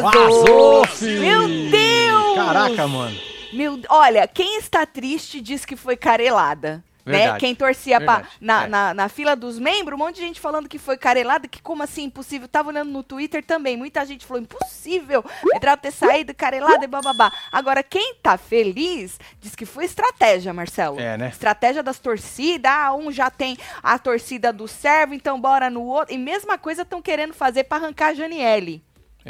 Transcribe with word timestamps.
Vazou! 0.00 0.40
Vazou, 0.40 0.84
filho. 0.86 1.20
Meu 1.20 1.70
Deus! 1.70 2.34
Caraca, 2.36 2.86
mano. 2.86 3.16
Meu, 3.52 3.80
olha, 3.88 4.26
quem 4.28 4.58
está 4.58 4.84
triste 4.84 5.40
diz 5.40 5.64
que 5.64 5.76
foi 5.76 5.96
carelada. 5.96 6.84
Né? 7.08 7.38
Quem 7.38 7.54
torcia 7.54 7.98
pra- 8.02 8.24
na, 8.38 8.64
é. 8.64 8.66
na, 8.68 8.92
na 8.92 9.08
fila 9.08 9.34
dos 9.34 9.58
membros, 9.58 9.98
um 9.98 10.04
monte 10.04 10.16
de 10.16 10.20
gente 10.20 10.38
falando 10.38 10.68
que 10.68 10.78
foi 10.78 10.98
carelada, 10.98 11.48
que 11.48 11.62
como 11.62 11.82
assim, 11.82 12.04
impossível. 12.04 12.46
Tava 12.46 12.68
olhando 12.68 12.90
no 12.90 13.02
Twitter 13.02 13.42
também, 13.42 13.78
muita 13.78 14.04
gente 14.04 14.26
falou, 14.26 14.42
impossível, 14.42 15.24
Medrado 15.42 15.80
ter 15.80 15.90
saído 15.90 16.34
carelada 16.34 16.84
e 16.84 16.86
bababá. 16.86 17.32
Agora, 17.50 17.82
quem 17.82 18.14
tá 18.16 18.36
feliz, 18.36 19.18
diz 19.40 19.54
que 19.56 19.64
foi 19.64 19.86
estratégia, 19.86 20.52
Marcelo. 20.52 21.00
É, 21.00 21.16
né? 21.16 21.28
Estratégia 21.28 21.82
das 21.82 21.98
torcidas, 21.98 22.70
ah, 22.70 22.92
um 22.92 23.10
já 23.10 23.30
tem 23.30 23.56
a 23.82 23.98
torcida 23.98 24.52
do 24.52 24.68
servo, 24.68 25.14
então 25.14 25.40
bora 25.40 25.70
no 25.70 25.84
outro. 25.84 26.14
E 26.14 26.18
mesma 26.18 26.58
coisa 26.58 26.82
estão 26.82 27.00
querendo 27.00 27.32
fazer 27.32 27.64
pra 27.64 27.78
arrancar 27.78 28.08
a 28.08 28.14
Janiele. 28.14 28.82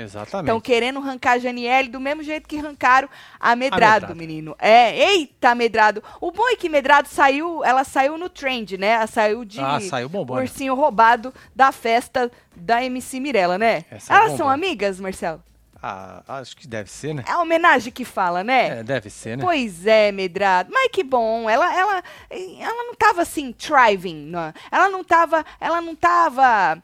Estão 0.05 0.23
Exatamente. 0.23 0.63
querendo 0.63 0.99
arrancar 0.99 1.33
a 1.33 1.39
Janiele 1.39 1.89
do 1.89 1.99
mesmo 2.01 2.23
jeito 2.23 2.49
que 2.49 2.59
arrancaram 2.59 3.09
a 3.41 3.57
Medrado, 3.57 3.83
Medrado. 4.07 4.15
menino. 4.17 4.55
É, 4.59 4.97
eita, 5.13 5.55
Medrado. 5.55 6.03
O 6.21 6.31
bom 6.31 6.49
é 6.49 6.57
que 6.57 6.69
Medrado 6.69 7.09
saiu, 7.09 7.65
ela 7.65 7.83
saiu 7.85 8.17
no 8.17 8.29
trend, 8.29 8.79
né? 8.79 8.89
Ela 8.89 9.07
saiu 9.07 9.45
de 9.45 9.61
Ah, 9.61 9.81
saiu 9.81 10.09
bombando. 10.09 10.41
ursinho 10.41 10.75
roubado 10.75 11.35
da 11.55 11.73
festa 11.73 12.31
da 12.55 12.83
MC 12.85 13.19
Mirella, 13.21 13.59
né? 13.59 13.85
É 13.91 13.99
Elas 14.09 14.37
são 14.37 14.49
amigas, 14.49 15.01
Marcelo? 15.01 15.43
Ah, 15.81 16.23
acho 16.27 16.57
que 16.57 16.67
deve 16.67 16.91
ser, 16.91 17.15
né? 17.15 17.23
É 17.27 17.31
a 17.33 17.39
homenagem 17.41 17.93
que 17.93 18.05
fala, 18.05 18.43
né? 18.43 18.81
É, 18.81 18.83
deve 18.83 19.09
ser, 19.11 19.37
né? 19.37 19.45
Pois 19.45 19.87
é, 19.87 20.11
Medrado. 20.11 20.71
Mas 20.73 20.91
que 20.93 21.05
bom. 21.05 21.49
Ela, 21.49 21.73
ela, 21.73 22.03
ela 22.31 22.85
não 22.85 22.95
tava 22.97 23.23
assim, 23.23 23.53
thriving. 23.53 24.27
Não. 24.27 24.53
Ela 24.73 24.89
não 24.89 25.05
tava. 25.05 25.45
Ela 25.61 25.81
não 25.81 25.95
tava. 25.95 26.83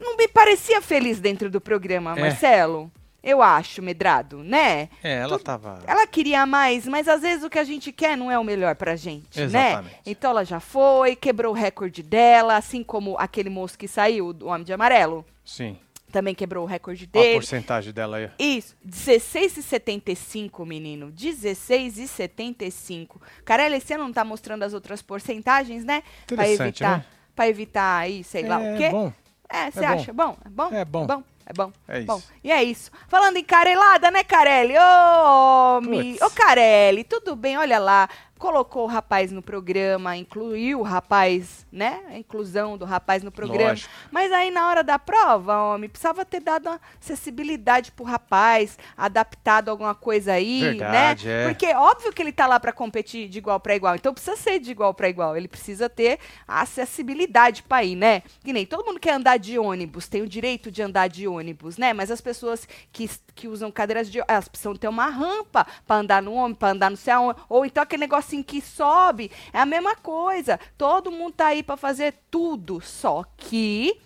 Não 0.00 0.16
me 0.16 0.26
parecia 0.28 0.80
feliz 0.80 1.18
dentro 1.20 1.50
do 1.50 1.60
programa, 1.60 2.14
É. 2.16 2.20
Marcelo. 2.20 2.90
Eu 3.22 3.42
acho, 3.42 3.82
Medrado, 3.82 4.38
né? 4.42 4.88
É, 5.04 5.18
ela 5.18 5.38
Tu- 5.38 5.44
tava. 5.44 5.80
Ela 5.86 6.06
queria 6.06 6.46
mais, 6.46 6.86
mas 6.86 7.06
às 7.06 7.20
vezes 7.20 7.44
o 7.44 7.50
que 7.50 7.58
a 7.58 7.64
gente 7.64 7.92
quer 7.92 8.16
não 8.16 8.30
é 8.30 8.38
o 8.38 8.44
melhor 8.44 8.74
pra 8.76 8.96
gente, 8.96 9.38
né? 9.38 9.44
Exatamente. 9.72 9.96
Então 10.06 10.30
ela 10.30 10.42
já 10.42 10.58
foi, 10.58 11.14
quebrou 11.14 11.52
o 11.52 11.54
recorde 11.54 12.02
dela, 12.02 12.56
assim 12.56 12.82
como 12.82 13.18
aquele 13.18 13.50
moço 13.50 13.76
que 13.78 13.86
saiu, 13.86 14.34
o 14.40 14.46
Homem 14.46 14.64
de 14.64 14.72
Amarelo, 14.72 15.22
Sim. 15.44 15.76
também 16.10 16.34
quebrou 16.34 16.64
o 16.64 16.66
recorde 16.66 17.06
Olha 17.14 17.20
a 17.20 17.24
dele. 17.26 17.34
porcentagem 17.34 17.92
dela 17.92 18.16
aí. 18.16 18.30
Isso, 18.38 18.74
16,75, 18.86 20.64
menino. 20.64 21.12
16,75. 21.12 23.20
Carela, 23.44 23.76
esse 23.76 23.92
ano 23.92 24.04
não 24.04 24.12
tá 24.12 24.24
mostrando 24.24 24.62
as 24.62 24.72
outras 24.72 25.02
porcentagens, 25.02 25.84
né? 25.84 26.02
Pra 26.26 26.36
Interessante, 26.44 26.82
evitar, 26.82 26.98
né? 26.98 27.04
pra 27.36 27.48
evitar 27.48 27.98
aí, 27.98 28.24
sei 28.24 28.44
lá 28.46 28.62
é 28.62 28.74
o 28.74 28.78
quê. 28.78 28.88
bom. 28.88 29.12
É, 29.52 29.70
você 29.70 29.84
É 29.84 29.86
acha 29.86 30.12
bom? 30.12 30.36
É 30.44 30.48
bom? 30.48 30.68
É 30.72 30.84
bom. 30.84 31.06
Bom, 31.06 31.22
é 31.44 31.52
bom. 31.52 31.72
É 31.88 32.00
Bom, 32.02 32.16
isso. 32.18 32.28
e 32.44 32.52
é 32.52 32.62
isso. 32.62 32.90
Falando 33.08 33.36
em 33.36 33.44
carelada, 33.44 34.10
né, 34.10 34.22
Carelli? 34.22 34.74
Ô, 34.78 35.76
homem. 35.78 36.14
Puts. 36.14 36.22
Ô, 36.22 36.30
Carelli, 36.30 37.02
tudo 37.04 37.34
bem? 37.34 37.58
Olha 37.58 37.78
lá. 37.78 38.08
Colocou 38.40 38.84
o 38.84 38.86
rapaz 38.86 39.30
no 39.30 39.42
programa, 39.42 40.16
incluiu 40.16 40.80
o 40.80 40.82
rapaz, 40.82 41.66
né? 41.70 42.00
A 42.08 42.16
inclusão 42.16 42.78
do 42.78 42.86
rapaz 42.86 43.22
no 43.22 43.30
programa. 43.30 43.68
Lógico. 43.68 43.92
Mas 44.10 44.32
aí 44.32 44.50
na 44.50 44.66
hora 44.66 44.82
da 44.82 44.98
prova, 44.98 45.62
homem, 45.62 45.90
precisava 45.90 46.24
ter 46.24 46.40
dado 46.40 46.70
uma 46.70 46.80
acessibilidade 46.98 47.92
pro 47.92 48.02
rapaz, 48.02 48.78
adaptado 48.96 49.68
alguma 49.68 49.94
coisa 49.94 50.32
aí, 50.32 50.62
Verdade, 50.62 51.28
né? 51.28 51.44
é. 51.44 51.48
Porque 51.48 51.66
óbvio 51.74 52.14
que 52.14 52.22
ele 52.22 52.32
tá 52.32 52.46
lá 52.46 52.58
pra 52.58 52.72
competir 52.72 53.28
de 53.28 53.36
igual 53.36 53.60
pra 53.60 53.76
igual. 53.76 53.94
Então 53.94 54.14
precisa 54.14 54.36
ser 54.36 54.58
de 54.58 54.70
igual 54.70 54.94
pra 54.94 55.10
igual. 55.10 55.36
Ele 55.36 55.46
precisa 55.46 55.90
ter 55.90 56.18
acessibilidade 56.48 57.62
pra 57.62 57.84
ir, 57.84 57.94
né? 57.94 58.22
Que 58.42 58.54
nem 58.54 58.64
todo 58.64 58.86
mundo 58.86 58.98
quer 58.98 59.12
andar 59.12 59.38
de 59.38 59.58
ônibus, 59.58 60.08
tem 60.08 60.22
o 60.22 60.26
direito 60.26 60.70
de 60.70 60.80
andar 60.80 61.08
de 61.08 61.28
ônibus, 61.28 61.76
né? 61.76 61.92
Mas 61.92 62.10
as 62.10 62.22
pessoas 62.22 62.66
que, 62.90 63.10
que 63.34 63.48
usam 63.48 63.70
cadeiras 63.70 64.10
de 64.10 64.18
ônibus, 64.18 64.32
elas 64.32 64.48
precisam 64.48 64.74
ter 64.74 64.88
uma 64.88 65.10
rampa 65.10 65.66
pra 65.86 65.96
andar 65.96 66.22
no 66.22 66.32
ônibus, 66.32 66.58
pra 66.58 66.70
andar 66.70 66.90
no 66.90 66.96
céu, 66.96 67.36
ou 67.46 67.66
então 67.66 67.82
aquele 67.82 68.06
negocinho 68.30 68.44
que 68.44 68.60
sobe, 68.60 69.30
é 69.52 69.58
a 69.58 69.66
mesma 69.66 69.96
coisa. 69.96 70.58
Todo 70.78 71.10
mundo 71.10 71.34
tá 71.34 71.46
aí 71.48 71.62
pra 71.62 71.76
fazer 71.76 72.14
tudo, 72.30 72.80
só 72.80 73.24
que 73.36 74.00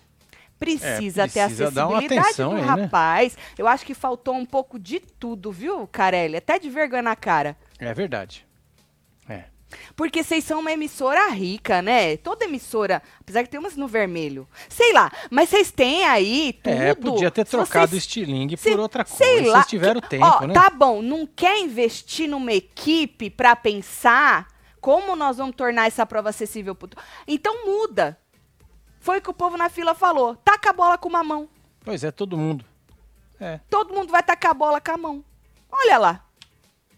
precisa, 0.57 1.27
ter 1.27 1.39
É, 1.39 1.45
precisa 1.47 1.85
uma 1.85 1.97
acessibilidade 1.99 2.37
do 2.37 2.51
aí, 2.51 2.61
né? 2.61 2.83
rapaz. 2.83 3.37
Eu 3.57 3.67
acho 3.67 3.85
que 3.85 3.93
faltou 3.93 4.35
um 4.35 4.45
pouco 4.45 4.79
de 4.79 4.99
tudo, 4.99 5.51
viu, 5.51 5.87
Carelli? 5.87 6.37
Até 6.37 6.57
de 6.57 6.69
vergonha 6.69 7.01
na 7.01 7.15
cara. 7.15 7.55
É 7.79 7.93
verdade. 7.93 8.45
É. 9.71 9.75
Porque 9.95 10.23
vocês 10.23 10.43
são 10.43 10.59
uma 10.59 10.71
emissora 10.71 11.27
rica, 11.29 11.81
né? 11.81 12.17
Toda 12.17 12.45
emissora, 12.45 13.01
apesar 13.19 13.43
que 13.43 13.49
tem 13.49 13.59
umas 13.59 13.75
no 13.75 13.87
vermelho. 13.87 14.47
Sei 14.69 14.93
lá, 14.93 15.11
mas 15.29 15.49
vocês 15.49 15.71
têm 15.71 16.05
aí 16.05 16.53
tudo. 16.63 16.73
É, 16.73 16.93
podia 16.93 17.31
ter 17.31 17.45
trocado 17.45 17.85
o 17.85 17.89
vocês- 17.89 18.03
estilingue 18.03 18.55
por 18.57 18.79
outra 18.79 19.03
coisa. 19.03 19.17
Sei 19.17 19.41
lá. 19.45 19.57
Vocês 19.59 19.67
tiveram 19.67 19.99
que- 20.01 20.09
tempo, 20.09 20.25
ó, 20.25 20.45
né? 20.47 20.53
Tá 20.53 20.69
bom, 20.69 21.01
não 21.01 21.25
quer 21.25 21.59
investir 21.59 22.29
numa 22.29 22.53
equipe 22.53 23.29
pra 23.29 23.55
pensar 23.55 24.47
como 24.79 25.15
nós 25.15 25.37
vamos 25.37 25.55
tornar 25.55 25.87
essa 25.87 26.05
prova 26.05 26.29
acessível 26.29 26.75
pro... 26.75 26.89
Então 27.27 27.65
muda. 27.65 28.17
Foi 28.99 29.17
o 29.17 29.21
que 29.21 29.29
o 29.29 29.33
povo 29.33 29.57
na 29.57 29.69
fila 29.69 29.93
falou. 29.95 30.35
Taca 30.37 30.69
a 30.69 30.73
bola 30.73 30.97
com 30.97 31.09
uma 31.09 31.23
mão. 31.23 31.49
Pois 31.83 32.03
é, 32.03 32.11
todo 32.11 32.37
mundo. 32.37 32.63
É. 33.39 33.59
Todo 33.69 33.93
mundo 33.93 34.11
vai 34.11 34.23
tacar 34.23 34.51
a 34.51 34.53
bola 34.53 34.79
com 34.79 34.91
a 34.91 34.97
mão. 34.97 35.25
Olha 35.71 35.97
lá. 35.97 36.25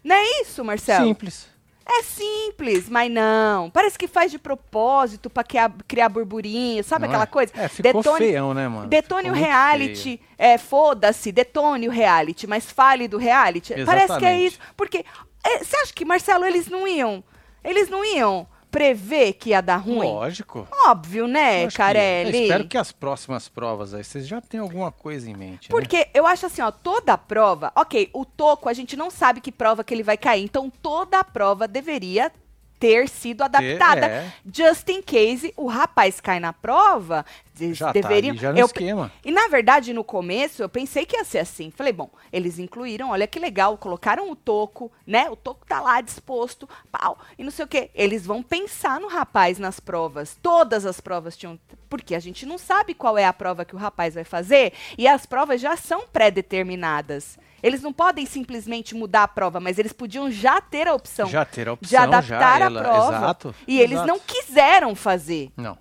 Não 0.04 0.14
é 0.14 0.40
isso, 0.42 0.64
Marcelo? 0.64 1.06
Simples. 1.06 1.48
É 1.90 2.02
simples, 2.02 2.86
mas 2.88 3.10
não. 3.10 3.70
Parece 3.70 3.98
que 3.98 4.06
faz 4.06 4.30
de 4.30 4.38
propósito 4.38 5.30
pra 5.30 5.42
criar, 5.42 5.72
criar 5.86 6.08
burburinho, 6.10 6.84
sabe 6.84 7.02
Não 7.02 7.08
aquela 7.08 7.24
é? 7.24 7.26
coisa? 7.26 7.52
É, 7.56 7.66
ficou 7.66 8.02
detone, 8.02 8.18
feião, 8.18 8.52
né, 8.52 8.68
mano? 8.68 8.88
detone 8.88 9.24
Ficou 9.24 9.38
o 9.38 9.42
reality, 9.42 10.20
é, 10.36 10.58
foda-se, 10.58 11.32
detone 11.32 11.88
o 11.88 11.90
reality, 11.90 12.46
mas 12.46 12.70
fale 12.70 13.08
do 13.08 13.16
reality. 13.16 13.72
Parece 13.86 14.06
que 14.06 14.12
é 14.12 14.16
Exatamente. 14.16 14.46
isso. 14.46 14.58
Porque, 14.76 15.04
é, 15.42 15.64
você 15.64 15.76
acha 15.78 15.92
que, 15.94 16.04
Marcelo, 16.04 16.44
eles 16.44 16.68
não 16.68 16.86
iam, 16.86 17.24
eles 17.64 17.88
não 17.88 18.04
iam 18.04 18.46
prever 18.70 19.32
que 19.34 19.50
ia 19.50 19.60
dar 19.60 19.76
ruim? 19.78 20.06
Lógico. 20.08 20.66
Óbvio, 20.86 21.26
né, 21.26 21.66
que- 21.66 21.76
Carelli? 21.76 22.36
Eu 22.38 22.42
espero 22.44 22.68
que 22.68 22.78
as 22.78 22.92
próximas 22.92 23.48
provas 23.48 23.94
aí 23.94 24.04
vocês 24.04 24.26
já 24.26 24.40
tenham 24.40 24.64
alguma 24.64 24.90
coisa 24.92 25.28
em 25.30 25.34
mente. 25.34 25.64
né? 25.64 25.68
Porque 25.70 26.08
eu 26.14 26.26
acho 26.26 26.46
assim, 26.46 26.62
ó, 26.62 26.70
toda 26.70 27.16
prova, 27.18 27.72
ok, 27.74 28.10
o 28.12 28.24
toco 28.24 28.68
a 28.68 28.72
gente 28.72 28.96
não 28.96 29.10
sabe 29.10 29.40
que 29.40 29.50
prova 29.52 29.82
que 29.82 29.92
ele 29.94 30.02
vai 30.02 30.16
cair, 30.16 30.44
então 30.44 30.70
toda 30.82 31.18
a 31.18 31.24
prova 31.24 31.66
deveria 31.66 32.30
ter 32.78 33.08
sido 33.08 33.42
adaptada. 33.42 34.06
é. 34.06 34.32
Just 34.54 34.88
in 34.88 35.02
case 35.02 35.52
o 35.56 35.66
rapaz 35.66 36.20
cai 36.20 36.38
na 36.38 36.52
prova, 36.52 37.24
eles 37.60 37.76
Já 37.78 37.92
deveriam. 37.92 38.34
tá 38.34 38.38
ali, 38.38 38.38
já 38.42 38.52
no 38.52 38.58
eu, 38.58 38.66
esquema. 38.66 39.12
e 39.24 39.30
na 39.30 39.48
verdade, 39.48 39.92
no 39.92 40.02
começo, 40.04 40.62
eu 40.62 40.68
pensei 40.68 41.04
que 41.06 41.16
ia 41.16 41.24
ser 41.24 41.38
assim. 41.38 41.70
Falei, 41.70 41.92
bom, 41.92 42.10
eles 42.32 42.58
incluíram, 42.58 43.10
olha 43.10 43.26
que 43.26 43.38
legal, 43.38 43.76
colocaram 43.78 44.30
o 44.30 44.36
toco, 44.36 44.90
né? 45.06 45.28
O 45.30 45.36
toco 45.36 45.66
tá 45.66 45.80
lá 45.80 46.00
disposto, 46.00 46.68
pau, 46.90 47.18
e 47.38 47.44
não 47.44 47.50
sei 47.50 47.64
o 47.64 47.68
quê. 47.68 47.90
Eles 47.94 48.24
vão 48.26 48.42
pensar 48.42 49.00
no 49.00 49.08
rapaz 49.08 49.58
nas 49.58 49.78
provas. 49.80 50.36
Todas 50.42 50.84
as 50.86 51.00
provas 51.00 51.36
tinham. 51.36 51.58
Porque 51.88 52.14
a 52.14 52.20
gente 52.20 52.44
não 52.44 52.58
sabe 52.58 52.92
qual 52.92 53.16
é 53.16 53.24
a 53.24 53.32
prova 53.32 53.64
que 53.64 53.74
o 53.74 53.78
rapaz 53.78 54.14
vai 54.14 54.24
fazer, 54.24 54.74
e 54.98 55.08
as 55.08 55.24
provas 55.24 55.58
já 55.60 55.74
são 55.76 56.02
pré-determinadas. 56.12 57.38
Eles 57.62 57.82
não 57.82 57.92
podem 57.92 58.24
simplesmente 58.24 58.94
mudar 58.94 59.24
a 59.24 59.28
prova, 59.28 59.58
mas 59.58 59.78
eles 59.78 59.92
podiam 59.92 60.30
já 60.30 60.60
ter 60.60 60.86
a 60.86 60.94
opção 60.94 61.26
Já 61.28 61.44
ter 61.44 61.68
a 61.68 61.72
opção, 61.72 61.88
de 61.88 61.96
adaptar 61.96 62.38
já, 62.38 62.54
a 62.54 62.60
ela- 62.60 62.82
prova. 62.82 63.16
exato, 63.16 63.54
e 63.66 63.80
eles 63.80 63.92
exato. 63.92 64.06
não 64.06 64.18
quiseram 64.20 64.94
fazer. 64.94 65.50
Não. 65.56 65.76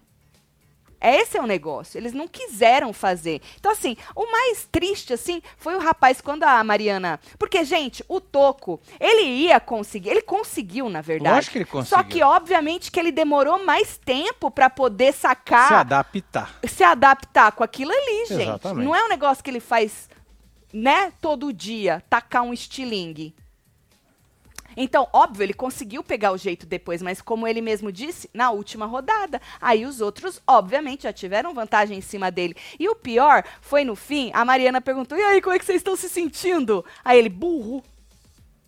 Esse 1.00 1.38
é 1.38 1.42
o 1.42 1.46
negócio. 1.48 1.98
Eles 1.98 2.14
não 2.14 2.28
quiseram 2.28 2.92
fazer. 2.92 3.42
Então, 3.60 3.72
assim, 3.72 3.96
o 4.16 4.32
mais 4.32 4.68
triste, 4.72 5.14
assim, 5.14 5.42
foi 5.58 5.76
o 5.76 5.80
rapaz 5.80 6.20
quando 6.22 6.44
a 6.44 6.64
Mariana. 6.64 7.20
Porque, 7.38 7.64
gente, 7.64 8.04
o 8.08 8.20
Toco, 8.20 8.80
ele 9.00 9.22
ia 9.24 9.60
conseguir. 9.60 10.10
Ele 10.10 10.22
conseguiu, 10.22 10.90
na 10.90 11.02
verdade. 11.02 11.36
Lógico 11.36 11.52
que 11.54 11.58
ele 11.60 11.66
Só 11.66 11.98
conseguiu. 11.98 12.06
que, 12.10 12.24
obviamente, 12.24 12.92
que 12.92 13.00
ele 13.00 13.12
demorou 13.12 13.64
mais 13.64 13.98
tempo 13.98 14.50
pra 14.50 14.70
poder 14.70 15.14
sacar 15.14 15.68
Se 15.68 15.74
adaptar. 15.74 16.60
se 16.68 16.84
adaptar 16.84 17.52
com 17.52 17.64
aquilo 17.64 17.92
ali, 17.92 18.26
gente. 18.28 18.42
Exatamente. 18.44 18.86
Não 18.86 18.96
é 18.96 19.04
um 19.06 19.10
negócio 19.10 19.44
que 19.44 19.50
ele 19.50 19.60
faz, 19.60 20.10
né, 20.74 21.12
todo 21.22 21.54
dia, 21.54 22.04
tacar 22.10 22.42
um 22.44 22.54
estilingue. 22.54 23.36
Então, 24.78 25.10
óbvio, 25.12 25.44
ele 25.44 25.54
conseguiu 25.54 26.04
pegar 26.04 26.32
o 26.32 26.38
jeito 26.38 26.68
depois, 26.68 27.02
mas 27.02 27.20
como 27.20 27.48
ele 27.48 27.60
mesmo 27.62 27.92
disse, 27.92 28.30
na 28.32 28.52
última 28.52 28.86
rodada. 28.86 29.42
Aí 29.60 29.86
os 29.86 30.00
outros, 30.00 30.40
obviamente, 30.46 31.04
já 31.04 31.12
tiveram 31.12 31.54
vantagem 31.54 31.98
em 31.98 32.02
cima 32.02 32.30
dele. 32.30 32.56
E 32.80 32.88
o 32.88 32.96
pior 32.96 33.44
foi 33.60 33.84
no 33.84 33.96
fim, 33.96 34.30
a 34.34 34.46
Mariana 34.46 34.80
perguntou: 34.80 35.18
e 35.18 35.22
aí, 35.22 35.42
como 35.42 35.56
é 35.56 35.60
que 35.60 35.66
vocês 35.66 35.80
estão 35.80 35.96
se 35.96 36.08
sentindo? 36.08 36.86
Aí 37.04 37.18
ele, 37.18 37.30
burro. 37.30 37.84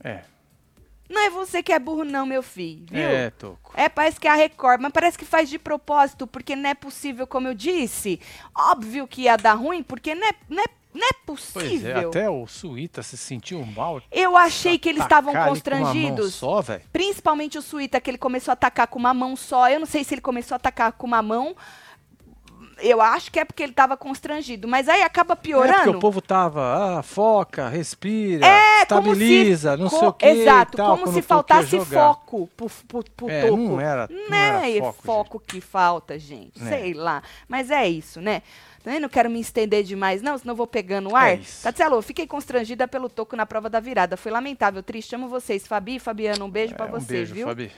É. 0.03 0.23
Não 1.09 1.19
é 1.21 1.29
você 1.29 1.63
que 1.63 1.73
é 1.73 1.79
burro, 1.79 2.03
não, 2.03 2.23
meu 2.23 2.43
filho. 2.43 2.85
Viu? 2.87 3.01
É, 3.01 3.31
Toco. 3.31 3.73
É, 3.75 3.89
parece 3.89 4.19
que 4.19 4.27
é 4.27 4.31
a 4.31 4.35
Record, 4.35 4.79
mas 4.79 4.91
parece 4.91 5.17
que 5.17 5.25
faz 5.25 5.49
de 5.49 5.57
propósito, 5.57 6.27
porque 6.27 6.55
não 6.55 6.69
é 6.69 6.75
possível, 6.75 7.25
como 7.25 7.47
eu 7.47 7.55
disse. 7.55 8.21
Óbvio 8.55 9.07
que 9.07 9.23
ia 9.23 9.35
dar 9.35 9.55
ruim, 9.55 9.81
porque 9.81 10.13
não 10.13 10.27
é, 10.27 10.33
não 10.47 10.63
é, 10.63 10.67
não 10.93 11.07
é 11.07 11.11
Pois 11.25 11.39
possível. 11.51 11.91
é, 11.97 12.05
até 12.05 12.29
o 12.29 12.47
Suíta 12.47 13.03
se 13.03 13.15
sentiu 13.17 13.63
mal. 13.65 14.01
Eu 14.11 14.35
achei 14.35 14.77
que 14.79 14.89
eles 14.89 15.03
estavam 15.03 15.31
Atacar 15.31 15.51
ali 15.51 15.61
com 15.61 15.69
uma 15.69 15.79
mão 15.79 15.93
constrangidos. 15.93 16.35
só, 16.35 16.61
velho. 16.61 16.81
Principalmente 16.91 17.57
o 17.57 17.61
Suíta, 17.61 18.01
que 18.01 18.09
ele 18.09 18.17
começou 18.17 18.51
a 18.51 18.53
atacar 18.53 18.87
com 18.87 18.97
uma 18.97 19.13
mão 19.13 19.35
só. 19.35 19.69
Eu 19.69 19.79
não 19.79 19.85
sei 19.85 20.03
se 20.03 20.13
ele 20.15 20.21
começou 20.21 20.55
a 20.55 20.57
atacar 20.57 20.91
com 20.93 21.05
uma 21.05 21.21
mão. 21.21 21.55
Eu 22.81 23.01
acho 23.01 23.31
que 23.31 23.39
é 23.39 23.45
porque 23.45 23.63
ele 23.63 23.73
tava 23.73 23.95
constrangido, 23.97 24.67
mas 24.67 24.87
aí 24.89 25.01
acaba 25.01 25.33
É 25.33 25.35
porque 25.35 25.49
piorando. 25.49 25.91
o 25.97 25.99
povo 25.99 26.21
tava, 26.21 26.97
ah, 26.99 27.03
foca, 27.03 27.67
respira, 27.69 28.45
É, 28.45 28.81
estabiliza, 28.83 29.75
se, 29.75 29.81
não 29.81 29.89
sei 29.89 30.07
o 30.07 30.13
que. 30.13 30.25
Exato, 30.25 30.77
tal, 30.77 30.97
como 30.97 31.11
se 31.13 31.21
faltasse 31.21 31.79
foco 31.79 32.47
pro, 32.55 32.69
pro, 32.87 33.03
pro 33.15 33.29
É, 33.29 33.47
toco. 33.47 33.57
não 33.57 33.81
era, 33.81 34.07
não 34.09 34.29
né? 34.29 34.71
era 34.75 34.83
foco, 34.85 35.03
foco 35.03 35.39
que 35.39 35.61
falta, 35.61 36.17
gente. 36.19 36.61
Né. 36.61 36.69
Sei 36.69 36.93
lá. 36.93 37.21
Mas 37.47 37.69
é 37.71 37.87
isso, 37.87 38.21
né? 38.21 38.41
Também 38.83 38.99
não 38.99 39.09
quero 39.09 39.29
me 39.29 39.41
estender 39.41 39.83
demais, 39.83 40.21
não, 40.21 40.37
senão 40.37 40.55
vou 40.55 40.65
pegando 40.65 41.09
o 41.11 41.15
ar. 41.15 41.31
É 41.31 41.35
isso. 41.35 41.63
Tatselo, 41.63 42.01
fiquei 42.01 42.25
constrangida 42.25 42.87
pelo 42.87 43.09
toco 43.09 43.35
na 43.35 43.45
prova 43.45 43.69
da 43.69 43.79
virada. 43.79 44.15
Foi 44.15 44.31
lamentável, 44.31 44.81
triste. 44.81 45.13
Amo 45.13 45.27
vocês. 45.27 45.67
Fabi 45.67 45.95
e 45.95 45.99
Fabiano, 45.99 46.45
um 46.45 46.49
beijo 46.49 46.73
pra 46.75 46.85
É, 46.85 46.89
um 46.89 46.91
vocês, 46.93 47.07
beijo, 47.07 47.33
viu? 47.35 47.47
Fabi. 47.47 47.71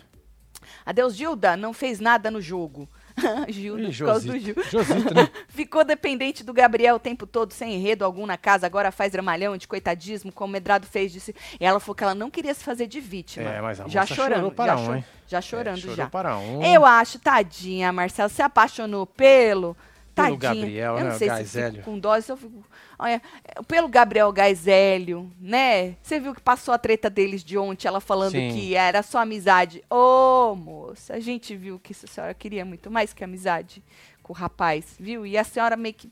Adeus, 0.86 1.15
Gilda. 1.15 1.57
Não 1.57 1.74
fez 1.74 2.00
nada 2.00 2.30
no 2.30 2.39
jogo. 2.39 2.88
Gilda, 3.49 3.83
Ih, 3.83 3.97
por 3.97 4.05
causa 4.05 4.27
do. 4.31 4.39
Gil. 4.39 4.55
Josito, 4.69 5.13
né? 5.13 5.29
Ficou 5.49 5.83
dependente 5.83 6.43
do 6.43 6.53
Gabriel 6.53 6.95
o 6.95 6.99
tempo 6.99 7.25
todo, 7.27 7.51
sem 7.53 7.73
enredo 7.75 8.03
algum 8.05 8.25
na 8.25 8.37
casa, 8.37 8.65
agora 8.65 8.91
faz 8.91 9.11
dramalhão 9.11 9.57
de 9.57 9.67
coitadismo, 9.67 10.31
como 10.31 10.49
o 10.49 10.53
Medrado 10.53 10.85
fez. 10.87 11.11
Disse. 11.11 11.35
E 11.59 11.65
ela 11.65 11.79
falou 11.79 11.95
que 11.95 12.03
ela 12.03 12.15
não 12.15 12.29
queria 12.29 12.53
se 12.53 12.63
fazer 12.63 12.87
de 12.87 12.99
vítima. 12.99 13.49
É, 13.49 13.61
mas 13.61 13.79
a 13.79 13.87
já 13.87 14.05
chorando, 14.05 14.35
chorou 14.35 14.51
para 14.51 14.75
já, 14.75 14.81
um, 14.81 14.85
cho- 14.85 14.95
hein? 14.95 15.05
já 15.27 15.41
chorando 15.41 15.91
É, 15.91 15.95
já. 15.95 16.07
para 16.09 16.37
um. 16.37 16.63
Eu 16.63 16.85
acho, 16.85 17.19
tadinha, 17.19 17.91
Marcelo, 17.91 18.29
se 18.29 18.41
apaixonou 18.41 19.05
pelo. 19.05 19.75
Pelo 20.13 20.37
Tadinha. 20.37 20.37
Gabriel, 20.37 20.97
eu 20.97 21.03
não 21.05 21.11
né, 21.11 21.17
sei 21.17 21.29
o 21.29 21.45
se 21.45 21.81
com 21.83 21.97
dó, 21.97 22.19
se 22.19 22.31
eu 22.31 22.37
fico. 22.37 22.63
Olha, 22.99 23.21
pelo 23.67 23.87
Gabriel 23.87 24.31
Gaisélio, 24.31 25.31
né? 25.39 25.95
Você 26.01 26.19
viu 26.19 26.35
que 26.35 26.41
passou 26.41 26.73
a 26.73 26.77
treta 26.77 27.09
deles 27.09 27.43
de 27.43 27.57
ontem, 27.57 27.87
ela 27.87 27.99
falando 27.99 28.33
Sim. 28.33 28.51
que 28.51 28.75
era 28.75 29.01
só 29.01 29.19
amizade. 29.19 29.83
Ô, 29.89 30.53
moça, 30.55 31.13
a 31.13 31.19
gente 31.19 31.55
viu 31.55 31.79
que 31.79 31.93
a 31.93 32.07
senhora 32.07 32.33
queria 32.33 32.65
muito 32.65 32.91
mais 32.91 33.13
que 33.13 33.23
amizade 33.23 33.83
com 34.21 34.33
o 34.33 34.35
rapaz, 34.35 34.95
viu? 34.99 35.25
E 35.25 35.37
a 35.37 35.43
senhora 35.43 35.75
meio 35.75 35.95
que 35.95 36.11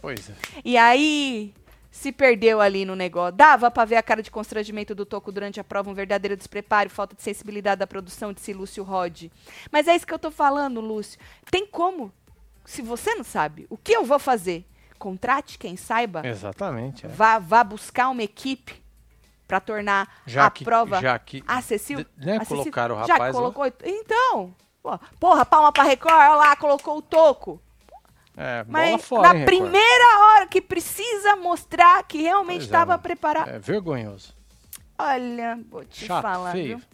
Pois 0.00 0.30
é. 0.30 0.34
e 0.64 0.76
aí 0.76 1.52
se 1.94 2.10
perdeu 2.10 2.60
ali 2.60 2.84
no 2.84 2.96
negócio. 2.96 3.36
Dava 3.36 3.70
pra 3.70 3.84
ver 3.84 3.96
a 3.96 4.02
cara 4.02 4.20
de 4.20 4.30
constrangimento 4.30 4.94
do 4.94 5.06
Toco 5.06 5.30
durante 5.30 5.60
a 5.60 5.64
prova, 5.64 5.88
um 5.88 5.94
verdadeiro 5.94 6.36
despreparo, 6.36 6.90
falta 6.90 7.14
de 7.14 7.22
sensibilidade 7.22 7.78
da 7.78 7.86
produção, 7.86 8.32
disse 8.32 8.52
Lúcio 8.52 8.82
Rod. 8.82 9.26
Mas 9.70 9.86
é 9.86 9.94
isso 9.94 10.06
que 10.06 10.12
eu 10.12 10.18
tô 10.18 10.30
falando, 10.30 10.80
Lúcio. 10.80 11.20
Tem 11.50 11.64
como? 11.64 12.12
Se 12.64 12.82
você 12.82 13.14
não 13.14 13.24
sabe, 13.24 13.66
o 13.68 13.76
que 13.76 13.92
eu 13.92 14.04
vou 14.04 14.18
fazer? 14.18 14.66
Contrate 14.98 15.58
quem 15.58 15.76
saiba, 15.76 16.26
Exatamente. 16.26 17.04
é. 17.04 17.08
vá, 17.08 17.38
vá 17.38 17.62
buscar 17.62 18.08
uma 18.08 18.22
equipe 18.22 18.82
pra 19.46 19.60
tornar 19.60 20.08
Já 20.26 20.46
a 20.46 20.50
que, 20.50 20.64
prova 20.64 21.00
já 21.00 21.18
que 21.18 21.44
acessível. 21.46 22.04
de- 22.16 22.26
né, 22.26 22.36
acessível. 22.36 22.58
colocaram 22.62 22.94
o 23.02 23.06
Já 23.06 23.12
rapaz 23.14 23.34
lá. 23.34 23.40
colocou. 23.40 23.66
Então, 23.84 24.54
pô, 24.82 24.98
porra, 25.20 25.44
palma 25.44 25.70
pra 25.72 25.82
Record, 25.84 26.14
olha 26.14 26.34
lá, 26.36 26.56
colocou 26.56 26.96
o 26.98 27.02
Toco. 27.02 27.60
é, 28.36 28.64
Mas 28.66 29.04
fora, 29.04 29.28
na 29.28 29.34
hein, 29.34 29.40
Record? 29.44 29.60
primeira 29.60 30.18
hora 30.20 30.46
que 30.46 30.60
precisa 30.62 31.36
mostrar 31.36 32.02
que 32.04 32.22
realmente 32.22 32.62
é, 32.62 32.64
estava 32.64 32.92
mano. 32.92 33.02
preparado. 33.02 33.48
É 33.50 33.58
vergonhoso. 33.58 34.34
Olha, 34.98 35.58
vou 35.68 35.84
te 35.84 36.06
Chato, 36.06 36.22
falar, 36.22 36.52
feio. 36.52 36.78
viu? 36.78 36.86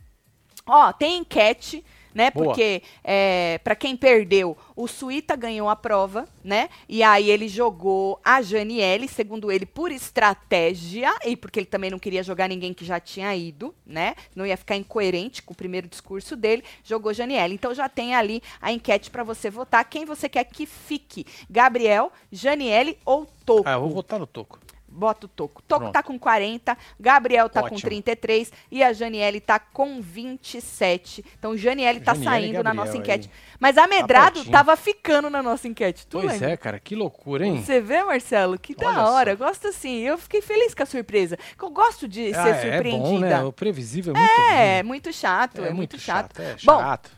Ó, 0.67 0.93
tem 0.93 1.19
enquete, 1.19 1.85
né? 2.15 2.31
Boa. 2.31 2.47
Porque, 2.47 2.83
é, 3.03 3.59
para 3.63 3.75
quem 3.75 3.97
perdeu, 3.97 4.57
o 4.77 4.87
Suíta 4.87 5.37
ganhou 5.37 5.69
a 5.69 5.77
prova, 5.77 6.29
né? 6.43 6.69
E 6.89 7.03
aí 7.03 7.31
ele 7.31 7.49
jogou 7.49 8.21
a 8.25 8.43
Janiele, 8.43 9.09
segundo 9.09 9.51
ele, 9.51 9.67
por 9.67 9.91
estratégia, 9.93 11.15
e 11.25 11.37
porque 11.37 11.61
ele 11.61 11.67
também 11.67 11.91
não 11.91 11.99
queria 11.99 12.23
jogar 12.23 12.49
ninguém 12.49 12.73
que 12.73 12.85
já 12.85 12.99
tinha 12.99 13.35
ido, 13.35 13.75
né? 13.87 14.15
Não 14.35 14.47
ia 14.47 14.57
ficar 14.57 14.77
incoerente 14.77 15.43
com 15.43 15.53
o 15.53 15.57
primeiro 15.57 15.89
discurso 15.89 16.37
dele, 16.37 16.65
jogou 16.85 17.13
Janiele. 17.13 17.55
Então 17.55 17.75
já 17.75 17.89
tem 17.89 18.15
ali 18.15 18.43
a 18.61 18.73
enquete 18.73 19.11
para 19.11 19.23
você 19.23 19.51
votar. 19.51 19.85
Quem 19.85 20.05
você 20.05 20.29
quer 20.29 20.45
que 20.45 20.67
fique? 20.67 21.27
Gabriel, 21.49 22.13
Janiele 22.31 22.99
ou 23.05 23.27
Toco? 23.45 23.69
Ah, 23.69 23.73
eu 23.73 23.81
vou 23.81 23.91
votar 23.91 24.19
no 24.19 24.27
Toco. 24.27 24.59
Bota 24.91 25.27
o 25.27 25.29
Toco. 25.29 25.63
Toco 25.63 25.81
Pronto. 25.83 25.93
tá 25.93 26.03
com 26.03 26.19
40, 26.19 26.77
Gabriel 26.99 27.49
tá 27.49 27.61
com 27.61 27.67
Ótimo. 27.67 27.81
33 27.89 28.53
e 28.71 28.83
a 28.83 28.93
Janiele 28.93 29.41
tá 29.41 29.59
com 29.59 30.01
27. 30.01 31.25
Então, 31.39 31.57
Janiele 31.57 32.01
tá 32.01 32.13
Janiele 32.15 32.31
saindo 32.31 32.53
na 32.57 32.63
Gabriel 32.65 32.75
nossa 32.85 32.93
aí. 32.93 32.99
enquete. 32.99 33.31
Mas 33.59 33.79
a 33.79 33.87
Medrado 33.87 34.35
pertinho. 34.35 34.53
tava 34.53 34.77
ficando 34.77 35.31
na 35.31 35.43
nossa 35.43 35.69
enquete. 35.69 36.07
Tu 36.07 36.19
Pois 36.21 36.33
lembra? 36.33 36.51
é, 36.51 36.57
cara, 36.57 36.81
que 36.81 36.95
loucura, 36.97 37.47
hein? 37.47 37.63
Você 37.63 37.81
vê, 37.81 38.03
Marcelo? 38.03 38.59
Que 38.59 38.75
da 38.75 38.89
Olha 38.89 39.05
hora. 39.11 39.37
só. 39.37 39.45
Gosto 39.47 39.69
assim. 39.69 40.01
Eu 40.01 40.19
fiquei 40.19 40.41
feliz 40.43 40.75
com 40.75 40.83
a 40.83 40.87
surpresa. 40.87 41.37
Que 41.57 41.65
eu 41.65 41.71
gosto 41.71 42.09
de 42.09 42.35
Ah, 42.35 42.43
ser 42.43 42.49
é 42.51 42.73
surpreendida. 42.73 42.99
bom, 43.09 43.19
né? 43.21 43.43
O 43.45 43.53
previsível 43.53 44.15
é 44.15 44.19
muito 44.19 44.31
É, 44.41 44.75
ruim. 44.77 44.83
muito 44.89 45.13
chato. 45.13 45.65
É, 45.65 45.71
muito, 45.73 45.99
chato. 45.99 46.41
É 46.41 46.57
Bom, 46.65 46.79
chato. 46.81 47.11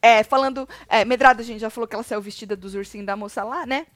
É, 0.00 0.22
falando. 0.24 0.68
É, 0.88 1.04
Medrado, 1.04 1.42
a 1.42 1.44
gente 1.44 1.60
já 1.60 1.70
falou 1.70 1.86
que 1.86 1.94
ela 1.94 2.02
saiu 2.02 2.20
vestida 2.20 2.56
dos 2.56 2.74
ursinhos 2.74 3.06
da 3.06 3.14
moça 3.16 3.44
lá, 3.44 3.64
né? 3.66 3.86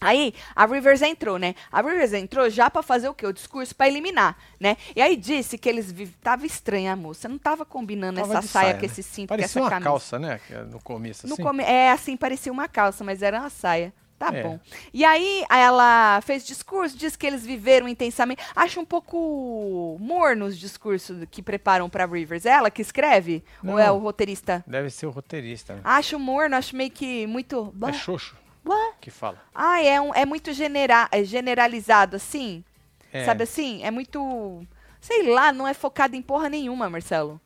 Aí, 0.00 0.34
a 0.54 0.66
Rivers 0.66 1.02
entrou, 1.02 1.38
né? 1.38 1.54
A 1.70 1.80
Rivers 1.80 2.12
entrou 2.12 2.48
já 2.50 2.68
pra 2.70 2.82
fazer 2.82 3.08
o 3.08 3.14
quê? 3.14 3.26
O 3.26 3.32
discurso 3.32 3.74
pra 3.74 3.88
eliminar, 3.88 4.36
né? 4.58 4.76
E 4.96 5.00
aí 5.02 5.16
disse 5.16 5.56
que 5.58 5.68
eles 5.68 5.90
vi... 5.92 6.06
tava 6.22 6.44
estranha 6.46 6.92
a 6.92 6.96
moça, 6.96 7.28
não 7.28 7.38
tava 7.38 7.64
combinando 7.64 8.20
Tava 8.20 8.38
essa 8.38 8.42
saia, 8.48 8.64
saia, 8.66 8.74
com 8.74 8.80
né? 8.80 8.86
esse 8.86 9.02
cinto, 9.02 9.28
com 9.28 9.34
Parecia 9.36 9.46
essa 9.46 9.60
uma 9.60 9.70
camisa. 9.70 9.90
calça, 9.90 10.18
né? 10.18 10.40
é 10.50 10.62
No 10.64 10.80
começo, 10.80 11.26
No 11.26 11.34
assim. 11.34 11.42
come- 11.42 11.62
É, 11.64 11.90
assim, 11.92 12.16
parecia 12.16 12.50
uma 12.52 12.68
calça, 12.68 13.02
mas 13.04 13.22
era 13.22 13.40
uma 13.40 13.50
saia. 13.50 13.92
Tá 14.18 14.32
É. 14.32 14.40
bom. 14.44 14.60
E 14.94 15.04
aí, 15.04 15.44
ela 15.50 16.20
fez 16.22 16.46
discurso, 16.46 16.96
disse 16.96 17.18
que 17.18 17.26
eles 17.26 17.44
viveram 17.44 17.88
intensamente. 17.88 18.40
Acho 18.54 18.78
um 18.80 18.84
pouco 18.84 19.96
morno 20.00 20.46
os 20.46 20.56
discursos 20.56 21.24
que 21.28 21.42
preparam 21.42 21.90
pra 21.90 22.06
Rivers. 22.06 22.46
É 22.46 22.50
ela 22.50 22.70
que 22.70 22.80
escreve? 22.82 23.42
Ou 23.66 23.78
é 23.80 23.86
Não. 23.86 23.96
o 23.96 23.98
roteirista? 23.98 24.62
Deve 24.66 24.90
ser 24.90 25.06
o 25.06 25.10
roteirista, 25.10 25.74
né? 25.74 25.80
Acho 25.82 26.18
morno, 26.20 26.54
acho 26.54 26.76
meio 26.76 26.90
que 26.90 27.26
muito. 27.26 27.74
É 27.88 27.92
Xoxo 27.92 28.36
Ué? 28.66 28.92
que 29.00 29.10
fala. 29.10 29.38
Ah, 29.54 29.82
é, 29.82 30.00
um, 30.00 30.14
é 30.14 30.24
muito 30.24 30.52
genera 30.52 31.08
é 31.10 31.24
generalizado, 31.24 32.16
assim. 32.16 32.64
É. 33.12 33.24
Sabe 33.24 33.42
assim? 33.44 33.82
É 33.84 33.90
muito. 33.90 34.64
Sei 35.00 35.28
lá, 35.32 35.52
não 35.52 35.66
é 35.66 35.74
focado 35.74 36.14
em 36.14 36.22
porra 36.22 36.48
nenhuma, 36.48 36.88
Marcelo. 36.88 37.40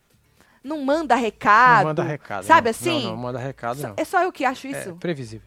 Não 0.62 0.84
manda 0.84 1.14
recado. 1.14 1.78
Não 1.78 1.86
manda 1.86 2.02
recado. 2.02 2.42
Sabe 2.44 2.66
não. 2.66 2.70
assim? 2.70 3.02
Não, 3.04 3.10
não 3.12 3.16
manda 3.16 3.38
recado, 3.38 3.80
não. 3.82 3.94
É 3.96 4.04
só 4.04 4.22
eu 4.22 4.32
que 4.32 4.44
acho 4.44 4.66
É 4.66 4.70
isso? 4.70 4.94
previsível. 4.96 5.46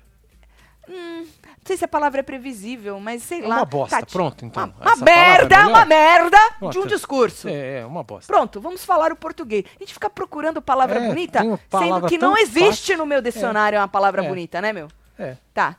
Hum, 0.87 1.19
não 1.45 1.63
sei 1.65 1.77
se 1.77 1.85
a 1.85 1.87
palavra 1.87 2.21
é 2.21 2.23
previsível, 2.23 2.99
mas 2.99 3.21
sei 3.21 3.43
É 3.43 3.47
lá. 3.47 3.57
uma 3.57 3.65
bosta. 3.65 3.99
Tati, 3.99 4.11
Pronto, 4.11 4.43
então. 4.43 4.63
Uma, 4.63 4.73
uma 4.73 4.97
palavra 4.97 5.11
é 5.11 5.15
merda, 5.15 5.67
uma 5.67 5.85
merda 5.85 6.37
de 6.71 6.79
um 6.79 6.87
discurso. 6.87 7.47
É, 7.47 7.81
é, 7.81 7.85
uma 7.85 8.03
bosta. 8.03 8.25
Pronto, 8.33 8.59
vamos 8.59 8.83
falar 8.83 9.11
o 9.11 9.15
português. 9.15 9.65
A 9.75 9.79
gente 9.83 9.93
fica 9.93 10.09
procurando 10.09 10.61
palavra 10.63 10.99
É, 10.99 11.07
bonita, 11.07 11.43
uma 11.43 11.57
sendo 11.57 11.69
palavra 11.69 12.09
que 12.09 12.17
não 12.17 12.35
existe 12.35 12.65
fácil. 12.87 12.97
no 12.97 13.05
meu 13.05 13.21
dicionário 13.21 13.77
uma 13.77 13.87
palavra 13.87 14.25
É. 14.25 14.27
bonita, 14.27 14.59
né, 14.61 14.73
meu? 14.73 14.87
É, 15.19 15.35
Tá. 15.53 15.75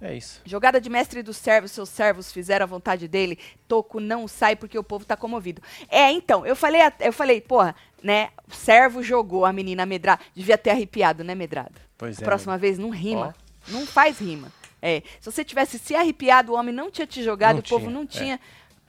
é 0.00 0.14
isso. 0.16 0.40
Jogada 0.44 0.80
de 0.80 0.88
mestre 0.88 1.22
dos 1.22 1.36
servos, 1.36 1.72
seus 1.72 1.88
servos 1.88 2.32
fizeram 2.32 2.64
a 2.64 2.66
vontade 2.66 3.06
dele. 3.08 3.38
Toco 3.68 3.98
não 4.00 4.26
sai 4.28 4.56
porque 4.56 4.78
o 4.78 4.84
povo 4.84 5.04
tá 5.04 5.16
comovido. 5.16 5.60
É, 5.88 6.10
então, 6.12 6.46
eu 6.46 6.54
falei, 6.56 6.80
eu 7.00 7.12
falei, 7.12 7.40
porra, 7.40 7.74
né? 8.02 8.30
O 8.50 8.54
servo 8.54 9.02
jogou 9.02 9.44
a 9.44 9.52
menina 9.52 9.84
medrado. 9.84 10.22
Devia 10.34 10.56
ter 10.56 10.70
arrepiado, 10.70 11.22
né, 11.24 11.34
medrado? 11.34 11.74
Pois 11.98 12.20
é. 12.20 12.24
Próxima 12.24 12.56
vez 12.56 12.78
não 12.78 12.90
rima. 12.90 13.34
Não 13.68 13.86
faz 13.86 14.18
rima. 14.18 14.52
É, 14.80 15.02
se 15.20 15.30
você 15.30 15.44
tivesse 15.44 15.78
se 15.78 15.94
arrepiado, 15.94 16.52
o 16.52 16.56
homem 16.56 16.74
não 16.74 16.90
tinha 16.90 17.06
te 17.06 17.22
jogado, 17.22 17.54
Não 17.56 17.60
o 17.60 17.68
povo 17.68 17.84
tinha, 17.86 17.94
não 17.94 18.02
é. 18.02 18.06
tinha 18.06 18.40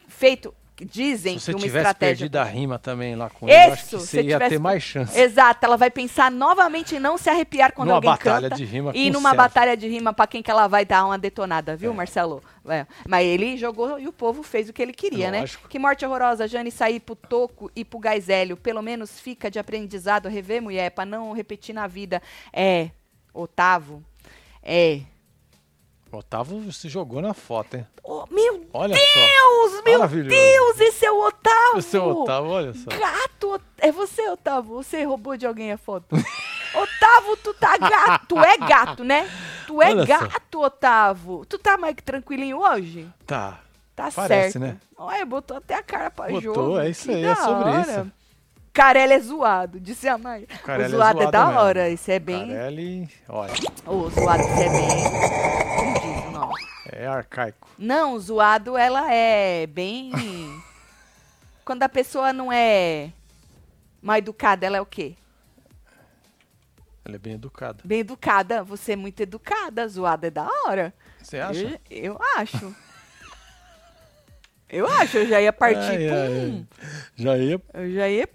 feito. 0.08 0.54
Dizem 0.86 1.40
Se 1.40 1.46
você 1.46 1.52
que 1.52 1.56
uma 1.58 1.62
tivesse 1.63 1.86
estratégia. 1.88 2.16
perdido 2.18 2.36
a 2.38 2.44
rima 2.44 2.80
também 2.80 3.16
lá 3.16 3.30
com 3.30 3.48
ele, 3.48 3.70
eu 3.70 3.74
Isso, 3.74 4.00
você 4.00 4.06
se 4.08 4.18
ia 4.18 4.24
tivesse- 4.34 4.50
ter 4.50 4.60
mais 4.60 4.84
chance. 4.84 5.20
Exato, 5.20 5.66
ela 5.66 5.78
vai 5.78 5.90
pensar 5.90 6.32
novamente 6.32 6.96
em 6.96 7.00
não 7.00 7.18
se 7.18 7.30
arrepiar 7.30 7.72
quando 7.74 7.88
Numa 7.90 7.98
alguém 7.98 8.10
batalha 8.12 8.50
canta. 8.50 8.56
de 8.56 8.66
rima 8.66 8.92
e 8.96 9.10
numa 9.10 9.34
batalha 9.34 9.75
de 9.78 9.88
rima 9.88 10.13
pra 10.13 10.28
quem 10.28 10.42
que 10.44 10.50
ela 10.52 10.68
vai 10.68 10.86
dar 10.86 11.06
uma 11.06 11.18
detonada, 11.18 11.75
viu, 11.75 11.92
É. 11.92 11.94
Marcelo? 11.96 12.44
É. 12.68 12.86
Mas 13.08 13.25
ele 13.25 13.58
jogou 13.58 14.00
e 14.00 14.08
o 14.08 14.12
povo 14.13 14.42
fez 14.44 14.70
o 14.70 14.74
que 14.74 14.82
ele 14.82 14.94
queria, 14.94 15.30
Lógico. 15.32 15.63
né? 15.63 15.70
Que 15.70 15.78
morte 15.80 16.06
horrorosa, 16.06 16.48
Jane 16.48 16.72
sair 16.72 17.00
pro 17.00 17.16
Toco 17.16 17.70
e 17.75 17.84
pro 17.84 18.00
Gaisélio. 18.00 18.56
Pelo 18.58 18.82
menos 18.82 19.20
fica 19.20 19.52
de 19.52 19.60
aprendizado, 19.60 20.30
rever, 20.30 20.62
mulher, 20.62 20.90
pra 20.92 21.06
não 21.06 21.34
repetir 21.34 21.74
na 21.75 21.88
vida. 21.88 22.22
É, 22.54 22.90
Otávio, 23.34 24.04
é. 24.62 25.02
O 26.13 26.17
Otávio 26.20 26.72
se 26.72 26.88
jogou 26.89 27.22
na 27.22 27.34
foto, 27.34 27.75
hein? 27.75 27.88
Oh, 28.03 28.25
meu 28.29 28.65
Olha 28.72 28.93
Deus, 28.96 29.84
meu 29.84 29.98
Maravilhoso. 30.00 30.29
Deus, 30.29 30.79
esse 30.79 31.05
é 31.05 31.12
o 31.12 31.25
Otávio! 31.25 31.72
só. 31.74 31.77
O 31.77 31.82
seu 31.82 32.08
Otávio, 32.08 32.50
olha 32.51 32.74
só. 32.75 32.89
Gato, 32.91 33.60
é 33.79 33.91
você, 33.91 34.29
Otávio? 34.29 34.75
Você 34.75 35.03
roubou 35.03 35.36
de 35.36 35.48
alguém 35.48 35.72
a 35.72 35.77
foto? 35.77 36.05
Otávio, 36.75 37.38
tu 37.38 37.53
tá 37.55 37.77
gato. 37.77 38.27
Tu 38.27 38.39
é 38.39 38.58
gato, 38.60 39.03
né? 39.03 39.27
Tu 39.65 39.82
é 39.82 39.89
Olha 39.89 40.05
só. 40.05 40.20
gato, 40.27 40.62
Otávio. 40.62 41.46
Tu 41.46 41.58
tá 41.58 41.77
mais 41.77 41.96
tranquilinho 42.05 42.60
hoje? 42.60 43.08
Tá. 43.25 43.60
Tá 43.96 44.10
Parece, 44.15 44.53
certo. 44.53 44.60
né? 44.63 44.77
Olha, 44.98 45.25
botou 45.25 45.58
até 45.58 45.75
a 45.75 45.84
cara 45.84 46.10
pra 46.12 46.27
Botou, 46.27 46.41
jogo. 46.41 46.79
é 46.79 46.89
isso 46.89 47.05
Que 47.08 47.13
aí, 47.13 47.25
é 47.25 47.36
sobre 47.36 47.70
hora. 47.70 47.82
isso. 47.82 48.12
Carelli 48.74 49.13
é 49.13 49.20
zoado, 49.20 49.79
disse 49.79 50.08
a 50.08 50.17
mãe. 50.17 50.43
O, 50.51 50.60
Carelli 50.63 50.93
é 50.93 50.98
zoado 50.98 51.20
é, 51.20 51.22
zoado 51.22 51.32
da 51.32 51.46
mesmo. 51.46 51.60
hora. 51.62 51.89
Isso 51.89 52.10
é 52.12 52.17
bem. 52.20 52.48
Carelli, 52.48 53.10
olha, 53.29 53.53
O 53.86 54.10
zoado, 54.10 54.41
isso 54.41 54.51
é 54.62 54.70
bem. 54.70 54.88
Como 55.77 55.93
diz 55.93 56.25
o 56.27 56.32
nome? 56.32 56.53
É 56.92 57.08
arcaico. 57.08 57.70
Não, 57.78 58.13
o 58.13 58.20
zoado, 58.20 58.78
ela 58.78 59.12
é 59.12 59.66
bem. 59.68 60.12
Quando 61.63 61.84
a 61.84 61.90
pessoa 61.90 62.34
não 62.34 62.52
é 62.52 63.12
mal 64.02 64.18
educada, 64.18 64.66
ela 64.66 64.78
é 64.78 64.82
o 64.82 64.86
quê? 64.86 65.16
Ela 67.06 67.16
é 67.16 67.20
bem 67.20 67.34
educada. 67.34 67.80
Bem 67.84 68.00
educada. 68.00 68.63
Você 68.63 68.94
é 68.94 68.96
muito 68.96 69.22
educada. 69.22 69.88
Zoada 69.88 70.28
é 70.28 70.32
da 70.32 70.48
hora. 70.66 70.94
Você 71.22 71.40
acha? 71.40 71.80
Eu, 71.90 72.13
eu 72.13 72.20
acho. 72.38 72.75
eu 74.70 74.88
acho. 74.88 75.18
Eu 75.18 75.28
já 75.28 75.42
ia 75.42 75.54
partir 75.54 75.80
Ai, 75.80 76.10
ai, 76.10 76.30
um... 76.30 76.68
Já 77.16 77.38
ia. 77.38 77.62
Eu 77.74 77.94
já 77.94 78.10
ia... 78.10 78.30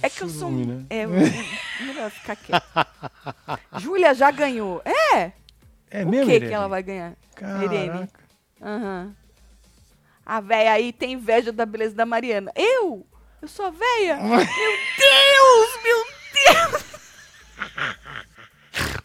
É 0.00 0.08
que 0.08 0.22
eu 0.22 0.28
sou... 0.28 0.50
Né? 0.50 0.84
É, 0.88 1.06
melhor 1.06 2.10
ficar 2.10 2.36
quieto. 2.36 2.62
Júlia 3.78 4.14
já 4.14 4.30
ganhou. 4.30 4.80
É? 4.84 5.32
É 5.90 6.04
o 6.04 6.08
mesmo, 6.08 6.26
que 6.26 6.38
que 6.38 6.44
Irene? 6.44 6.52
ela 6.52 6.68
vai 6.68 6.82
ganhar? 6.84 7.16
Irene. 7.44 7.88
Caraca. 7.88 8.20
Aham. 8.62 9.14
A 10.24 10.40
véia 10.40 10.72
aí 10.72 10.92
tem 10.92 11.12
inveja 11.12 11.52
da 11.52 11.64
beleza 11.64 11.94
da 11.94 12.04
Mariana. 12.06 12.50
Eu? 12.56 13.06
Eu 13.40 13.48
sou 13.48 13.66
a 13.66 13.70
véia? 13.70 14.16
meu 14.22 14.38
Deus! 14.38 15.82
Meu 15.84 16.04
Deus! 16.34 16.84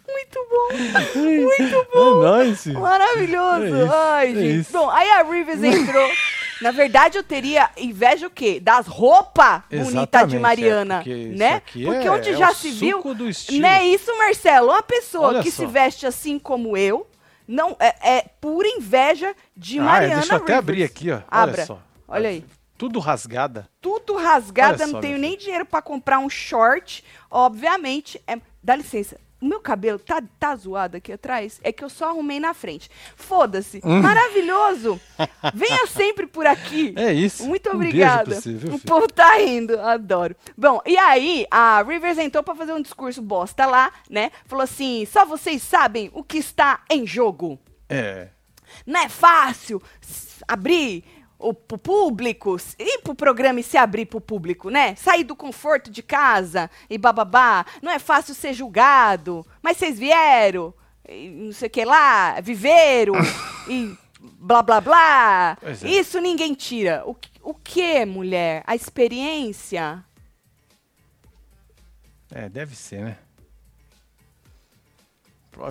Muito 0.08 0.48
bom! 0.50 1.20
Muito 1.20 1.88
bom! 1.94 2.24
É 2.24 2.26
nóis. 2.26 2.66
Maravilhoso! 2.68 3.64
É 3.64 3.70
isso, 3.84 3.94
Ai, 3.94 4.32
é 4.32 4.36
gente. 4.36 4.60
isso. 4.62 4.72
Bom, 4.74 4.90
aí 4.90 5.10
a 5.12 5.24
Rivers 5.24 5.64
entrou. 5.64 6.10
Na 6.62 6.70
verdade, 6.70 7.18
eu 7.18 7.24
teria 7.24 7.70
inveja 7.76 8.28
o 8.28 8.30
quê? 8.30 8.60
Das 8.60 8.86
roupas 8.86 9.64
bonitas 9.72 10.28
de 10.30 10.36
é, 10.36 10.40
Mariana, 10.40 10.98
porque 10.98 11.16
né? 11.36 11.56
aqui 11.56 11.84
Porque 11.86 12.08
é- 12.08 12.12
onde 12.12 12.30
é 12.30 12.34
já 12.38 12.52
o 12.52 12.54
se 12.56 12.70
viu, 12.70 12.98
suco 12.98 13.16
do 13.16 13.28
estilo. 13.28 13.62
não 13.62 13.70
é 13.70 13.84
isso, 13.88 14.16
Marcelo? 14.16 14.68
Uma 14.70 14.84
pessoa 14.84 15.30
Olha 15.30 15.42
que 15.42 15.50
só. 15.50 15.64
se 15.64 15.66
veste 15.66 16.06
assim 16.06 16.38
como 16.38 16.78
eu, 16.78 17.08
não 17.52 17.76
é, 17.80 18.18
é 18.18 18.22
pura 18.40 18.68
inveja 18.68 19.36
de 19.56 19.78
Ah, 19.78 19.82
é, 19.82 19.86
Mariana 19.86 20.16
deixa 20.16 20.34
eu 20.34 20.38
até 20.38 20.54
Rivers. 20.54 20.60
abrir 20.60 20.84
aqui, 20.84 21.12
ó. 21.12 21.22
Abra. 21.28 21.56
Olha 21.56 21.66
só. 21.66 21.80
Olha 22.08 22.30
aí. 22.30 22.46
Tudo 22.78 23.00
rasgada. 23.00 23.70
Tudo 23.80 24.16
rasgada, 24.16 24.76
Olha 24.78 24.86
não 24.86 24.94
só, 24.94 25.00
tenho 25.02 25.18
nem 25.18 25.38
dinheiro 25.38 25.66
pra 25.66 25.82
comprar 25.82 26.20
um 26.20 26.30
short. 26.30 27.04
Obviamente, 27.30 28.22
é... 28.26 28.40
dá 28.64 28.76
licença. 28.76 29.20
O 29.42 29.46
meu 29.46 29.60
cabelo 29.60 29.98
tá, 29.98 30.22
tá 30.40 30.56
zoado 30.56 30.98
aqui 30.98 31.12
atrás? 31.12 31.60
É 31.64 31.72
que 31.72 31.84
eu 31.84 31.90
só 31.90 32.10
arrumei 32.10 32.40
na 32.40 32.54
frente. 32.54 32.90
Foda-se. 33.16 33.82
Maravilhoso. 33.84 35.02
Venha 35.56 35.88
sempre 35.88 36.28
por 36.28 36.46
aqui. 36.46 36.94
Hum. 36.96 37.00
É 37.02 37.12
isso. 37.12 37.44
Muito 37.46 37.68
Um 37.70 37.74
obrigada. 37.74 38.26
pra 38.26 38.36
você, 38.40 38.52
o 38.72 38.78
povo 38.80 39.08
tá 39.08 39.38
rindo, 39.38 39.80
adoro. 39.80 40.36
Bom, 40.56 40.80
e 40.86 40.96
aí 40.96 41.46
a 41.50 41.82
Rivers 41.82 42.20
entrou 42.20 42.44
pra 42.44 42.54
fazer 42.54 42.74
um 42.74 42.82
discurso 42.82 43.22
bosta 43.22 43.66
lá, 43.66 43.92
né? 44.10 44.32
Falou 44.46 44.64
assim: 44.64 45.06
só 45.12 45.26
vocês 45.26 45.62
sabem 45.64 46.12
o 46.14 46.24
que 46.24 46.38
está 46.38 46.84
em 46.90 47.08
jogo. 47.08 47.60
É. 47.90 48.28
Não 48.86 49.02
é 49.02 49.10
fácil 49.10 49.82
abrir 50.48 51.04
o 51.42 51.54
pro 51.54 51.78
público, 51.78 52.56
ir 52.80 53.00
pro 53.04 53.16
programa 53.16 53.60
e 53.60 53.64
se 53.64 53.78
abrir 53.78 54.06
pro 54.06 54.22
público, 54.22 54.70
né? 54.70 54.96
Sair 54.96 55.24
do 55.24 55.36
conforto 55.36 55.90
de 55.90 56.02
casa 56.04 56.70
e 56.90 56.98
bababá. 56.98 57.66
Não 57.82 57.92
é 57.92 58.00
fácil 58.00 58.34
ser 58.36 58.54
julgado, 58.54 59.46
mas 59.62 59.78
vocês 59.78 59.98
vieram, 59.98 60.74
e 61.10 61.30
não 61.30 61.52
sei 61.52 61.68
o 61.68 61.72
que 61.72 61.84
lá, 61.86 62.40
viveram 62.42 63.14
e 63.68 63.98
blá 64.22 64.62
blá 64.62 64.80
blá. 64.80 65.58
É. 65.62 65.88
Isso 65.90 66.20
ninguém 66.22 66.54
tira. 66.54 67.04
O, 67.06 67.16
que- 67.16 67.30
o 67.42 67.54
que, 67.54 68.06
mulher? 68.06 68.64
A 68.68 68.76
experiência? 68.76 70.04
É, 72.34 72.48
deve 72.48 72.76
ser, 72.76 73.02
né? 73.04 73.18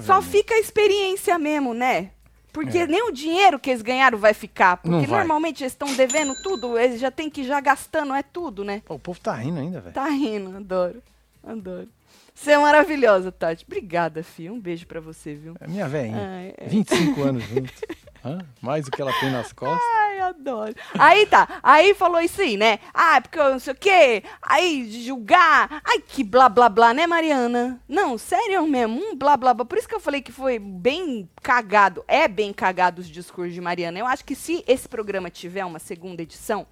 Só 0.04 0.20
fica 0.22 0.54
a 0.54 0.58
experiência 0.58 1.38
mesmo, 1.38 1.72
né? 1.74 2.10
Porque 2.52 2.78
É. 2.78 2.86
nem 2.86 3.02
o 3.08 3.12
dinheiro 3.12 3.58
que 3.58 3.70
eles 3.70 3.82
ganharam 3.82 4.18
vai 4.18 4.34
ficar. 4.34 4.76
Porque 4.78 5.06
vai. 5.06 5.18
normalmente 5.20 5.62
eles 5.62 5.72
estão 5.72 5.94
devendo 5.94 6.34
tudo, 6.42 6.78
eles 6.78 7.00
já 7.00 7.10
tem 7.10 7.30
que 7.30 7.42
ir 7.42 7.44
já 7.44 7.60
gastando, 7.60 8.12
é 8.14 8.22
tudo, 8.22 8.64
né? 8.64 8.82
Pô, 8.84 8.94
o 8.94 8.98
povo 8.98 9.20
tá 9.20 9.34
rindo 9.34 9.60
ainda, 9.60 9.80
velho. 9.80 9.94
Tá 9.94 10.06
rindo, 10.08 10.56
adoro. 10.56 11.02
Adoro. 11.46 11.88
Você 12.34 12.52
é 12.52 12.58
maravilhosa, 12.58 13.30
Tati. 13.30 13.64
Obrigada, 13.66 14.22
filha. 14.22 14.52
Um 14.52 14.58
beijo 14.58 14.86
pra 14.86 15.00
você, 15.00 15.34
viu? 15.34 15.54
É 15.60 15.66
minha 15.68 15.86
velhinha. 15.88 16.52
É. 16.56 16.66
25 16.68 17.22
anos 17.22 17.44
juntos. 17.44 17.72
Hã? 18.24 18.38
Mais 18.60 18.84
do 18.84 18.90
que 18.90 19.00
ela 19.00 19.12
tem 19.14 19.30
nas 19.30 19.52
costas. 19.52 19.80
Ai, 19.98 20.20
adoro. 20.20 20.74
Aí 20.98 21.26
tá, 21.26 21.60
aí 21.62 21.94
falou 21.94 22.18
aí, 22.18 22.56
né? 22.56 22.78
Ah, 22.92 23.20
porque 23.20 23.38
eu 23.38 23.52
não 23.52 23.58
sei 23.58 23.72
o 23.72 23.76
quê. 23.76 24.22
Aí 24.42 24.90
julgar. 25.04 25.80
Ai, 25.84 26.00
que 26.00 26.22
blá 26.22 26.48
blá 26.48 26.68
blá, 26.68 26.92
né, 26.92 27.06
Mariana? 27.06 27.80
Não, 27.88 28.18
sério 28.18 28.66
mesmo, 28.66 29.00
um 29.00 29.16
blá 29.16 29.36
blá 29.36 29.54
blá. 29.54 29.64
Por 29.64 29.78
isso 29.78 29.88
que 29.88 29.94
eu 29.94 30.00
falei 30.00 30.20
que 30.20 30.32
foi 30.32 30.58
bem 30.58 31.28
cagado. 31.42 32.04
É 32.06 32.28
bem 32.28 32.52
cagado 32.52 33.00
os 33.00 33.08
discursos 33.08 33.54
de 33.54 33.60
Mariana. 33.60 33.98
Eu 33.98 34.06
acho 34.06 34.24
que 34.24 34.34
se 34.34 34.62
esse 34.66 34.88
programa 34.88 35.30
tiver 35.30 35.64
uma 35.64 35.78
segunda 35.78 36.22
edição, 36.22 36.66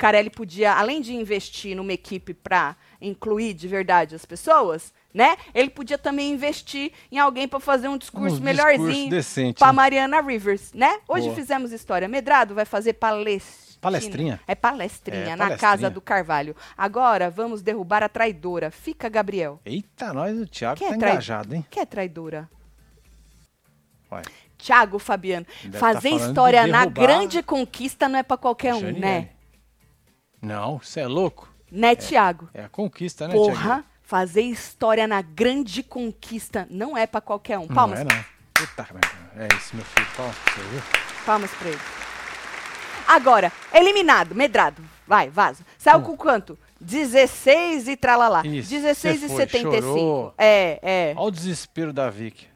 Carelli 0.00 0.30
podia, 0.30 0.72
além 0.72 1.02
de 1.02 1.14
investir 1.14 1.76
numa 1.76 1.92
equipe 1.92 2.32
pra 2.32 2.74
incluir 3.02 3.52
de 3.52 3.68
verdade 3.68 4.14
as 4.14 4.24
pessoas, 4.24 4.94
né? 5.12 5.36
Ele 5.54 5.68
podia 5.68 5.98
também 5.98 6.32
investir 6.32 6.90
em 7.12 7.18
alguém 7.18 7.46
pra 7.46 7.60
fazer 7.60 7.86
um 7.86 7.98
discurso 7.98 8.38
Um 8.38 8.40
melhorzinho. 8.40 9.10
né? 9.66 9.72
Mariana 9.74 10.22
Rivers, 10.22 10.72
né? 10.72 11.00
Hoje 11.06 11.26
Boa. 11.26 11.36
fizemos 11.36 11.70
história. 11.70 12.08
Medrado 12.08 12.54
vai 12.54 12.64
fazer 12.64 12.94
palestina. 12.94 13.68
Palestrinha? 13.78 14.40
É 14.46 14.54
palestrinha, 14.54 15.20
É, 15.20 15.36
na 15.36 15.44
palestrinha. 15.44 15.58
casa 15.58 15.90
do 15.90 16.00
Carvalho. 16.00 16.56
Agora 16.78 17.28
vamos 17.28 17.60
derrubar 17.60 18.02
a 18.02 18.08
traidora. 18.08 18.70
Fica, 18.70 19.06
Gabriel. 19.08 19.60
Eita, 19.66 20.14
nós, 20.14 20.38
o 20.38 20.46
Thiago 20.46 20.78
Quem 20.78 20.88
é 20.88 20.90
tá 20.92 20.96
trai- 20.98 21.12
engajado, 21.12 21.54
hein? 21.54 21.66
Que 21.70 21.80
é 21.80 21.84
traidora? 21.86 22.48
Ué, 24.12 24.22
Tiago 24.58 24.98
Fabiano. 24.98 25.46
Deve 25.62 25.72
tá 25.72 25.78
Fazer 25.78 26.10
de 26.10 26.16
história 26.16 26.66
na 26.66 26.84
derrubar 26.86 27.02
grande 27.06 27.42
conquista 27.42 28.08
não 28.08 28.18
é 28.18 28.22
pra 28.22 28.36
qualquer 28.38 28.74
um, 28.74 28.80
Janiele. 28.80 29.00
né? 29.00 29.28
Não, 30.40 30.78
você 30.78 31.00
é 31.00 31.06
louco? 31.06 31.48
Né, 31.70 31.94
Tiago? 31.94 32.48
É 32.52 32.64
a 32.64 32.68
conquista, 32.68 33.28
né, 33.28 33.34
Porra, 33.34 33.54
Thiaguinho? 33.54 33.84
fazer 34.02 34.42
história 34.42 35.06
na 35.06 35.22
grande 35.22 35.82
conquista 35.82 36.66
não 36.70 36.96
é 36.96 37.06
pra 37.06 37.20
qualquer 37.20 37.58
um. 37.58 37.68
Palmas, 37.68 38.00
Não 38.04 38.10
é, 38.10 38.14
não. 38.14 38.24
Puta, 38.54 38.86
é 39.36 39.48
isso, 39.56 39.76
meu 39.76 39.84
filho. 39.84 40.06
Palmas 40.16 40.36
pra 40.36 40.52
você, 40.52 40.60
viu? 40.68 40.82
palmas 41.24 41.50
pra 41.52 41.68
ele. 41.68 41.80
Agora, 43.06 43.52
eliminado, 43.72 44.34
medrado. 44.34 44.82
Vai, 45.06 45.28
vaza. 45.28 45.64
Saiu 45.76 46.02
com 46.02 46.16
quanto? 46.16 46.58
16 46.80 47.88
e 47.88 47.96
tralalá. 47.96 48.42
Hum. 48.44 48.54
Isso, 48.54 48.70
16 48.70 49.20
você 49.20 49.26
e 49.26 49.28
foi, 49.28 49.36
75. 49.38 49.82
chorou. 49.82 50.34
É, 50.38 50.78
é. 50.82 51.14
Olha 51.16 51.26
o 51.26 51.30
desespero 51.30 51.92
da 51.92 52.08
Vicky. 52.08 52.46